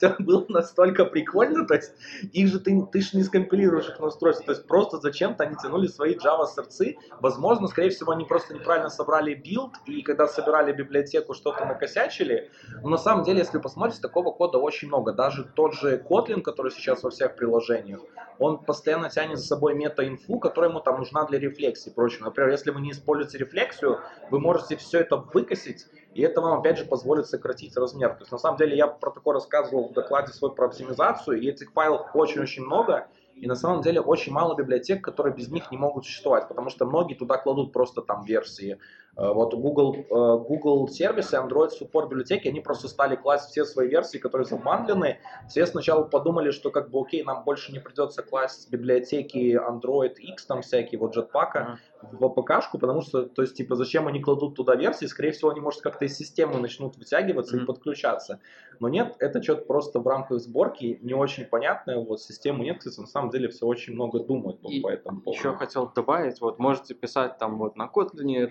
Это 0.00 0.16
было 0.18 0.44
настолько 0.48 1.04
прикольно, 1.04 1.66
то 1.66 1.74
есть 1.74 1.92
их 2.32 2.48
же 2.48 2.60
ты, 2.60 2.80
ты 2.92 3.00
же 3.00 3.16
не 3.16 3.22
скомпилируешь 3.22 3.88
их 3.88 3.98
на 3.98 4.06
устройство, 4.06 4.46
то 4.46 4.52
есть 4.52 4.66
просто 4.66 4.98
зачем-то 4.98 5.44
они 5.44 5.56
тянули 5.56 5.86
свои 5.86 6.14
Java 6.14 6.46
сорцы, 6.46 6.96
возможно, 7.20 7.68
скорее 7.68 7.90
всего, 7.90 8.12
они 8.12 8.24
просто 8.24 8.54
неправильно 8.54 8.90
собрали 8.90 9.34
билд, 9.34 9.74
и 9.86 10.02
когда 10.02 10.26
собирали 10.26 10.72
библиотеку, 10.72 11.34
что-то 11.34 11.64
накосячили, 11.64 12.50
но 12.82 12.90
на 12.90 12.98
самом 12.98 13.24
деле, 13.24 13.38
если 13.38 13.58
посмотреть, 13.58 14.00
такого 14.00 14.30
кода 14.30 14.58
очень 14.58 14.88
много, 14.88 15.12
даже 15.12 15.44
тот 15.44 15.74
же 15.74 16.02
Kotlin, 16.08 16.42
который 16.42 16.72
сейчас 16.72 17.02
во 17.02 17.10
всех 17.10 17.36
приложениях, 17.36 18.00
он 18.38 18.58
постоянно 18.58 19.08
тянет 19.08 19.38
за 19.38 19.46
собой 19.46 19.74
мета-инфу, 19.74 20.38
которая 20.38 20.70
ему 20.70 20.80
там 20.80 20.98
нужна 20.98 21.24
для 21.24 21.38
рефлексии 21.38 21.90
и 21.90 21.94
прочего. 21.94 22.26
Например, 22.26 22.50
если 22.50 22.70
вы 22.70 22.80
не 22.80 22.90
используете 22.90 23.38
рефлексию, 23.38 24.00
вы 24.30 24.40
можете 24.40 24.76
все 24.76 25.00
это 25.00 25.16
выкосить, 25.16 25.86
и 26.16 26.22
это 26.22 26.40
вам, 26.40 26.60
опять 26.60 26.78
же, 26.78 26.86
позволит 26.86 27.26
сократить 27.26 27.76
размер. 27.76 28.14
То 28.14 28.20
есть, 28.20 28.32
на 28.32 28.38
самом 28.38 28.56
деле, 28.56 28.74
я 28.74 28.86
про 28.86 29.10
такое 29.10 29.34
рассказывал 29.34 29.88
в 29.88 29.92
докладе 29.92 30.32
свой 30.32 30.54
про 30.54 30.66
оптимизацию, 30.66 31.38
и 31.38 31.46
этих 31.46 31.72
файлов 31.72 32.06
очень-очень 32.14 32.64
много, 32.64 33.06
и 33.34 33.46
на 33.46 33.54
самом 33.54 33.82
деле 33.82 34.00
очень 34.00 34.32
мало 34.32 34.56
библиотек, 34.56 35.04
которые 35.04 35.34
без 35.34 35.48
них 35.48 35.70
не 35.70 35.76
могут 35.76 36.06
существовать, 36.06 36.48
потому 36.48 36.70
что 36.70 36.86
многие 36.86 37.14
туда 37.14 37.36
кладут 37.36 37.70
просто 37.74 38.00
там 38.00 38.24
версии 38.24 38.78
вот 39.16 39.54
Google, 39.54 39.96
э, 39.96 40.04
Google 40.08 40.88
сервисы, 40.88 41.36
Android 41.36 41.70
Support 41.80 42.10
библиотеки, 42.10 42.48
они 42.48 42.60
просто 42.60 42.88
стали 42.88 43.16
класть 43.16 43.50
все 43.50 43.64
свои 43.64 43.88
версии, 43.88 44.18
которые 44.18 44.46
забандлены. 44.46 45.18
Все 45.48 45.66
сначала 45.66 46.04
подумали, 46.04 46.50
что 46.50 46.70
как 46.70 46.90
бы 46.90 47.00
окей, 47.00 47.22
нам 47.22 47.42
больше 47.44 47.72
не 47.72 47.78
придется 47.78 48.22
класть 48.22 48.70
библиотеки 48.70 49.58
Android 49.58 50.14
X, 50.18 50.44
там 50.46 50.60
всякие, 50.60 51.00
вот 51.00 51.16
Jetpack, 51.16 51.78
в 52.12 52.24
АПКшку, 52.24 52.78
потому 52.78 53.00
что, 53.00 53.24
то 53.24 53.42
есть, 53.42 53.56
типа, 53.56 53.74
зачем 53.74 54.06
они 54.06 54.20
кладут 54.20 54.54
туда 54.54 54.74
версии, 54.74 55.06
скорее 55.06 55.32
всего, 55.32 55.50
они, 55.50 55.60
может, 55.60 55.80
как-то 55.80 56.04
из 56.04 56.16
системы 56.16 56.58
начнут 56.58 56.96
вытягиваться 56.96 57.56
mm-hmm. 57.56 57.62
и 57.62 57.66
подключаться. 57.66 58.40
Но 58.80 58.88
нет, 58.88 59.16
это 59.18 59.42
что-то 59.42 59.64
просто 59.64 60.00
в 60.00 60.06
рамках 60.06 60.40
сборки 60.40 60.98
не 61.02 61.14
очень 61.14 61.46
понятное, 61.46 61.98
вот, 61.98 62.20
системы 62.20 62.64
нет, 62.64 62.78
кстати, 62.78 63.00
на 63.00 63.06
самом 63.06 63.30
деле 63.30 63.48
все 63.48 63.66
очень 63.66 63.94
много 63.94 64.20
думают 64.20 64.60
и 64.68 64.80
по 64.80 64.88
этому 64.88 65.20
поводу. 65.20 65.38
Еще 65.38 65.54
хотел 65.54 65.90
добавить, 65.94 66.40
вот, 66.40 66.58
можете 66.58 66.94
писать 66.94 67.38
там 67.38 67.58
вот 67.58 67.76
на 67.76 67.90
Kotlin, 67.92 68.46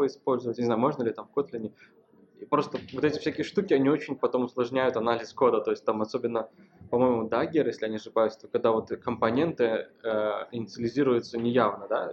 RxJava 0.00 0.06
использовать, 0.06 0.58
не 0.58 0.64
знаю, 0.64 0.80
можно 0.80 1.02
ли 1.02 1.12
там 1.12 1.28
в 1.28 1.38
Kotlin, 1.38 1.72
и 2.40 2.46
просто 2.46 2.78
вот 2.92 3.04
эти 3.04 3.18
всякие 3.18 3.44
штуки, 3.44 3.74
они 3.74 3.88
очень 3.90 4.16
потом 4.16 4.44
усложняют 4.44 4.96
анализ 4.96 5.32
кода, 5.32 5.60
то 5.60 5.70
есть 5.70 5.84
там 5.84 6.00
особенно, 6.00 6.48
по-моему, 6.90 7.28
Dagger, 7.28 7.66
если 7.66 7.84
я 7.84 7.88
не 7.90 7.96
ошибаюсь, 7.96 8.36
то 8.36 8.48
когда 8.48 8.72
вот 8.72 8.88
компоненты 9.04 9.88
э, 10.02 10.30
инициализируются 10.52 11.38
неявно, 11.38 11.86
да, 11.88 12.12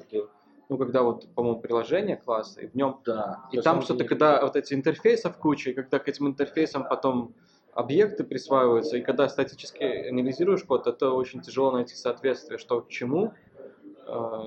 ну, 0.70 0.78
когда 0.78 1.02
вот, 1.02 1.34
по-моему, 1.34 1.62
приложение 1.62 2.18
класса, 2.18 2.62
и 2.62 2.68
в 2.68 2.76
нем, 2.76 3.00
да, 3.06 3.46
и 3.54 3.62
там 3.62 3.82
что-то, 3.82 4.04
когда 4.04 4.42
вот 4.42 4.58
эти 4.58 4.74
интерфейсы 4.74 5.30
в 5.30 5.38
куче, 5.38 5.72
и 5.72 5.74
когда 5.74 6.00
к 6.00 6.10
этим 6.10 6.28
интерфейсам 6.28 6.86
потом 6.88 7.34
объекты 7.74 8.26
присваиваются, 8.26 8.98
и 8.98 9.02
когда 9.02 9.30
статически 9.30 10.10
анализируешь 10.10 10.64
код, 10.64 10.88
это 10.88 11.12
очень 11.12 11.42
тяжело 11.42 11.72
найти 11.72 11.96
соответствие, 11.96 12.58
что 12.58 12.82
к 12.82 12.90
чему, 12.90 13.34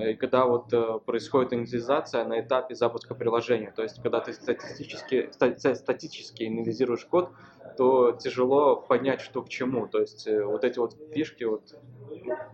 и 0.00 0.14
когда 0.14 0.46
вот 0.46 0.72
э, 0.72 0.98
происходит 1.04 1.52
инициализация 1.52 2.24
на 2.24 2.40
этапе 2.40 2.74
запуска 2.74 3.14
приложения, 3.14 3.72
то 3.74 3.82
есть 3.82 4.02
когда 4.02 4.20
ты 4.20 4.32
статистически, 4.32 5.30
статически 5.74 6.44
анализируешь 6.44 7.04
код, 7.04 7.30
то 7.76 8.12
тяжело 8.12 8.76
понять, 8.76 9.20
что 9.20 9.42
к 9.42 9.48
чему, 9.48 9.86
то 9.86 10.00
есть 10.00 10.26
э, 10.26 10.44
вот 10.44 10.64
эти 10.64 10.78
вот 10.78 10.96
фишки 11.12 11.44
вот 11.44 11.74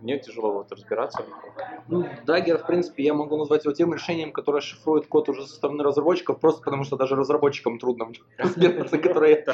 мне 0.01 0.19
тяжело 0.19 0.53
вот 0.53 0.71
разбираться. 0.71 1.23
Ну, 1.87 2.05
Dagger, 2.25 2.57
в 2.57 2.65
принципе, 2.65 3.03
я 3.03 3.13
могу 3.13 3.37
назвать 3.37 3.65
его 3.65 3.73
тем 3.73 3.93
решением, 3.93 4.31
которое 4.31 4.61
шифрует 4.61 5.07
код 5.07 5.29
уже 5.29 5.45
со 5.45 5.55
стороны 5.55 5.83
разработчиков, 5.83 6.39
просто 6.39 6.61
потому 6.63 6.83
что 6.83 6.95
даже 6.95 7.15
разработчикам 7.15 7.79
трудно 7.79 8.07
разбираться, 8.37 8.97
которые 8.99 9.45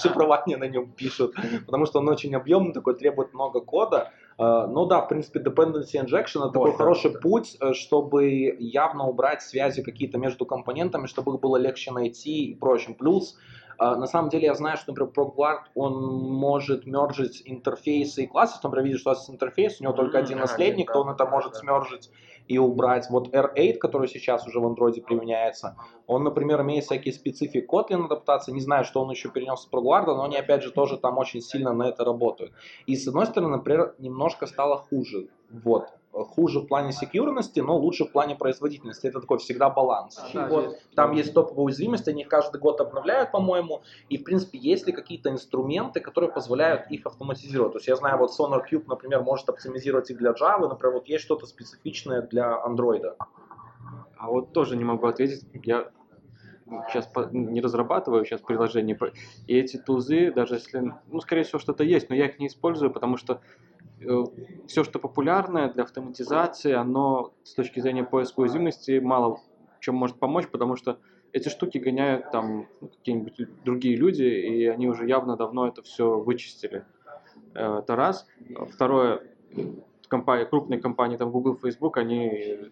шифрование 0.00 0.56
на 0.56 0.68
нем 0.68 0.90
пишут, 0.90 1.34
потому 1.66 1.86
что 1.86 2.00
он 2.00 2.08
очень 2.08 2.34
объемный, 2.34 2.72
такой 2.72 2.94
требует 2.96 3.32
много 3.32 3.60
кода. 3.60 4.12
А, 4.38 4.66
ну 4.66 4.86
да, 4.86 5.00
в 5.00 5.08
принципе, 5.08 5.40
dependency 5.40 5.94
injection 5.94 6.40
это 6.44 6.50
такой 6.50 6.72
хороший 6.74 7.12
путь, 7.12 7.56
э, 7.60 7.72
чтобы 7.72 8.56
явно 8.58 9.06
убрать 9.06 9.42
связи 9.42 9.82
какие-то 9.82 10.18
между 10.18 10.46
компонентами, 10.46 11.06
чтобы 11.06 11.34
их 11.34 11.40
было 11.40 11.56
легче 11.56 11.92
найти 11.92 12.46
и 12.46 12.54
прочим. 12.54 12.94
Плюс 12.94 13.36
а, 13.78 13.96
на 13.96 14.06
самом 14.06 14.28
деле 14.30 14.46
я 14.46 14.54
знаю, 14.54 14.76
что, 14.76 14.92
например, 14.92 15.12
ProgGuard, 15.12 15.60
он 15.74 16.04
может 16.30 16.86
мержить 16.86 17.42
интерфейсы 17.44 18.24
и 18.24 18.26
классы. 18.26 18.58
Например, 18.62 18.84
видишь, 18.84 19.00
что 19.00 19.10
у 19.10 19.14
вас 19.14 19.28
интерфейс, 19.28 19.80
у 19.80 19.84
него 19.84 19.92
только 19.92 20.18
один 20.18 20.38
наследник, 20.38 20.92
то 20.92 21.00
он 21.00 21.08
это 21.08 21.26
может 21.26 21.56
смержить 21.56 22.10
и 22.48 22.58
убрать. 22.58 23.08
Вот 23.10 23.34
R8, 23.34 23.78
который 23.78 24.08
сейчас 24.08 24.46
уже 24.46 24.60
в 24.60 24.66
Android 24.66 25.00
применяется, 25.02 25.76
он, 26.06 26.24
например, 26.24 26.62
имеет 26.62 26.84
всякие 26.84 27.14
специфики 27.14 27.66
Kotlin 27.68 28.04
адаптации. 28.04 28.52
Не 28.52 28.60
знаю, 28.60 28.84
что 28.84 29.00
он 29.02 29.10
еще 29.10 29.30
перенес 29.30 29.60
с 29.60 29.68
ProGuard, 29.70 30.06
но 30.06 30.24
они, 30.24 30.36
опять 30.36 30.62
же, 30.62 30.70
тоже 30.70 30.96
там 30.96 31.18
очень 31.18 31.40
сильно 31.40 31.72
на 31.72 31.88
это 31.88 32.04
работают. 32.04 32.52
И, 32.86 32.96
с 32.96 33.06
одной 33.08 33.26
стороны, 33.26 33.56
например, 33.56 33.94
немножко 33.98 34.46
стало 34.46 34.76
хуже. 34.76 35.28
Вот 35.50 35.92
хуже 36.12 36.60
в 36.60 36.66
плане 36.66 36.92
секьюрности, 36.92 37.60
но 37.60 37.76
лучше 37.76 38.04
в 38.04 38.12
плане 38.12 38.36
производительности. 38.36 39.06
Это 39.06 39.20
такой 39.20 39.38
всегда 39.38 39.70
баланс. 39.70 40.20
Да, 40.34 40.46
вот, 40.46 40.64
есть. 40.64 40.90
Там 40.94 41.12
есть 41.12 41.32
топовые 41.32 41.66
уязвимости, 41.66 42.10
они 42.10 42.24
каждый 42.24 42.60
год 42.60 42.80
обновляют, 42.80 43.32
по-моему, 43.32 43.82
и 44.08 44.18
в 44.18 44.24
принципе 44.24 44.58
есть 44.58 44.86
ли 44.86 44.92
какие-то 44.92 45.30
инструменты, 45.30 46.00
которые 46.00 46.30
позволяют 46.30 46.90
их 46.90 47.06
автоматизировать. 47.06 47.72
То 47.72 47.78
есть 47.78 47.88
я 47.88 47.96
знаю, 47.96 48.18
вот 48.18 48.30
Sonar 48.38 48.60
Cube, 48.70 48.84
например, 48.86 49.22
может 49.22 49.48
оптимизировать 49.48 50.10
их 50.10 50.18
для 50.18 50.32
Java, 50.32 50.68
например, 50.68 50.94
вот 50.94 51.08
есть 51.08 51.24
что-то 51.24 51.46
специфичное 51.46 52.22
для 52.22 52.62
Android. 52.66 53.14
А 54.16 54.28
вот 54.28 54.52
тоже 54.52 54.76
не 54.76 54.84
могу 54.84 55.06
ответить. 55.06 55.46
Я 55.64 55.90
сейчас 56.88 57.08
не 57.32 57.60
разрабатываю 57.60 58.24
сейчас 58.24 58.40
приложение, 58.40 58.98
и 59.46 59.58
эти 59.58 59.76
тузы, 59.76 60.32
даже 60.32 60.54
если, 60.54 60.94
ну, 61.08 61.20
скорее 61.20 61.42
всего, 61.42 61.58
что-то 61.58 61.84
есть, 61.84 62.08
но 62.08 62.14
я 62.14 62.26
их 62.26 62.38
не 62.38 62.46
использую, 62.46 62.90
потому 62.90 63.16
что 63.16 63.40
все, 64.66 64.84
что 64.84 64.98
популярное 64.98 65.72
для 65.72 65.84
автоматизации, 65.84 66.72
оно 66.72 67.32
с 67.42 67.54
точки 67.54 67.80
зрения 67.80 68.04
поиска 68.04 68.40
уязвимости 68.40 68.98
мало 68.98 69.40
чем 69.82 69.96
может 69.96 70.18
помочь, 70.18 70.46
потому 70.48 70.76
что 70.76 70.98
эти 71.32 71.48
штуки 71.48 71.78
гоняют 71.78 72.30
там 72.30 72.68
ну, 72.80 72.88
какие-нибудь 72.88 73.64
другие 73.64 73.96
люди, 73.96 74.22
и 74.22 74.66
они 74.66 74.86
уже 74.86 75.06
явно 75.06 75.36
давно 75.36 75.66
это 75.66 75.82
все 75.82 76.18
вычистили. 76.18 76.84
Э, 77.54 77.80
это 77.80 77.96
раз. 77.96 78.26
Второе, 78.70 79.22
компании, 80.08 80.44
крупные 80.44 80.80
компании, 80.80 81.16
там 81.16 81.30
Google, 81.30 81.56
Facebook, 81.56 81.96
они 81.98 82.70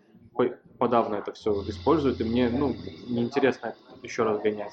подавно 0.79 1.17
это 1.17 1.33
все 1.33 1.53
используют, 1.69 2.21
и 2.21 2.25
мне 2.25 2.49
ну, 2.49 2.75
неинтересно 3.09 3.75
еще 4.03 4.23
раз 4.23 4.41
гонять. 4.41 4.73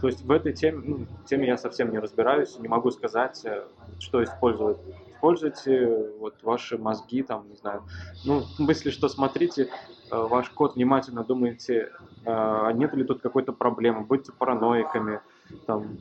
То 0.00 0.08
есть 0.08 0.22
в 0.22 0.30
этой 0.30 0.52
теме, 0.52 0.82
ну, 0.84 1.06
теме 1.26 1.46
я 1.46 1.56
совсем 1.56 1.90
не 1.90 1.98
разбираюсь, 1.98 2.58
не 2.58 2.68
могу 2.68 2.90
сказать, 2.90 3.44
э, 3.44 3.64
что 3.98 4.22
использовать 4.22 4.78
используйте 5.20 5.86
вот 6.18 6.42
ваши 6.42 6.78
мозги, 6.78 7.22
там, 7.22 7.46
не 7.50 7.56
знаю, 7.56 7.84
ну, 8.24 8.42
мысли, 8.58 8.88
что 8.88 9.08
смотрите 9.08 9.68
э, 10.10 10.16
ваш 10.16 10.48
код 10.48 10.76
внимательно, 10.76 11.24
думаете, 11.24 11.92
а 12.24 12.72
нет 12.72 12.94
ли 12.94 13.04
тут 13.04 13.20
какой-то 13.20 13.52
проблемы, 13.52 14.04
будьте 14.04 14.32
параноиками, 14.32 15.20
там, 15.66 15.98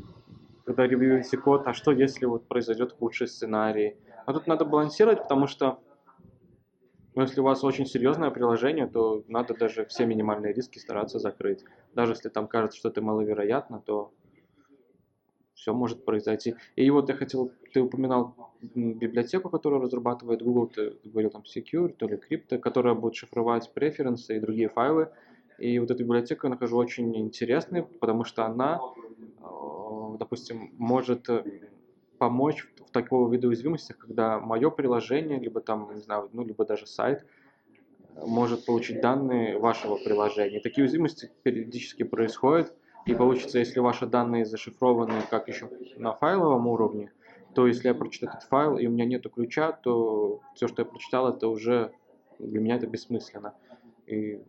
когда 0.66 0.88
ревьюете 0.88 1.38
код, 1.38 1.68
а 1.68 1.74
что 1.74 1.92
если 1.92 2.26
вот 2.26 2.48
произойдет 2.48 2.94
худший 2.94 3.28
сценарий. 3.28 3.98
А 4.26 4.34
тут 4.34 4.48
надо 4.48 4.64
балансировать, 4.64 5.24
потому 5.24 5.48
что 5.48 5.80
ну, 7.16 7.24
если 7.24 7.42
у 7.42 7.44
вас 7.44 7.64
очень 7.64 7.86
серьезное 7.86 8.30
приложение, 8.30 8.88
то 8.88 9.24
надо 9.28 9.54
даже 9.54 9.86
все 9.86 10.06
минимальные 10.06 10.54
риски 10.54 10.80
стараться 10.80 11.20
закрыть. 11.20 11.66
Даже 11.94 12.14
если 12.14 12.30
там 12.30 12.48
кажется, 12.48 12.78
что 12.78 12.90
это 12.90 13.02
маловероятно, 13.02 13.82
то 13.86 14.14
все 15.60 15.74
может 15.74 16.06
произойти. 16.06 16.56
И 16.76 16.90
вот 16.90 17.10
я 17.10 17.16
хотел, 17.16 17.52
ты 17.74 17.82
упоминал 17.82 18.34
библиотеку, 18.74 19.50
которую 19.50 19.82
разрабатывает 19.82 20.42
Google, 20.42 20.68
ты 20.68 20.96
говорил 21.04 21.30
там 21.32 21.44
Secure, 21.44 21.90
то 21.90 22.08
ли 22.08 22.18
Crypto, 22.18 22.58
которая 22.58 22.94
будет 22.94 23.16
шифровать 23.16 23.72
преференсы 23.74 24.38
и 24.38 24.40
другие 24.40 24.70
файлы. 24.70 25.10
И 25.58 25.78
вот 25.80 25.92
эту 25.92 26.04
библиотеку 26.04 26.48
я 26.48 26.52
нахожу 26.52 26.78
очень 26.78 27.16
интересной, 27.18 27.84
потому 27.84 28.24
что 28.24 28.46
она, 28.46 28.80
э, 29.42 30.18
допустим, 30.18 30.72
может 30.78 31.30
э, 31.30 31.44
помочь 32.18 32.66
в 32.88 32.92
такого 32.92 33.30
вида 33.30 33.50
уязвимостях, 33.50 33.98
когда 33.98 34.40
мое 34.40 34.70
приложение, 34.70 35.40
либо 35.40 35.60
там, 35.60 35.94
не 35.94 36.02
знаю, 36.02 36.30
ну, 36.32 36.46
либо 36.46 36.66
даже 36.66 36.88
сайт, 36.88 37.26
может 38.16 38.66
получить 38.66 39.02
данные 39.02 39.58
вашего 39.58 39.98
приложения. 39.98 40.62
Такие 40.62 40.84
уязвимости 40.84 41.30
периодически 41.44 42.04
происходят, 42.04 42.74
и 43.10 43.16
получится, 43.16 43.58
если 43.58 43.80
ваши 43.80 44.06
данные 44.06 44.46
зашифрованы 44.46 45.24
как 45.30 45.48
еще 45.48 45.70
на 45.98 46.14
файловом 46.14 46.68
уровне, 46.68 47.12
то 47.56 47.66
если 47.66 47.88
я 47.88 47.96
прочитаю 47.96 48.32
этот 48.32 48.48
файл 48.48 48.78
и 48.78 48.86
у 48.86 48.92
меня 48.92 49.06
нет 49.06 49.26
ключа, 49.34 49.72
то 49.72 50.42
все, 50.54 50.68
что 50.68 50.84
я 50.84 50.86
прочитал, 50.86 51.28
это 51.28 51.48
уже 51.48 51.92
для 52.38 52.60
меня 52.60 52.76
это 52.76 52.86
бессмысленно. 52.86 53.56
И 54.06 54.40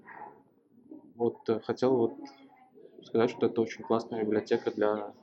вот 1.15 1.49
э, 1.49 1.61
хотел 1.61 1.97
вот 1.97 2.15
сказать, 3.03 3.31
что 3.31 3.47
это 3.47 3.63
очень 3.63 3.83
классная 3.83 4.23
библиотека 4.23 4.71
для, 4.71 5.15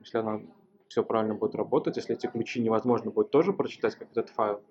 если 0.00 0.18
она 0.18 0.40
все 0.88 1.04
правильно 1.04 1.34
будет 1.34 1.54
работать, 1.54 1.96
если 1.98 2.14
эти 2.14 2.26
ключи 2.26 2.60
невозможно 2.62 3.10
будет 3.10 3.30
тоже 3.30 3.52
прочитать, 3.52 3.96
как 3.96 4.10
этот 4.12 4.30
файл. 4.30 4.62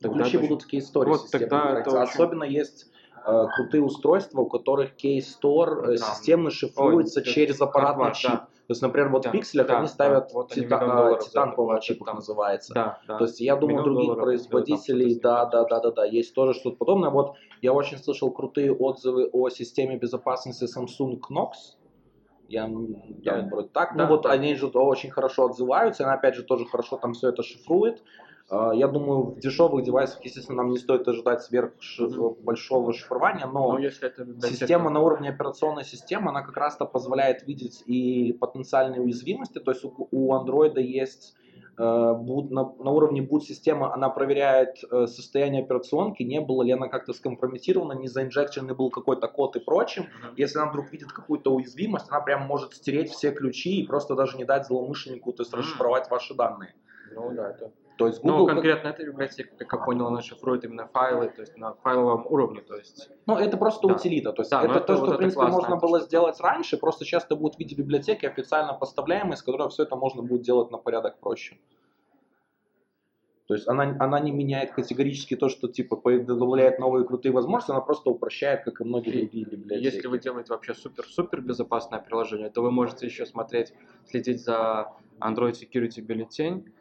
Тогда 0.00 0.24
ключи 0.24 0.38
будут 0.38 0.62
такие 0.62 0.82
истории. 0.82 1.10
Вот 1.10 1.30
тогда 1.30 1.78
это 1.78 2.02
Особенно 2.02 2.44
очень... 2.44 2.56
есть 2.56 2.90
Э, 2.90 3.01
крутые 3.24 3.82
устройства, 3.82 4.40
у 4.40 4.46
которых 4.46 4.90
Store 5.02 5.92
э, 5.92 5.96
системно 5.96 6.50
шифруется 6.50 7.20
Ой, 7.20 7.26
через 7.26 7.60
аппаратный 7.60 8.06
да, 8.06 8.10
чип. 8.12 8.30
Да. 8.30 8.36
То 8.36 8.74
есть, 8.74 8.82
например, 8.82 9.08
вот 9.10 9.22
да, 9.22 9.28
в 9.28 9.32
пикселях 9.32 9.66
да, 9.66 9.78
они 9.78 9.86
ставят 9.88 10.28
да, 10.28 10.34
вот 10.34 10.52
тита, 10.52 11.18
титан, 11.22 11.54
по 11.54 11.78
чип 11.80 12.00
их 12.00 12.14
называется. 12.14 12.74
Да, 12.74 12.98
да. 13.06 13.18
То 13.18 13.24
есть 13.24 13.40
я 13.40 13.56
думаю, 13.56 13.82
других 13.82 14.14
производителей, 14.14 15.18
да, 15.20 15.44
да, 15.46 15.64
да, 15.64 15.80
да, 15.80 15.90
да, 15.90 16.04
есть 16.04 16.34
тоже 16.34 16.54
что-то 16.54 16.76
подобное. 16.76 17.10
Вот 17.10 17.34
я 17.60 17.72
очень 17.72 17.98
слышал 17.98 18.30
крутые 18.30 18.72
отзывы 18.72 19.28
о 19.32 19.50
системе 19.50 19.96
безопасности 19.96 20.64
Samsung 20.64 21.20
Knox. 21.30 21.76
Я, 22.48 22.70
я 23.22 23.48
вроде 23.50 23.68
так. 23.68 23.96
Да, 23.96 24.04
ну 24.04 24.10
вот 24.10 24.22
да. 24.22 24.30
они 24.30 24.54
же 24.54 24.66
очень 24.66 25.10
хорошо 25.10 25.46
отзываются, 25.46 26.04
она 26.04 26.14
опять 26.14 26.34
же 26.34 26.42
тоже 26.42 26.66
хорошо 26.66 26.96
там 26.98 27.14
все 27.14 27.30
это 27.30 27.42
шифрует. 27.42 28.02
А, 28.52 28.74
я 28.74 28.86
думаю, 28.86 29.22
в 29.22 29.40
дешевых 29.40 29.82
девайсах, 29.82 30.22
естественно, 30.22 30.58
нам 30.58 30.72
не 30.72 30.76
стоит 30.76 31.08
ожидать 31.08 31.42
сверх 31.42 31.72
большого 32.42 32.92
шифрования, 32.92 33.46
но, 33.46 33.72
но 33.72 33.78
если 33.78 34.08
это 34.08 34.26
система 34.46 34.90
на 34.90 35.00
уровне 35.00 35.30
операционной 35.30 35.84
системы, 35.84 36.28
она 36.28 36.42
как 36.42 36.54
раз-то 36.58 36.84
позволяет 36.84 37.46
видеть 37.46 37.82
и 37.86 38.34
потенциальные 38.34 39.00
уязвимости. 39.00 39.58
То 39.58 39.70
есть 39.70 39.84
у, 39.84 40.34
Android 40.34 40.78
есть 40.78 41.34
э, 41.78 41.82
на, 41.82 42.74
на 42.78 42.90
уровне 42.90 43.22
boot-системы 43.22 43.90
она 43.90 44.10
проверяет 44.10 44.84
э, 44.84 45.06
состояние 45.06 45.62
операционки, 45.62 46.22
не 46.22 46.42
было 46.42 46.62
ли 46.62 46.72
она 46.72 46.88
как-то 46.88 47.14
скомпрометирована, 47.14 47.94
не 47.94 48.08
заинжекченный 48.08 48.74
был 48.74 48.90
какой-то 48.90 49.28
код 49.28 49.56
и 49.56 49.60
прочим. 49.60 50.08
Если 50.36 50.58
она 50.58 50.68
вдруг 50.68 50.92
видит 50.92 51.10
какую-то 51.10 51.54
уязвимость, 51.54 52.10
она 52.10 52.20
прям 52.20 52.42
может 52.42 52.74
стереть 52.74 53.12
все 53.12 53.32
ключи 53.32 53.80
и 53.80 53.86
просто 53.86 54.14
даже 54.14 54.36
не 54.36 54.44
дать 54.44 54.66
злоумышленнику, 54.66 55.32
то 55.32 55.42
есть 55.42 55.54
расшифровать 55.54 56.10
ваши 56.10 56.34
данные. 56.34 56.74
Ну 57.14 57.32
да, 57.32 57.50
это. 57.50 57.72
То 57.96 58.06
есть 58.06 58.24
Ну, 58.24 58.32
Google, 58.32 58.46
как- 58.46 58.54
конкретно 58.56 58.88
эта 58.88 59.04
библиотека, 59.04 59.54
как 59.56 59.72
я 59.80 59.84
понял, 59.84 60.06
она 60.06 60.22
шифрует 60.22 60.64
именно 60.64 60.86
файлы, 60.86 61.28
то 61.28 61.42
есть 61.42 61.56
на 61.56 61.74
файловом 61.74 62.26
уровне, 62.26 62.62
то 62.62 62.76
есть. 62.76 63.10
ну, 63.26 63.36
это 63.36 63.56
просто 63.56 63.86
Да. 63.86 63.94
утилита. 63.94 64.32
То 64.32 64.42
есть 64.42 64.50
Да, 64.50 64.62
ну 64.62 64.70
это 64.70 64.78
это 64.78 64.86
то, 64.86 64.92
вот 64.94 65.06
что, 65.06 65.14
в 65.14 65.18
принципе, 65.18 65.40
классно, 65.40 65.56
можно 65.60 65.76
было 65.76 65.98
что-то. 65.98 66.06
сделать 66.06 66.40
раньше, 66.40 66.78
просто 66.78 67.04
сейчас 67.04 67.24
это 67.24 67.36
будут 67.36 67.56
в 67.56 67.58
виде 67.58 67.74
библиотеки 67.76 68.24
официально 68.26 68.72
поставляемые, 68.72 69.36
с 69.36 69.42
которой 69.42 69.68
все 69.68 69.82
это 69.82 69.94
можно 69.96 70.22
будет 70.22 70.42
делать 70.42 70.70
на 70.70 70.78
порядок 70.78 71.18
проще. 71.20 71.58
То 73.48 73.54
есть 73.54 73.68
она, 73.68 73.94
она 73.98 74.18
не 74.20 74.30
меняет 74.30 74.72
категорически 74.72 75.36
то, 75.36 75.48
что 75.50 75.68
типа 75.68 76.00
добавляет 76.20 76.78
новые 76.78 77.04
крутые 77.04 77.32
возможности, 77.32 77.72
она 77.72 77.80
просто 77.82 78.08
упрощает, 78.08 78.64
как 78.64 78.80
и 78.80 78.84
многие 78.84 79.10
другие 79.18 79.44
библиотеки. 79.44 79.84
Если 79.94 80.06
вы 80.06 80.18
делаете 80.18 80.52
вообще 80.54 80.74
супер-супер 80.74 81.42
безопасное 81.42 82.00
приложение, 82.00 82.48
то 82.48 82.62
вы 82.62 82.70
можете 82.70 83.04
еще 83.06 83.26
смотреть, 83.26 83.74
следить 84.06 84.42
за 84.42 84.92
Android 85.20 85.52
Security 85.52 86.00
бюллетень 86.00 86.72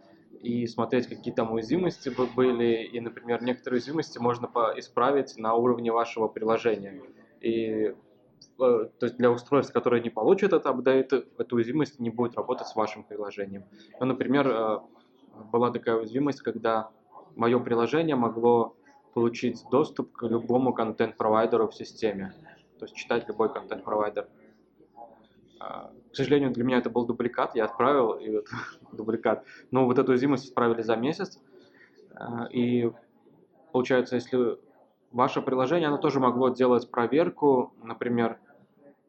и 0.42 0.66
смотреть, 0.68 1.08
какие 1.08 1.34
там 1.34 1.52
уязвимости 1.54 2.10
бы- 2.10 2.26
были. 2.26 2.84
И, 2.84 3.00
например, 3.00 3.44
некоторые 3.44 3.78
уязвимости 3.78 4.18
можно 4.18 4.48
исправить 4.76 5.38
на 5.38 5.54
уровне 5.54 5.92
вашего 5.92 6.28
приложения. 6.28 7.02
И 7.42 7.94
э, 7.94 7.94
то 8.58 8.90
есть 9.02 9.18
для 9.18 9.32
устройств, 9.32 9.74
которые 9.74 10.02
не 10.02 10.10
получат 10.10 10.54
этот 10.54 10.66
апдейт, 10.66 11.14
эта 11.14 11.56
уязвимость 11.56 12.00
не 12.00 12.10
будет 12.10 12.36
работать 12.36 12.68
с 12.68 12.76
вашим 12.76 13.04
приложением. 13.04 13.66
Ну, 14.00 14.06
например, 14.08 14.48
э, 14.48 14.80
была 15.52 15.72
такая 15.72 15.98
уязвимость, 15.98 16.42
когда 16.42 16.90
мое 17.36 17.60
приложение 17.60 18.16
могло 18.16 18.76
получить 19.14 19.64
доступ 19.72 20.12
к 20.12 20.24
любому 20.24 20.74
контент-провайдеру 20.74 21.68
в 21.68 21.76
системе, 21.76 22.34
то 22.80 22.86
есть 22.86 22.96
читать 22.96 23.28
любой 23.28 23.52
контент-провайдер. 23.54 24.28
К 26.12 26.16
сожалению, 26.16 26.52
для 26.52 26.64
меня 26.64 26.78
это 26.78 26.90
был 26.90 27.06
дубликат, 27.06 27.56
я 27.56 27.66
отправил 27.66 28.14
и 28.14 28.30
вот, 28.30 28.48
дубликат. 28.92 29.46
Но 29.72 29.86
вот 29.86 29.98
эту 29.98 30.12
уязвимость 30.12 30.46
исправили 30.46 30.82
за 30.82 30.96
месяц. 30.96 31.40
А, 32.14 32.48
И 32.52 32.92
получается, 33.72 34.16
если 34.16 34.58
ваше 35.12 35.42
приложение, 35.42 35.88
оно 35.88 35.98
тоже 35.98 36.20
могло 36.20 36.50
делать 36.50 36.90
проверку, 36.90 37.74
например, 37.84 38.40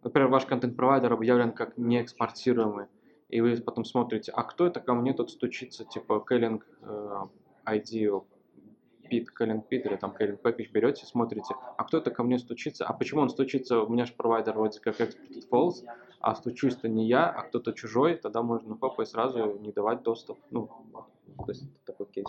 например, 0.02 0.28
ваш 0.28 0.46
контент-провайдер 0.46 1.12
объявлен 1.12 1.52
как 1.52 1.76
неэкспортируемый, 1.76 2.86
и 3.28 3.40
вы 3.40 3.56
потом 3.56 3.84
смотрите, 3.84 4.32
а 4.32 4.42
кто 4.42 4.66
это 4.66 4.80
ко 4.80 4.94
мне 4.94 5.12
тут 5.12 5.30
стучится, 5.30 5.84
типа 5.84 6.20
Кэллинг 6.20 6.66
э, 6.82 7.26
ID 7.66 8.22
Пит, 9.12 9.30
Кэллинг 9.30 9.68
Пит 9.68 9.84
или 9.84 9.96
там 9.96 10.14
Кэллинг 10.14 10.40
Пэкэдж 10.40 10.70
берете, 10.72 11.04
смотрите, 11.04 11.54
а 11.76 11.84
кто 11.84 11.98
это 11.98 12.10
ко 12.10 12.22
мне 12.22 12.38
стучится, 12.38 12.86
а 12.86 12.94
почему 12.94 13.20
он 13.20 13.28
стучится, 13.28 13.82
у 13.82 13.92
меня 13.92 14.06
же 14.06 14.14
провайдер 14.14 14.54
вроде 14.54 14.80
как 14.80 14.98
Exported 14.98 15.44
False, 15.50 15.84
а 16.20 16.34
стучусь-то 16.34 16.88
не 16.88 17.06
я, 17.06 17.28
а 17.28 17.42
кто-то 17.42 17.74
чужой, 17.74 18.16
тогда 18.16 18.40
можно 18.42 18.78
и 18.98 19.04
сразу 19.04 19.58
не 19.58 19.70
давать 19.70 20.02
доступ. 20.02 20.38
Ну, 20.50 20.70
то 21.36 21.48
есть 21.48 21.64
такой 21.84 22.06
кейс. 22.06 22.26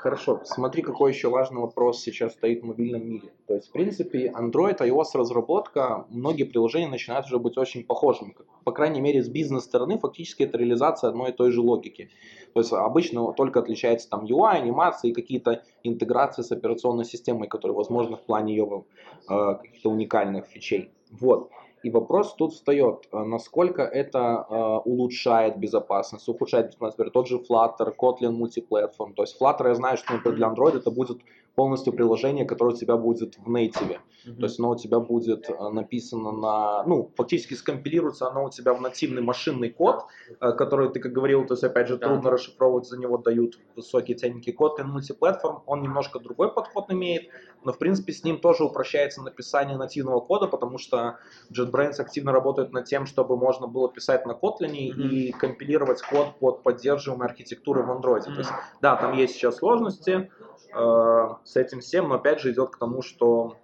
Хорошо, 0.00 0.40
смотри, 0.44 0.82
какой 0.82 1.12
еще 1.12 1.28
важный 1.28 1.60
вопрос 1.60 2.00
сейчас 2.00 2.32
стоит 2.32 2.62
в 2.62 2.66
мобильном 2.66 3.06
мире. 3.06 3.32
То 3.46 3.54
есть, 3.54 3.68
в 3.68 3.72
принципе, 3.72 4.32
Android, 4.34 4.78
iOS 4.78 5.08
разработка, 5.14 6.06
многие 6.08 6.44
приложения 6.44 6.88
начинают 6.88 7.26
уже 7.26 7.38
быть 7.38 7.58
очень 7.58 7.84
похожими. 7.84 8.34
По 8.64 8.72
крайней 8.72 9.00
мере, 9.00 9.22
с 9.22 9.28
бизнес-стороны 9.28 9.98
фактически 9.98 10.44
это 10.44 10.58
реализация 10.58 11.10
одной 11.10 11.30
и 11.30 11.32
той 11.32 11.50
же 11.50 11.60
логики. 11.60 12.10
То 12.54 12.60
есть 12.60 12.72
обычно 12.72 13.32
только 13.32 13.60
отличается 13.60 14.08
там 14.08 14.24
UI, 14.24 14.52
анимации 14.52 15.12
какие-то 15.12 15.62
интеграции 15.82 16.42
с 16.42 16.50
операционной 16.50 17.04
системой, 17.04 17.48
которые 17.48 17.76
возможны 17.76 18.16
в 18.16 18.22
плане 18.22 18.56
ее 18.56 18.84
э, 19.28 19.54
каких-то 19.60 19.90
уникальных 19.90 20.46
фичей. 20.46 20.90
Вот. 21.10 21.50
И 21.82 21.90
вопрос 21.90 22.34
тут 22.34 22.52
встает, 22.52 23.08
э, 23.10 23.18
насколько 23.24 23.82
это 23.82 24.46
э, 24.48 24.54
улучшает 24.84 25.58
безопасность, 25.58 26.28
ухудшает 26.28 26.66
безопасность. 26.66 26.98
Например, 26.98 27.12
тот 27.12 27.28
же 27.28 27.38
Flutter, 27.38 27.94
Kotlin 27.96 28.32
мультиплатформ. 28.32 29.14
То 29.14 29.22
есть 29.22 29.40
Flutter 29.40 29.68
я 29.68 29.74
знаю, 29.74 29.96
что 29.96 30.12
например, 30.12 30.36
для 30.36 30.48
Android 30.48 30.76
это 30.76 30.90
будет 30.90 31.22
полностью 31.54 31.92
приложение, 31.92 32.44
которое 32.44 32.74
у 32.74 32.76
тебя 32.76 32.96
будет 32.96 33.36
в 33.38 33.50
native. 33.50 33.98
То 34.24 34.44
есть 34.44 34.58
оно 34.58 34.70
у 34.70 34.76
тебя 34.76 35.00
будет 35.00 35.48
э, 35.48 35.68
написано 35.70 36.32
на, 36.32 36.84
ну, 36.84 37.10
фактически 37.16 37.54
скомпилируется 37.54 38.28
оно 38.28 38.44
у 38.44 38.50
тебя 38.50 38.74
в 38.74 38.80
нативный 38.80 39.22
машинный 39.22 39.70
код, 39.70 40.04
э, 40.40 40.52
который 40.52 40.90
ты, 40.90 41.00
как 41.00 41.12
говорил, 41.12 41.46
то 41.46 41.54
есть, 41.54 41.64
опять 41.64 41.88
же, 41.88 41.96
Да. 41.96 42.08
трудно 42.08 42.30
расшифровывать, 42.30 42.86
за 42.86 42.98
него 42.98 43.16
дают 43.16 43.58
высокий 43.76 44.14
ценники 44.14 44.52
код. 44.52 44.78
И 44.78 44.82
мультиплатформ, 44.82 45.62
он 45.66 45.82
немножко 45.82 46.18
другой 46.18 46.52
подход 46.52 46.90
имеет, 46.92 47.28
но, 47.64 47.72
в 47.72 47.78
принципе, 47.78 48.12
с 48.12 48.22
ним 48.22 48.38
тоже 48.40 48.64
упрощается 48.64 49.22
написание 49.22 49.76
нативного 49.78 50.20
кода, 50.20 50.46
потому 50.46 50.78
что 50.78 51.16
JetBrains 51.50 51.98
активно 51.98 52.32
работает 52.32 52.72
над 52.72 52.84
тем, 52.84 53.06
чтобы 53.06 53.36
можно 53.36 53.66
было 53.66 53.90
писать 53.90 54.26
на 54.26 54.32
Kotlin 54.32 54.72
и 54.72 55.32
компилировать 55.32 56.02
код 56.02 56.38
под 56.38 56.62
поддерживаемые 56.62 57.26
архитектуры 57.26 57.82
в 57.82 57.90
Android. 57.90 58.24
То 58.24 58.38
есть, 58.38 58.50
да, 58.82 58.96
там 58.96 59.14
есть 59.16 59.34
сейчас 59.34 59.56
сложности 59.56 60.30
с 60.72 61.56
этим 61.56 61.80
всем, 61.80 62.08
но 62.08 62.14
опять 62.14 62.40
же 62.40 62.52
идет 62.52 62.70
к 62.70 62.78
тому, 62.78 63.02
что 63.02 63.56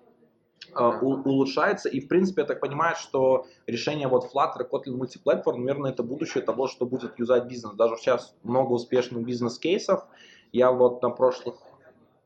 э, 0.75 0.85
улучшается. 1.01 1.89
И, 1.89 2.01
в 2.01 2.09
принципе, 2.09 2.43
я 2.43 2.47
так 2.47 2.61
понимаю, 2.61 2.97
что 2.97 3.47
решение 3.67 4.09
вот 4.09 4.25
Flutter, 4.25 4.69
Kotlin 4.69 4.97
Multiplatform, 4.97 5.65
наверное, 5.65 5.93
это 5.93 6.03
будущее 6.03 6.43
того, 6.43 6.67
что 6.67 6.87
будет 6.87 7.19
юзать 7.19 7.45
бизнес. 7.47 7.75
Даже 7.75 7.97
сейчас 7.97 8.35
много 8.43 8.73
успешных 8.73 9.25
бизнес-кейсов. 9.25 10.05
Я 10.53 10.73
вот 10.73 11.03
на 11.03 11.11
прошлых 11.11 11.57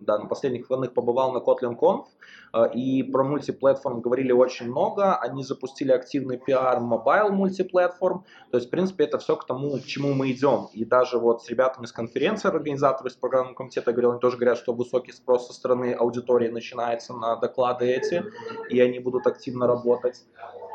да, 0.00 0.18
на 0.18 0.26
последних 0.26 0.62
выходных 0.62 0.94
побывал 0.94 1.32
на 1.32 1.38
Kotlin 1.38 1.76
Conf, 1.78 2.06
э, 2.52 2.72
и 2.74 3.02
про 3.02 3.22
Multiplatform 3.22 4.00
говорили 4.00 4.32
очень 4.32 4.66
много. 4.66 5.16
Они 5.16 5.44
запустили 5.44 5.92
активный 5.92 6.38
пиар 6.38 6.80
mobile 6.80 7.30
Multiplatform. 7.30 8.24
То 8.50 8.58
есть, 8.58 8.68
в 8.68 8.70
принципе, 8.70 9.04
это 9.04 9.18
все 9.18 9.36
к 9.36 9.46
тому, 9.46 9.78
к 9.78 9.84
чему 9.84 10.14
мы 10.14 10.32
идем. 10.32 10.68
И 10.72 10.84
даже 10.84 11.18
вот 11.18 11.42
с 11.42 11.48
ребятами 11.48 11.86
с 11.86 11.92
конференции, 11.92 12.48
организаторы 12.48 13.10
из 13.10 13.14
программного 13.14 13.54
комитета 13.54 13.92
говорил, 13.92 14.12
они 14.12 14.20
тоже 14.20 14.36
говорят, 14.36 14.58
что 14.58 14.72
высокий 14.72 15.12
спрос 15.12 15.46
со 15.46 15.52
стороны 15.52 15.92
аудитории 15.92 16.48
начинается 16.48 17.12
на 17.12 17.36
доклады 17.36 17.86
эти, 17.86 18.24
и 18.70 18.80
они 18.80 18.98
будут 18.98 19.26
активно 19.26 19.66
работать. 19.66 20.24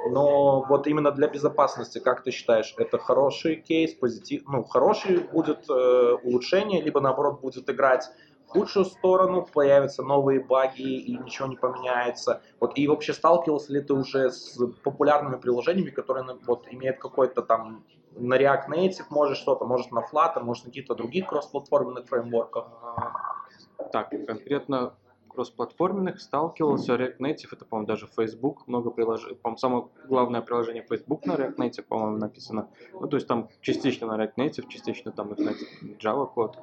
Но 0.10 0.64
вот 0.70 0.88
именно 0.88 1.12
для 1.12 1.28
безопасности, 1.28 2.00
как 2.00 2.24
ты 2.24 2.32
считаешь, 2.32 2.74
это 2.78 2.98
хороший 2.98 3.56
кейс, 3.56 3.94
позитив, 3.94 4.44
ну, 4.48 4.64
хороший 4.64 5.20
будет 5.20 5.70
э, 5.70 6.18
улучшение, 6.24 6.82
либо 6.82 7.02
наоборот 7.02 7.42
будет 7.42 7.70
играть 7.70 8.10
худшую 8.56 8.86
сторону, 8.86 9.48
появятся 9.54 10.04
новые 10.04 10.44
баги 10.44 10.82
и 10.82 11.18
ничего 11.18 11.48
не 11.48 11.56
поменяется. 11.56 12.42
Вот 12.60 12.78
и 12.78 12.88
вообще 12.88 13.14
сталкивался 13.14 13.74
ли 13.74 13.82
ты 13.82 13.94
уже 13.94 14.32
с 14.32 14.58
популярными 14.84 15.38
приложениями, 15.38 15.90
которые 15.90 16.24
ну, 16.24 16.40
вот 16.46 16.68
имеют 16.72 17.00
какой-то 17.00 17.42
там 17.42 17.84
на 18.18 18.36
React 18.38 18.70
Native, 18.70 19.06
может 19.10 19.38
что-то, 19.38 19.66
может 19.66 19.92
на 19.92 20.00
Flutter, 20.00 20.42
может 20.42 20.66
на 20.66 20.72
каких-то 20.72 20.96
других 20.96 21.28
кроссплатформенных 21.28 22.08
фреймворках? 22.08 22.68
А, 22.82 23.86
Так, 23.92 24.10
конкретно 24.26 24.94
кроссплатформенных 25.36 26.22
сталкивался. 26.22 26.96
React 26.96 27.18
Native, 27.20 27.50
это, 27.52 27.66
по-моему, 27.66 27.88
даже 27.88 28.08
Facebook, 28.08 28.68
много 28.68 28.90
приложений. 28.90 29.36
По-моему, 29.42 29.58
самое 29.58 29.88
главное 30.08 30.42
приложение 30.42 30.86
Facebook 30.90 31.26
на 31.26 31.34
React 31.34 31.58
Native, 31.58 31.84
по-моему, 31.84 32.18
написано. 32.18 32.70
Ну, 32.94 33.08
то 33.08 33.18
есть 33.18 33.28
там 33.28 33.50
частично 33.62 34.08
на 34.08 34.24
React 34.24 34.36
Native, 34.38 34.68
частично 34.70 35.12
там 35.12 35.34
и 35.34 35.44
на 35.44 35.52
Java 36.00 36.26
код. 36.26 36.58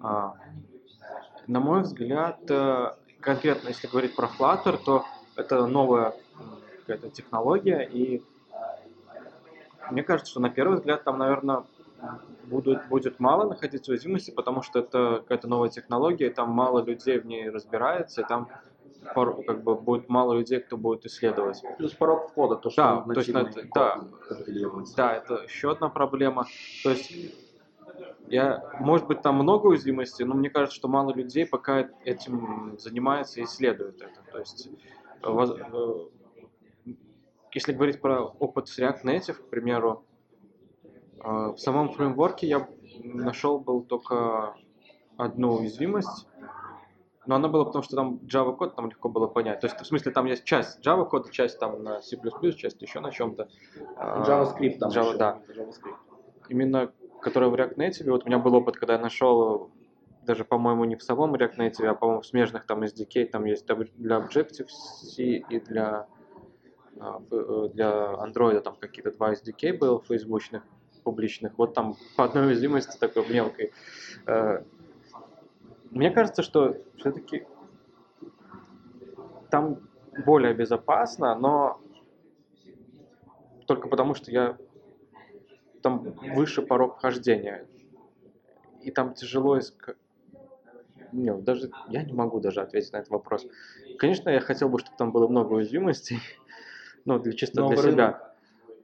А, 0.00 0.34
на 1.48 1.60
мой 1.60 1.82
взгляд, 1.82 2.38
э, 2.48 2.92
конкретно 3.20 3.68
если 3.68 3.88
говорить 3.88 4.14
про 4.14 4.28
Flutter, 4.28 4.78
то 4.84 5.04
это 5.34 5.66
новая 5.66 6.14
какая-то 6.80 7.10
технология, 7.10 7.80
и 7.82 8.22
мне 9.90 10.02
кажется, 10.02 10.30
что 10.30 10.40
на 10.40 10.50
первый 10.50 10.76
взгляд 10.76 11.04
там, 11.04 11.18
наверное, 11.18 11.64
будут, 12.44 12.86
будет 12.88 13.18
мало 13.18 13.48
находиться 13.48 13.90
уязвимости, 13.90 14.30
потому 14.30 14.62
что 14.62 14.78
это 14.80 15.20
какая-то 15.22 15.48
новая 15.48 15.70
технология, 15.70 16.26
и 16.28 16.32
там 16.32 16.50
мало 16.50 16.84
людей 16.84 17.18
в 17.18 17.26
ней 17.26 17.48
разбирается, 17.48 18.20
и 18.20 18.24
там 18.26 18.48
как 19.14 19.62
бы 19.62 19.74
будет 19.74 20.08
мало 20.08 20.34
людей, 20.34 20.60
кто 20.60 20.76
будет 20.76 21.06
исследовать. 21.06 21.62
Плюс 21.78 21.92
порог 21.92 22.30
входа, 22.30 22.56
то, 22.56 22.68
что 22.70 23.04
Да, 23.06 23.14
то 23.14 23.20
есть 23.20 23.32
да. 23.74 24.00
компилируется. 24.28 24.96
Да, 24.96 25.14
это 25.14 25.42
еще 25.44 25.72
одна 25.72 25.88
проблема. 25.88 26.46
То 26.82 26.90
есть 26.90 27.12
я, 28.28 28.62
может 28.80 29.06
быть, 29.06 29.22
там 29.22 29.36
много 29.36 29.68
уязвимостей, 29.68 30.24
но 30.24 30.34
мне 30.34 30.50
кажется, 30.50 30.76
что 30.76 30.88
мало 30.88 31.12
людей 31.12 31.46
пока 31.46 31.88
этим 32.04 32.76
занимается 32.78 33.40
и 33.40 33.44
исследует 33.44 34.00
это. 34.00 34.22
То 34.30 34.38
есть, 34.38 34.68
э, 35.22 35.46
э, 36.84 36.92
если 37.52 37.72
говорить 37.72 38.00
про 38.00 38.24
опыт 38.24 38.68
с 38.68 38.78
React 38.78 39.04
Native, 39.04 39.34
к 39.34 39.48
примеру, 39.48 40.04
э, 41.20 41.28
в 41.28 41.58
самом 41.58 41.90
фреймворке 41.90 42.46
я 42.46 42.68
нашел 43.02 43.58
был 43.58 43.82
только 43.82 44.54
одну 45.16 45.54
уязвимость, 45.54 46.26
но 47.26 47.34
она 47.34 47.48
была 47.48 47.66
потому, 47.66 47.82
что 47.82 47.94
там 47.94 48.20
Java 48.24 48.56
код 48.56 48.74
там 48.74 48.88
легко 48.88 49.10
было 49.10 49.26
понять. 49.26 49.60
То 49.60 49.66
есть, 49.66 49.78
в 49.78 49.84
смысле, 49.84 50.12
там 50.12 50.24
есть 50.24 50.44
часть 50.44 50.84
Java 50.86 51.06
кода, 51.06 51.30
часть 51.30 51.58
там 51.58 51.82
на 51.82 52.00
C++, 52.00 52.16
часть 52.56 52.80
еще 52.80 53.00
на 53.00 53.10
чем-то. 53.10 53.48
А, 53.96 54.22
JavaScript 54.22 54.78
там 54.78 54.90
Java, 54.90 55.08
еще. 55.08 55.18
да. 55.18 55.42
JavaScript. 55.48 55.96
Именно 56.48 56.90
которая 57.20 57.50
в 57.50 57.54
React 57.54 57.76
Native, 57.76 58.10
вот 58.10 58.24
у 58.24 58.26
меня 58.26 58.38
был 58.38 58.54
опыт, 58.54 58.76
когда 58.76 58.94
я 58.94 58.98
нашел 58.98 59.70
даже, 60.28 60.44
по-моему, 60.44 60.84
не 60.84 60.96
в 60.96 61.02
самом 61.02 61.34
React 61.34 61.56
Native, 61.56 61.86
а, 61.86 61.94
по-моему, 61.94 62.20
в 62.20 62.26
смежных 62.26 62.66
там 62.66 62.82
SDK, 62.82 63.26
там 63.26 63.46
есть 63.46 63.66
для 63.66 64.18
Objective-C 64.18 65.22
и 65.22 65.60
для, 65.60 66.06
а, 67.00 67.22
э, 67.30 67.68
для 67.72 68.14
Android 68.22 68.60
там 68.60 68.76
какие-то 68.76 69.10
два 69.10 69.32
SDK 69.32 69.78
было 69.78 70.02
фейсбучных, 70.02 70.62
публичных. 71.02 71.56
Вот 71.56 71.72
там 71.72 71.96
по 72.16 72.24
одной 72.24 72.48
уязвимости 72.48 72.98
такой 72.98 73.26
мелкой. 73.28 73.72
Э, 74.26 74.62
мне 75.90 76.10
кажется, 76.10 76.42
что 76.42 76.76
все-таки 76.98 77.46
там 79.50 79.80
более 80.26 80.52
безопасно, 80.52 81.34
но 81.36 81.80
только 83.66 83.88
потому, 83.88 84.14
что 84.14 84.30
я 84.30 84.58
там 85.88 86.34
выше 86.34 86.62
порог 86.62 86.98
вхождения. 86.98 87.66
И 88.82 88.90
там 88.90 89.14
тяжело 89.14 89.58
искать 89.58 89.96
не, 91.10 91.32
даже 91.32 91.70
я 91.88 92.02
не 92.02 92.12
могу 92.12 92.38
даже 92.38 92.60
ответить 92.60 92.92
на 92.92 92.98
этот 92.98 93.10
вопрос. 93.10 93.46
Конечно, 93.98 94.28
я 94.28 94.40
хотел 94.40 94.68
бы, 94.68 94.78
чтобы 94.78 94.96
там 94.98 95.10
было 95.10 95.26
много 95.26 95.54
уязвимостей, 95.54 96.18
ну, 97.06 97.18
для, 97.18 97.32
чисто 97.32 97.62
Новый 97.62 97.76
для 97.76 97.90
себя. 97.90 98.06
Рынок. 98.06 98.24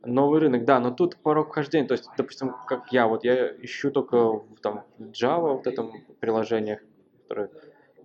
Новый 0.07 0.41
рынок, 0.41 0.65
да, 0.65 0.81
но 0.81 0.91
тут 0.91 1.17
порог 1.17 1.49
вхождения, 1.49 1.87
то 1.87 1.93
есть, 1.93 2.09
допустим, 2.17 2.55
как 2.67 2.93
я, 2.93 3.07
вот 3.07 3.25
я 3.25 3.49
ищу 3.57 3.91
только 3.91 4.17
в, 4.17 4.57
там, 4.63 4.85
Java, 4.99 5.55
вот 5.55 5.67
этом 5.67 5.93
приложениях, 6.21 6.81
которые, 7.23 7.51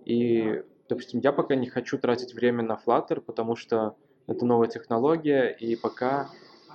и, 0.04 0.62
допустим, 0.88 1.20
я 1.20 1.32
пока 1.32 1.54
не 1.56 1.66
хочу 1.66 1.98
тратить 1.98 2.34
время 2.34 2.62
на 2.62 2.78
Flutter, 2.84 3.20
потому 3.20 3.56
что 3.56 3.96
это 4.26 4.44
новая 4.44 4.68
технология, 4.68 5.48
и 5.48 5.76
пока 5.76 6.28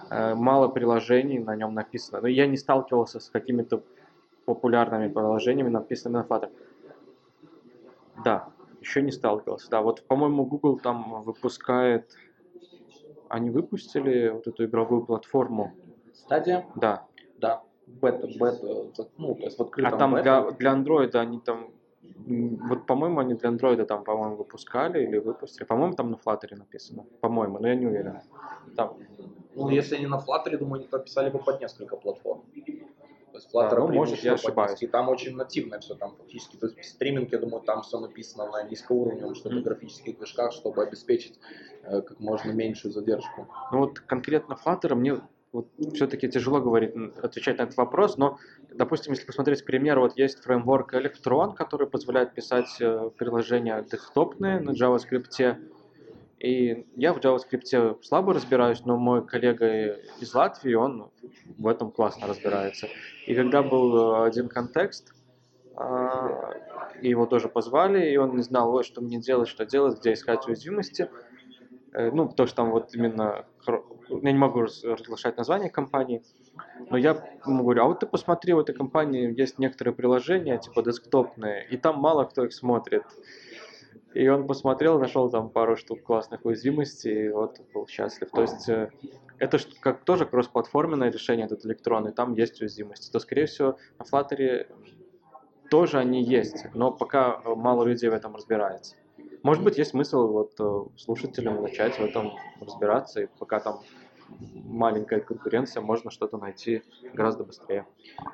мало 0.09 0.67
приложений 0.67 1.39
на 1.39 1.55
нем 1.55 1.73
написано. 1.73 2.21
Но 2.21 2.27
я 2.27 2.47
не 2.47 2.57
сталкивался 2.57 3.19
с 3.19 3.29
какими-то 3.29 3.83
популярными 4.45 5.07
приложениями, 5.11 5.69
написанными 5.69 6.21
на 6.21 6.27
Flutter. 6.27 6.51
Да, 8.23 8.49
еще 8.79 9.01
не 9.01 9.11
сталкивался. 9.11 9.69
Да, 9.69 9.81
вот, 9.81 10.03
по-моему, 10.03 10.45
Google 10.45 10.79
там 10.79 11.21
выпускает... 11.23 12.15
Они 13.27 13.49
выпустили 13.49 14.29
вот 14.29 14.47
эту 14.47 14.65
игровую 14.65 15.03
платформу. 15.03 15.73
Стадия? 16.13 16.65
Да. 16.75 17.07
Да. 17.39 17.63
Бета, 17.87 18.27
бета, 18.39 18.87
ну, 19.17 19.35
то 19.35 19.43
есть 19.43 19.57
в 19.57 19.61
открытом 19.61 19.93
А 19.93 19.97
там 19.97 20.11
бета. 20.13 20.23
для, 20.23 20.51
для 20.51 20.73
Android 20.73 21.15
они 21.15 21.39
там... 21.39 21.71
Вот, 22.27 22.85
по-моему, 22.85 23.19
они 23.19 23.33
для 23.33 23.49
Android 23.49 23.83
там, 23.85 24.03
по-моему, 24.03 24.37
выпускали 24.37 25.03
или 25.03 25.17
выпустили. 25.17 25.65
По-моему, 25.65 25.95
там 25.95 26.11
на 26.11 26.15
Flutter 26.15 26.55
написано. 26.55 27.05
По-моему, 27.19 27.59
но 27.59 27.67
я 27.67 27.75
не 27.75 27.87
уверен. 27.87 28.21
Там. 28.75 28.95
Ну, 29.55 29.69
если 29.69 29.95
они 29.95 30.07
на 30.07 30.17
Flutter, 30.17 30.57
думаю, 30.57 30.79
они 30.79 30.87
подписали 30.87 31.29
бы 31.29 31.39
под 31.39 31.61
несколько 31.61 31.95
платформ. 31.95 32.43
То 33.35 33.39
есть 33.39 33.53
Flutter 33.53 33.75
а, 33.75 33.87
ну, 33.87 33.93
может, 33.93 34.19
я 34.19 34.33
ошибаюсь. 34.33 34.81
И 34.81 34.87
там 34.87 35.09
очень 35.09 35.35
нативное 35.35 35.79
все, 35.79 35.95
там 35.95 36.15
фактически, 36.15 36.55
то 36.55 36.67
есть 36.67 36.83
стриминг, 36.89 37.33
я 37.33 37.39
думаю, 37.39 37.63
там 37.63 37.81
все 37.81 37.99
написано 37.99 38.49
на 38.49 38.63
низкоуровневом 38.63 39.35
что-то 39.35 39.57
mm. 39.57 39.61
графических 39.61 40.17
движках, 40.17 40.53
чтобы 40.53 40.83
обеспечить 40.83 41.37
э, 41.83 42.01
как 42.01 42.19
можно 42.21 42.51
меньшую 42.51 42.93
задержку. 42.93 43.47
Ну 43.73 43.79
вот 43.79 43.99
конкретно 43.99 44.53
Flutter 44.53 44.95
мне 44.95 45.19
вот 45.51 45.67
все-таки 45.93 46.29
тяжело 46.29 46.59
говорить, 46.59 46.93
отвечать 47.21 47.57
на 47.57 47.63
этот 47.63 47.77
вопрос, 47.77 48.17
но, 48.17 48.37
допустим, 48.73 49.13
если 49.13 49.25
посмотреть, 49.25 49.61
к 49.61 49.65
примеру, 49.65 50.01
вот 50.01 50.17
есть 50.17 50.43
фреймворк 50.43 50.93
Electron, 50.93 51.55
который 51.55 51.87
позволяет 51.87 52.33
писать 52.33 52.75
э, 52.79 53.09
приложения 53.17 53.81
десктопные 53.81 54.59
на 54.59 54.71
JavaScript, 54.71 55.57
и 56.39 56.85
я 56.95 57.13
в 57.13 57.17
JavaScript 57.17 58.03
слабо 58.03 58.33
разбираюсь, 58.33 58.83
но 58.85 58.97
мой 58.97 59.25
коллега 59.25 59.93
из 60.19 60.33
Латвии, 60.33 60.73
он 60.73 61.09
в 61.57 61.67
этом 61.67 61.91
классно 61.91 62.27
разбирается. 62.27 62.87
И 63.25 63.33
когда 63.35 63.63
был 63.63 64.23
один 64.23 64.49
контекст, 64.49 65.13
а, 65.77 66.53
его 67.01 67.25
тоже 67.25 67.49
позвали, 67.49 68.11
и 68.11 68.17
он 68.17 68.35
не 68.35 68.41
знал, 68.43 68.83
что 68.83 69.01
мне 69.01 69.19
делать, 69.19 69.49
что 69.49 69.65
делать, 69.65 69.99
где 69.99 70.13
искать 70.13 70.47
уязвимости. 70.47 71.09
Э, 71.93 72.11
ну, 72.11 72.27
потому 72.27 72.47
что 72.47 72.55
там 72.57 72.71
вот 72.71 72.93
именно, 72.93 73.45
я 74.09 74.31
не 74.31 74.37
могу 74.37 74.61
разглашать 74.61 75.37
название 75.37 75.69
компании, 75.69 76.23
но 76.89 76.97
я 76.97 77.23
ему 77.45 77.63
говорю, 77.63 77.83
а 77.83 77.85
вот 77.85 78.01
ты 78.01 78.05
посмотри, 78.05 78.53
в 78.53 78.59
этой 78.59 78.75
компании 78.75 79.33
есть 79.37 79.59
некоторые 79.59 79.93
приложения, 79.93 80.57
типа 80.57 80.83
десктопные, 80.83 81.67
и 81.69 81.77
там 81.77 81.99
мало 81.99 82.25
кто 82.25 82.45
их 82.45 82.53
смотрит. 82.53 83.03
И 84.15 84.29
он 84.29 84.47
посмотрел, 84.47 84.97
нашел 84.97 85.29
там 85.29 85.49
пару 85.49 85.75
штук 85.75 86.01
классных 86.01 86.45
уязвимостей, 86.45 87.25
и 87.25 87.29
вот 87.29 87.59
был 87.73 87.85
счастлив. 87.85 88.29
То 88.31 88.41
есть 88.41 88.69
э, 88.69 88.89
это 89.39 89.59
как 89.81 90.05
тоже 90.05 90.25
кроссплатформенное 90.25 91.11
решение, 91.11 91.45
этот 91.45 91.65
электрон, 91.65 92.07
и 92.07 92.13
там 92.13 92.33
есть 92.33 92.61
уязвимости. 92.61 93.11
То, 93.11 93.19
скорее 93.19 93.45
всего, 93.45 93.77
на 93.99 94.03
Flutter 94.03 94.67
тоже 95.69 95.97
они 95.99 96.23
есть, 96.23 96.65
но 96.73 96.91
пока 96.91 97.41
мало 97.43 97.83
людей 97.83 98.09
в 98.09 98.13
этом 98.13 98.37
разбирается. 98.37 98.95
Может 99.43 99.63
быть, 99.65 99.77
есть 99.77 99.91
смысл 99.91 100.27
вот 100.27 100.53
э, 100.59 100.97
слушателям 100.97 101.61
начать 101.61 101.99
в 101.99 102.01
этом 102.01 102.31
разбираться, 102.61 103.21
и 103.21 103.27
пока 103.37 103.59
там 103.59 103.81
маленькая 104.53 105.19
конкуренция, 105.19 105.81
можно 105.81 106.11
что-то 106.11 106.37
найти 106.37 106.83
гораздо 107.13 107.43
быстрее. 107.43 107.85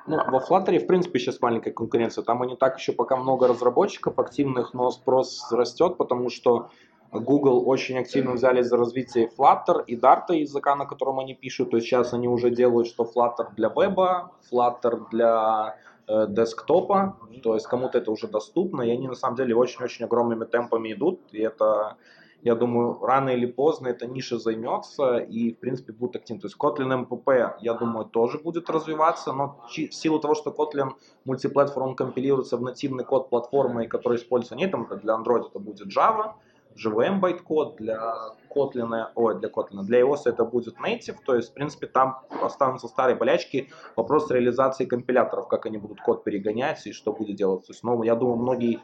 Ну, 0.06 0.16
во 0.16 0.38
Flutter, 0.38 0.78
в 0.78 0.86
принципе, 0.86 1.18
сейчас 1.18 1.40
маленькая 1.40 1.72
конкуренция. 1.72 2.24
Там 2.24 2.44
и 2.44 2.48
не 2.48 2.56
так 2.56 2.78
еще 2.78 2.92
пока 2.92 3.16
много 3.16 3.48
разработчиков 3.48 4.18
активных, 4.18 4.74
но 4.74 4.90
спрос 4.90 5.50
растет, 5.52 5.96
потому 5.96 6.30
что 6.30 6.70
Google 7.12 7.68
очень 7.68 7.98
активно 7.98 8.32
взяли 8.32 8.62
за 8.62 8.76
развитие 8.76 9.30
Flutter 9.38 9.84
и 9.86 9.96
Dart 9.96 10.34
языка, 10.34 10.74
на 10.76 10.86
котором 10.86 11.20
они 11.20 11.34
пишут. 11.34 11.70
То 11.70 11.76
есть 11.76 11.86
сейчас 11.86 12.14
они 12.14 12.26
уже 12.26 12.50
делают, 12.50 12.88
что 12.88 13.04
Flutter 13.04 13.54
для 13.54 13.68
веба, 13.68 14.32
Flutter 14.50 15.08
для 15.10 15.76
э, 16.08 16.26
десктопа. 16.28 17.18
То 17.42 17.54
есть 17.54 17.66
кому-то 17.66 17.98
это 17.98 18.10
уже 18.10 18.28
доступно. 18.28 18.82
И 18.82 18.90
они 18.90 19.08
на 19.08 19.14
самом 19.14 19.36
деле 19.36 19.54
очень-очень 19.54 20.06
огромными 20.06 20.46
темпами 20.46 20.92
идут. 20.92 21.20
И 21.32 21.40
это 21.40 21.96
я 22.42 22.54
думаю, 22.56 22.98
рано 23.00 23.30
или 23.30 23.46
поздно 23.46 23.88
эта 23.88 24.06
ниша 24.06 24.38
займется 24.38 25.18
и, 25.18 25.52
в 25.52 25.58
принципе, 25.58 25.92
будет 25.92 26.16
активно. 26.16 26.40
То 26.42 26.46
есть 26.48 26.56
Kotlin 26.58 27.06
MPP, 27.06 27.54
я 27.60 27.74
думаю, 27.74 28.06
тоже 28.06 28.38
будет 28.38 28.68
развиваться, 28.68 29.32
но 29.32 29.60
в 29.68 29.72
силу 29.72 30.18
того, 30.18 30.34
что 30.34 30.50
Kotlin 30.50 30.90
мультиплатформ 31.24 31.94
компилируется 31.94 32.56
в 32.56 32.62
нативный 32.62 33.04
код 33.04 33.30
платформы, 33.30 33.86
который 33.86 34.16
используется 34.16 34.56
не 34.56 34.66
там, 34.66 34.88
для 35.02 35.14
Android 35.14 35.48
это 35.48 35.58
будет 35.60 35.86
Java, 35.86 36.34
JVM 36.74 37.20
байткод, 37.20 37.76
для 37.76 38.12
Kotlin, 38.54 39.06
ой, 39.14 39.38
для 39.38 39.48
Kotlin, 39.48 39.82
для 39.82 40.00
iOS 40.00 40.22
это 40.24 40.44
будет 40.44 40.76
native, 40.78 41.16
то 41.24 41.34
есть, 41.34 41.50
в 41.50 41.54
принципе, 41.54 41.86
там 41.86 42.20
останутся 42.42 42.88
старые 42.88 43.16
болячки, 43.16 43.70
вопрос 43.94 44.30
реализации 44.30 44.84
компиляторов, 44.84 45.48
как 45.48 45.66
они 45.66 45.78
будут 45.78 46.00
код 46.00 46.24
перегонять 46.24 46.86
и 46.86 46.92
что 46.92 47.12
будет 47.12 47.36
делать. 47.36 47.66
То 47.66 47.72
есть, 47.72 47.84
ну, 47.84 48.02
я 48.02 48.14
думаю, 48.14 48.38
многие 48.38 48.80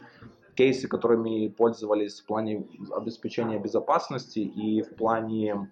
кейсы, 0.58 0.88
которыми 0.88 1.46
пользовались 1.48 2.20
в 2.20 2.26
плане 2.26 2.66
обеспечения 2.90 3.60
безопасности 3.60 4.40
и 4.40 4.82
в 4.82 4.96
плане 4.96 5.70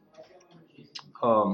э, 1.20 1.45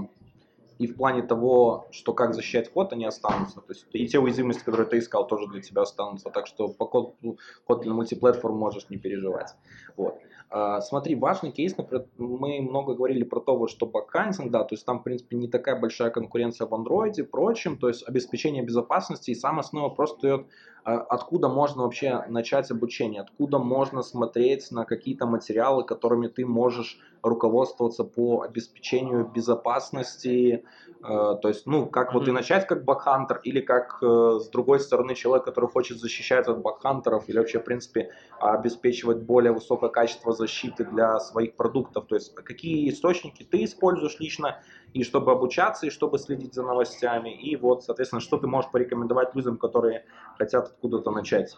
и 0.78 0.86
в 0.86 0.96
плане 0.96 1.22
того, 1.22 1.86
что 1.92 2.12
как 2.12 2.34
защищать 2.34 2.70
код, 2.70 2.92
они 2.92 3.06
останутся. 3.06 3.60
То 3.60 3.72
есть 3.72 3.86
и 3.92 4.06
те 4.06 4.18
уязвимости, 4.18 4.64
которые 4.64 4.86
ты 4.86 4.98
искал, 4.98 5.26
тоже 5.26 5.46
для 5.46 5.62
тебя 5.62 5.82
останутся. 5.82 6.28
Так 6.28 6.46
что 6.46 6.68
по 6.68 6.84
коду, 6.84 7.38
код 7.64 7.82
для 7.82 7.94
мультиплатформ 7.94 8.56
можешь 8.56 8.90
не 8.90 8.98
переживать. 8.98 9.54
Вот. 9.96 10.18
А, 10.50 10.82
смотри, 10.82 11.14
важный 11.14 11.50
кейс, 11.52 11.74
например, 11.76 12.06
мы 12.18 12.60
много 12.60 12.94
говорили 12.94 13.22
про 13.24 13.40
то, 13.40 13.66
что 13.68 13.86
бакхантинг, 13.86 14.50
да, 14.50 14.64
то 14.64 14.74
есть 14.74 14.84
там, 14.84 15.00
в 15.00 15.02
принципе, 15.04 15.36
не 15.36 15.48
такая 15.48 15.80
большая 15.80 16.10
конкуренция 16.10 16.66
в 16.66 16.74
андроиде, 16.74 17.24
прочим, 17.24 17.78
то 17.78 17.88
есть 17.88 18.06
обеспечение 18.06 18.62
безопасности, 18.62 19.30
и 19.30 19.34
самое 19.34 19.60
основное 19.60 19.88
вопрос 19.88 20.12
встает, 20.12 20.40
а, 20.42 20.46
откуда 20.84 21.48
можно 21.48 21.82
вообще 21.82 22.24
начать 22.28 22.70
обучение, 22.70 23.22
откуда 23.22 23.58
можно 23.58 24.02
смотреть 24.02 24.70
на 24.70 24.84
какие-то 24.84 25.26
материалы, 25.26 25.84
которыми 25.84 26.28
ты 26.28 26.44
можешь 26.44 26.98
руководствоваться 27.22 28.04
по 28.04 28.42
обеспечению 28.42 29.30
безопасности, 29.32 30.64
Э, 31.04 31.36
то 31.40 31.48
есть, 31.48 31.66
ну, 31.66 31.86
как 31.86 32.10
mm-hmm. 32.10 32.14
вот 32.14 32.28
и 32.28 32.32
начать 32.32 32.66
как 32.66 32.84
бакхантер, 32.84 33.40
или 33.42 33.60
как 33.60 33.98
э, 34.02 34.38
с 34.40 34.48
другой 34.50 34.78
стороны 34.78 35.14
человек, 35.14 35.44
который 35.44 35.68
хочет 35.68 35.98
защищать 35.98 36.46
от 36.46 36.60
бакхантеров, 36.60 37.28
или 37.28 37.38
вообще, 37.38 37.58
в 37.58 37.64
принципе, 37.64 38.12
обеспечивать 38.38 39.18
более 39.18 39.52
высокое 39.52 39.90
качество 39.90 40.32
защиты 40.32 40.84
для 40.84 41.18
своих 41.18 41.56
продуктов. 41.56 42.06
То 42.06 42.14
есть, 42.14 42.34
какие 42.34 42.88
источники 42.88 43.42
ты 43.42 43.64
используешь 43.64 44.20
лично, 44.20 44.62
и 44.94 45.02
чтобы 45.02 45.32
обучаться, 45.32 45.86
и 45.86 45.90
чтобы 45.90 46.18
следить 46.18 46.54
за 46.54 46.62
новостями. 46.62 47.34
И 47.34 47.56
вот, 47.56 47.82
соответственно, 47.82 48.20
что 48.20 48.36
ты 48.36 48.46
можешь 48.46 48.70
порекомендовать 48.70 49.34
людям, 49.34 49.56
которые 49.56 50.04
хотят 50.38 50.71
откуда-то 50.72 51.10
начать. 51.10 51.56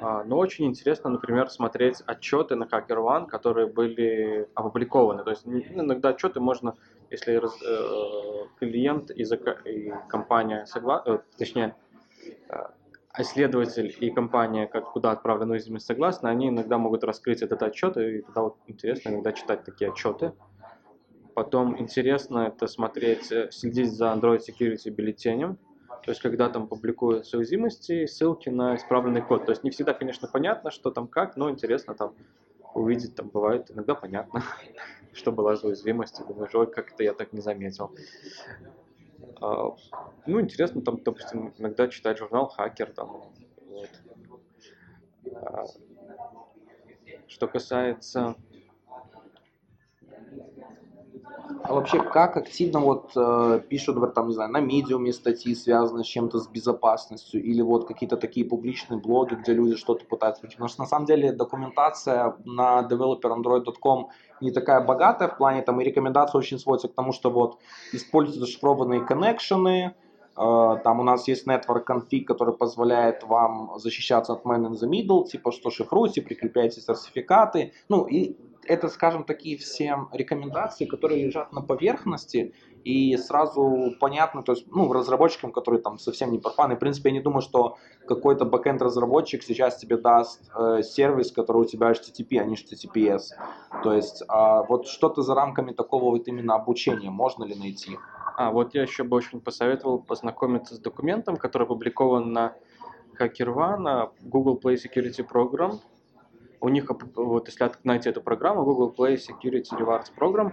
А, 0.00 0.24
ну, 0.24 0.36
очень 0.36 0.66
интересно, 0.66 1.10
например, 1.10 1.48
смотреть 1.48 2.02
отчеты 2.06 2.56
на 2.56 2.64
HackerOne, 2.64 3.26
которые 3.26 3.66
были 3.66 4.48
опубликованы. 4.54 5.24
То 5.24 5.30
есть 5.30 5.46
иногда 5.46 6.10
отчеты 6.10 6.40
можно, 6.40 6.74
если 7.10 7.34
э, 7.36 8.46
клиент 8.58 9.10
и, 9.10 9.22
и 9.22 9.92
компания 10.08 10.66
согласны, 10.66 11.12
э, 11.12 11.18
точнее, 11.38 11.74
э, 12.50 12.56
исследователь 13.18 13.94
и 13.98 14.10
компания, 14.10 14.66
как 14.66 14.92
куда 14.92 15.12
отправлена 15.12 15.52
уязвимость 15.52 15.86
согласны, 15.86 16.28
они 16.28 16.48
иногда 16.48 16.78
могут 16.78 17.02
раскрыть 17.04 17.42
этот 17.42 17.62
отчет, 17.62 17.96
и 17.96 18.20
тогда 18.22 18.42
вот 18.42 18.56
интересно 18.66 19.10
иногда 19.10 19.32
читать 19.32 19.64
такие 19.64 19.90
отчеты. 19.90 20.32
Потом 21.34 21.80
интересно 21.80 22.48
это 22.48 22.66
смотреть, 22.66 23.32
э, 23.32 23.50
следить 23.50 23.92
за 23.92 24.06
Android 24.06 24.40
Security 24.40 24.90
бюллетенем, 24.90 25.58
То 26.04 26.10
есть, 26.10 26.20
когда 26.20 26.48
там 26.48 26.68
публикуются 26.68 27.38
уязвимости, 27.38 28.06
ссылки 28.06 28.48
на 28.48 28.76
исправленный 28.76 29.22
код. 29.22 29.46
То 29.46 29.52
есть, 29.52 29.64
не 29.64 29.70
всегда, 29.70 29.94
конечно, 29.94 30.28
понятно, 30.28 30.70
что 30.70 30.90
там 30.90 31.06
как, 31.06 31.36
но 31.36 31.50
интересно 31.50 31.94
там 31.94 32.14
увидеть, 32.74 33.14
там 33.14 33.28
бывает 33.28 33.70
иногда 33.70 33.94
понятно, 33.94 34.42
что 35.12 35.32
была 35.32 35.56
за 35.56 35.68
уязвимость. 35.68 36.26
Думаешь, 36.26 36.54
ой, 36.54 36.70
как-то 36.70 37.02
я 37.02 37.12
так 37.12 37.32
не 37.32 37.40
заметил. 37.40 37.92
А, 39.40 39.74
ну, 40.26 40.40
интересно, 40.40 40.82
там, 40.82 41.02
допустим, 41.02 41.52
иногда 41.58 41.88
читать 41.88 42.18
журнал 42.18 42.48
«Хакер», 42.48 42.92
там, 42.92 43.08
вот. 43.66 43.90
А, 45.34 45.64
что 47.26 47.46
касается 47.46 48.36
А 51.62 51.74
вообще, 51.74 52.02
как 52.02 52.36
активно 52.36 52.80
вот 52.80 53.12
э, 53.16 53.60
пишут, 53.68 53.96
например, 53.96 54.14
там, 54.14 54.28
не 54.28 54.34
знаю, 54.34 54.50
на 54.50 54.60
медиуме 54.60 55.12
статьи, 55.12 55.54
связанные 55.54 56.04
с 56.04 56.06
чем-то, 56.06 56.38
с 56.38 56.48
безопасностью, 56.48 57.42
или 57.42 57.62
вот 57.62 57.86
какие-то 57.86 58.16
такие 58.16 58.46
публичные 58.46 59.00
блоги, 59.00 59.34
где 59.34 59.52
люди 59.52 59.76
что-то 59.76 60.04
пытаются 60.04 60.44
учить? 60.44 60.56
Потому 60.56 60.68
что 60.68 60.82
на 60.82 60.86
самом 60.86 61.06
деле 61.06 61.32
документация 61.32 62.36
на 62.44 62.80
developerandroid.com 62.82 64.08
не 64.40 64.50
такая 64.50 64.80
богатая 64.80 65.28
в 65.28 65.36
плане, 65.36 65.62
там 65.62 65.80
и 65.80 65.84
рекомендации 65.84 66.38
очень 66.38 66.58
сводятся 66.58 66.88
к 66.88 66.94
тому, 66.94 67.12
что 67.12 67.30
вот 67.30 67.58
используют 67.92 68.40
зашифрованные 68.40 69.04
коннекшены, 69.04 69.94
э, 70.36 70.76
там 70.84 71.00
у 71.00 71.02
нас 71.02 71.28
есть 71.28 71.46
network 71.46 71.84
config, 71.88 72.24
который 72.24 72.54
позволяет 72.54 73.24
вам 73.24 73.78
защищаться 73.78 74.34
от 74.34 74.44
man 74.44 74.66
in 74.66 74.72
the 74.72 74.88
middle, 74.88 75.26
типа 75.26 75.50
что 75.52 75.70
шифруйте, 75.70 76.22
прикрепляйте 76.22 76.80
сертификаты. 76.80 77.72
Ну 77.88 78.04
и 78.04 78.36
это, 78.68 78.88
скажем, 78.88 79.24
такие 79.24 79.56
все 79.56 79.96
рекомендации, 80.12 80.84
которые 80.84 81.24
лежат 81.24 81.52
на 81.52 81.62
поверхности, 81.62 82.54
и 82.84 83.16
сразу 83.16 83.94
понятно, 83.98 84.42
то 84.42 84.52
есть, 84.52 84.66
ну, 84.70 84.92
разработчикам, 84.92 85.52
которые 85.52 85.82
там 85.82 85.98
совсем 85.98 86.30
не 86.30 86.38
профаны, 86.38 86.76
в 86.76 86.78
принципе, 86.78 87.08
я 87.08 87.14
не 87.14 87.20
думаю, 87.20 87.42
что 87.42 87.76
какой-то 88.06 88.44
бэкенд 88.44 88.80
разработчик 88.82 89.42
сейчас 89.42 89.78
тебе 89.78 89.96
даст 89.96 90.50
э, 90.54 90.82
сервис, 90.82 91.32
который 91.32 91.62
у 91.62 91.64
тебя 91.64 91.90
HTTP, 91.90 92.38
а 92.38 92.44
не 92.44 92.54
HTTPS. 92.54 93.22
То 93.82 93.92
есть, 93.92 94.22
а 94.28 94.62
вот 94.62 94.86
что-то 94.86 95.22
за 95.22 95.34
рамками 95.34 95.72
такого 95.72 96.10
вот 96.10 96.28
именно 96.28 96.54
обучения 96.54 97.10
можно 97.10 97.44
ли 97.44 97.54
найти? 97.54 97.98
А, 98.36 98.50
вот 98.52 98.74
я 98.74 98.82
еще 98.82 99.02
бы 99.02 99.16
очень 99.16 99.40
посоветовал 99.40 99.98
познакомиться 99.98 100.74
с 100.74 100.78
документом, 100.78 101.36
который 101.36 101.64
опубликован 101.64 102.32
на 102.32 102.54
HackerOne, 103.18 104.10
Google 104.22 104.60
Play 104.62 104.76
Security 104.76 105.26
Program, 105.28 105.80
у 106.60 106.68
них, 106.68 106.90
вот 107.14 107.48
если 107.48 107.70
найти 107.84 108.08
эту 108.08 108.20
программу, 108.20 108.64
Google 108.64 108.94
Play 108.96 109.16
Security 109.16 109.78
Rewards 109.78 110.12
Program, 110.18 110.52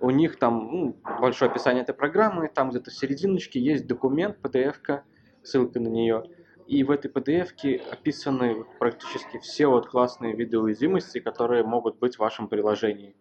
у 0.00 0.10
них 0.10 0.38
там 0.38 0.68
ну, 0.72 0.96
большое 1.20 1.50
описание 1.50 1.82
этой 1.82 1.94
программы, 1.94 2.48
там 2.48 2.70
где-то 2.70 2.90
в 2.90 2.94
серединочке 2.94 3.60
есть 3.60 3.86
документ, 3.86 4.38
PDF-ка, 4.42 5.04
ссылка 5.42 5.78
на 5.80 5.88
нее. 5.88 6.24
И 6.66 6.84
в 6.84 6.90
этой 6.90 7.10
PDF-ке 7.10 7.82
описаны 7.90 8.64
практически 8.78 9.38
все 9.38 9.66
вот 9.66 9.88
классные 9.88 10.34
виды 10.34 10.58
уязвимости, 10.58 11.18
которые 11.18 11.64
могут 11.64 11.98
быть 11.98 12.16
в 12.16 12.18
вашем 12.20 12.48
приложении. 12.48 13.16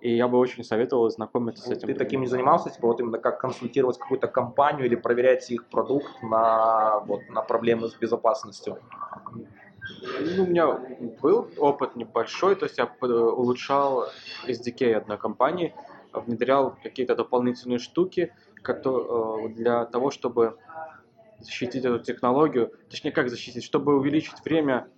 И 0.00 0.16
я 0.16 0.26
бы 0.26 0.38
очень 0.38 0.64
советовал 0.64 1.08
знакомиться 1.10 1.64
с 1.64 1.70
этим. 1.70 1.88
Ты 1.88 1.94
таким 1.94 2.22
не 2.22 2.26
занимался, 2.26 2.70
типа 2.70 2.88
вот 2.88 3.00
именно 3.00 3.18
как 3.18 3.40
консультировать 3.40 3.98
какую-то 3.98 4.28
компанию 4.28 4.86
или 4.86 4.96
проверять 4.96 5.48
их 5.50 5.66
продукт 5.66 6.10
на, 6.22 7.00
вот, 7.00 7.22
на 7.28 7.42
проблемы 7.42 7.88
с 7.88 7.94
безопасностью? 7.94 8.78
Ну, 10.36 10.44
у 10.44 10.46
меня 10.46 10.80
был 11.20 11.50
опыт 11.58 11.96
небольшой, 11.96 12.54
то 12.54 12.66
есть 12.66 12.78
я 12.78 12.90
улучшал 13.00 14.06
SDK 14.46 14.94
одной 14.94 15.18
компании, 15.18 15.74
внедрял 16.12 16.76
какие-то 16.82 17.16
дополнительные 17.16 17.78
штуки 17.78 18.32
э, 18.66 19.48
для 19.48 19.84
того, 19.86 20.10
чтобы 20.10 20.58
защитить 21.40 21.84
эту 21.84 21.98
технологию, 21.98 22.72
точнее 22.90 23.10
как 23.12 23.28
защитить, 23.28 23.64
чтобы 23.64 23.96
увеличить 23.96 24.44
время 24.44 24.88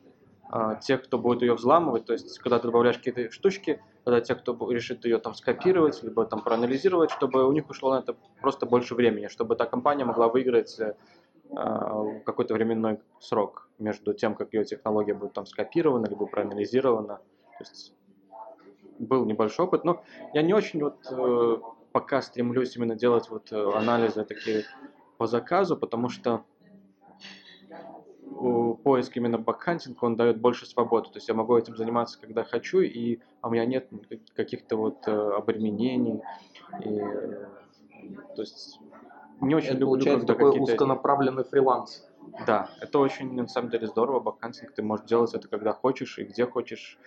э, 0.52 0.76
тех, 0.82 1.02
кто 1.04 1.18
будет 1.18 1.42
ее 1.42 1.54
взламывать, 1.54 2.04
то 2.04 2.12
есть 2.12 2.38
когда 2.40 2.58
ты 2.58 2.66
добавляешь 2.68 2.98
какие-то 2.98 3.30
штучки, 3.30 3.80
тогда 4.04 4.20
те, 4.20 4.34
кто 4.34 4.52
решит 4.70 5.04
ее 5.06 5.18
там 5.18 5.34
скопировать, 5.34 6.02
либо 6.02 6.26
там 6.26 6.42
проанализировать, 6.42 7.10
чтобы 7.10 7.46
у 7.48 7.52
них 7.52 7.70
ушло 7.70 7.94
на 7.94 8.00
это 8.00 8.16
просто 8.42 8.66
больше 8.66 8.94
времени, 8.94 9.28
чтобы 9.28 9.54
эта 9.54 9.64
компания 9.64 10.04
могла 10.04 10.28
выиграть 10.28 10.78
э, 10.78 10.94
какой-то 12.26 12.52
временной 12.52 13.00
срок 13.18 13.63
между 13.78 14.14
тем, 14.14 14.34
как 14.34 14.52
ее 14.52 14.64
технология 14.64 15.14
будет 15.14 15.32
там 15.32 15.46
скопирована, 15.46 16.06
либо 16.06 16.26
проанализирована. 16.26 17.16
То 17.58 17.64
есть 17.64 17.94
был 18.98 19.24
небольшой 19.24 19.66
опыт, 19.66 19.84
но 19.84 20.02
я 20.32 20.42
не 20.42 20.54
очень 20.54 20.80
вот 20.80 21.06
э, 21.10 21.56
пока 21.92 22.22
стремлюсь 22.22 22.76
именно 22.76 22.94
делать 22.94 23.28
вот 23.30 23.52
э, 23.52 23.70
анализы 23.74 24.24
такие 24.24 24.64
по 25.18 25.26
заказу, 25.26 25.76
потому 25.76 26.08
что 26.08 26.44
поиск 28.82 29.16
именно 29.16 29.38
бакхантинг, 29.38 30.02
он 30.02 30.16
дает 30.16 30.40
больше 30.40 30.66
свободы. 30.66 31.08
То 31.10 31.16
есть 31.16 31.28
я 31.28 31.34
могу 31.34 31.56
этим 31.56 31.76
заниматься, 31.76 32.20
когда 32.20 32.44
хочу, 32.44 32.80
и 32.80 33.20
а 33.40 33.48
у 33.48 33.50
меня 33.50 33.64
нет 33.64 33.88
каких-то 34.34 34.76
вот 34.76 35.06
э, 35.06 35.10
обременений. 35.10 36.20
И, 36.84 36.98
то 38.34 38.42
есть 38.42 38.80
не 39.40 39.54
очень 39.54 39.70
это 39.70 39.78
люблю, 39.78 39.88
получается 39.92 40.26
такой 40.26 40.58
узконаправленный 40.58 41.44
фриланс. 41.44 42.06
Да, 42.46 42.70
это 42.80 42.98
очень, 42.98 43.32
на 43.34 43.46
самом 43.46 43.70
деле, 43.70 43.86
здорово. 43.86 44.20
Баккансинг 44.20 44.72
ты 44.74 44.82
можешь 44.82 45.06
делать 45.06 45.34
это 45.34 45.48
когда 45.48 45.72
хочешь 45.72 46.18
и 46.18 46.24
где 46.24 46.46
хочешь. 46.46 46.98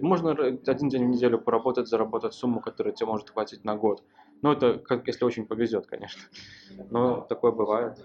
Можно 0.00 0.32
один 0.32 0.88
день 0.88 1.06
в 1.06 1.08
неделю 1.08 1.38
поработать, 1.38 1.88
заработать 1.88 2.34
сумму, 2.34 2.60
которая 2.60 2.94
тебе 2.94 3.06
может 3.06 3.30
хватить 3.30 3.64
на 3.64 3.76
год. 3.76 4.02
Ну, 4.42 4.52
это 4.52 4.78
как 4.78 5.06
если 5.06 5.24
очень 5.24 5.46
повезет, 5.46 5.86
конечно. 5.86 6.22
Но 6.90 7.20
такое 7.20 7.52
бывает. 7.52 7.98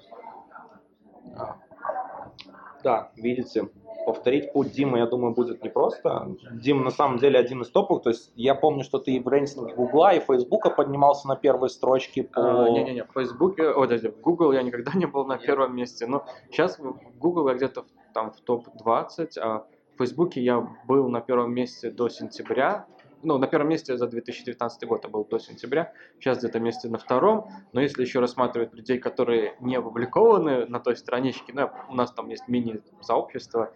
Да, 2.83 3.11
видите, 3.15 3.69
повторить 4.05 4.51
путь 4.53 4.71
Димы, 4.71 4.99
я 4.99 5.05
думаю, 5.05 5.33
будет 5.33 5.63
непросто. 5.63 6.35
Дим 6.51 6.83
на 6.83 6.91
самом 6.91 7.17
деле 7.17 7.39
один 7.39 7.61
из 7.61 7.69
топовых. 7.69 8.03
То 8.03 8.09
есть 8.09 8.31
я 8.35 8.55
помню, 8.55 8.83
что 8.83 8.99
ты 8.99 9.11
и 9.11 9.19
в 9.19 9.27
рейтинге 9.27 9.73
Гугла, 9.73 10.13
и 10.13 10.19
Фейсбука 10.19 10.69
поднимался 10.69 11.27
на 11.27 11.35
первой 11.35 11.69
строчке 11.69 12.23
по... 12.23 12.65
А, 12.65 12.69
Не-не-не, 12.69 13.03
в 13.03 13.11
Фейсбуке, 13.13 13.69
о, 13.69 13.81
подожди, 13.81 14.09
в 14.09 14.21
Google 14.21 14.51
я 14.51 14.63
никогда 14.63 14.91
не 14.93 15.05
был 15.05 15.25
на 15.25 15.37
первом 15.37 15.75
месте. 15.75 16.05
Но 16.07 16.25
сейчас 16.49 16.79
в 16.79 16.95
Google 17.17 17.49
я 17.49 17.55
где-то 17.55 17.85
там 18.13 18.31
в 18.31 18.41
топ-20, 18.41 19.39
а 19.39 19.65
в 19.95 19.97
Фейсбуке 19.97 20.41
я 20.41 20.67
был 20.87 21.09
на 21.09 21.21
первом 21.21 21.53
месте 21.53 21.91
до 21.91 22.09
сентября, 22.09 22.85
ну, 23.23 23.37
на 23.37 23.47
первом 23.47 23.69
месте 23.69 23.97
за 23.97 24.07
2019 24.07 24.87
год, 24.87 25.03
я 25.03 25.09
был 25.09 25.25
до 25.25 25.39
сентября, 25.39 25.93
сейчас 26.19 26.39
где-то 26.39 26.59
месте 26.59 26.89
на 26.89 26.97
втором, 26.97 27.49
но 27.73 27.81
если 27.81 28.01
еще 28.01 28.19
рассматривать 28.19 28.73
людей, 28.73 28.97
которые 28.97 29.55
не 29.59 29.75
опубликованы 29.75 30.65
на 30.65 30.79
той 30.79 30.95
страничке, 30.95 31.53
ну, 31.53 31.69
у 31.89 31.95
нас 31.95 32.11
там 32.11 32.29
есть 32.29 32.47
мини-сообщество, 32.47 33.73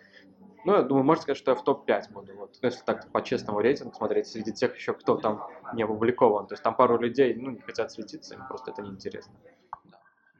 ну, 0.66 0.74
я 0.74 0.82
думаю, 0.82 1.06
можно 1.06 1.22
сказать, 1.22 1.38
что 1.38 1.52
я 1.52 1.56
в 1.56 1.64
топ-5 1.64 2.12
буду. 2.12 2.34
Вот, 2.36 2.58
если 2.62 2.84
так 2.84 3.12
по-честному 3.12 3.60
рейтинг 3.60 3.96
смотреть, 3.96 4.28
среди 4.28 4.52
тех 4.52 4.76
еще, 4.76 4.94
кто 4.94 5.16
там 5.16 5.44
не 5.74 5.84
опубликован. 5.84 6.48
То 6.48 6.54
есть 6.54 6.64
там 6.64 6.76
пару 6.76 6.98
людей, 6.98 7.36
ну, 7.36 7.52
не 7.52 7.60
хотят 7.60 7.92
светиться, 7.92 8.34
им 8.34 8.42
просто 8.48 8.72
это 8.72 8.82
неинтересно. 8.82 9.34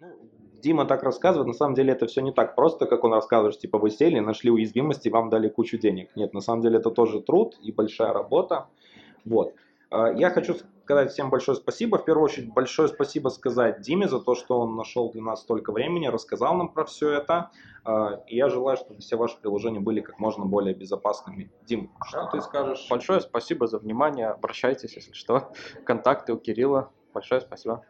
Ну, 0.02 0.08
Дима 0.62 0.86
так 0.86 1.04
рассказывает, 1.04 1.48
на 1.48 1.54
самом 1.54 1.76
деле 1.76 1.94
это 1.94 2.08
все 2.08 2.22
не 2.22 2.32
так 2.32 2.56
просто, 2.56 2.88
как 2.88 3.04
он 3.04 3.14
рассказывает, 3.14 3.60
типа 3.60 3.78
вы 3.78 3.92
сели, 3.92 4.20
нашли 4.20 4.50
уязвимости, 4.50 5.10
вам 5.10 5.30
дали 5.30 5.48
кучу 5.48 5.78
денег. 5.78 6.10
Нет, 6.16 6.34
на 6.34 6.42
самом 6.42 6.62
деле 6.62 6.80
это 6.80 6.90
тоже 6.90 7.22
труд 7.22 7.56
и 7.62 7.72
большая 7.72 8.12
работа. 8.12 8.68
Вот. 9.26 9.54
А, 9.92 10.12
я 10.12 10.32
хочу 10.32 10.56
сказать 10.86 11.12
всем 11.12 11.32
большое 11.32 11.58
спасибо. 11.58 11.98
В 11.98 12.06
первую 12.06 12.26
очередь 12.26 12.54
большое 12.54 12.88
спасибо 12.88 13.30
сказать 13.30 13.82
Диме 13.82 14.08
за 14.08 14.20
то, 14.20 14.36
что 14.36 14.60
он 14.60 14.76
нашел 14.76 15.12
для 15.12 15.24
нас 15.24 15.42
столько 15.42 15.72
времени, 15.72 16.06
рассказал 16.06 16.56
нам 16.56 16.70
про 16.70 16.86
все 16.86 17.10
это. 17.10 17.50
А, 17.84 18.22
и 18.28 18.36
я 18.36 18.50
желаю, 18.50 18.78
чтобы 18.78 19.02
все 19.02 19.16
ваши 19.16 19.36
приложения 19.42 19.80
были 19.80 20.02
как 20.02 20.20
можно 20.20 20.46
более 20.46 20.76
безопасными. 20.76 21.52
Дим, 21.64 21.92
что 22.06 22.30
ты 22.32 22.40
скажешь? 22.40 22.86
Большое 22.88 23.20
спасибо 23.22 23.66
за 23.66 23.80
внимание. 23.80 24.28
Обращайтесь, 24.28 24.96
если 24.96 25.14
что. 25.14 25.52
Контакты 25.86 26.34
у 26.34 26.38
Кирилла. 26.38 26.92
Большое 27.14 27.42
спасибо. 27.42 27.84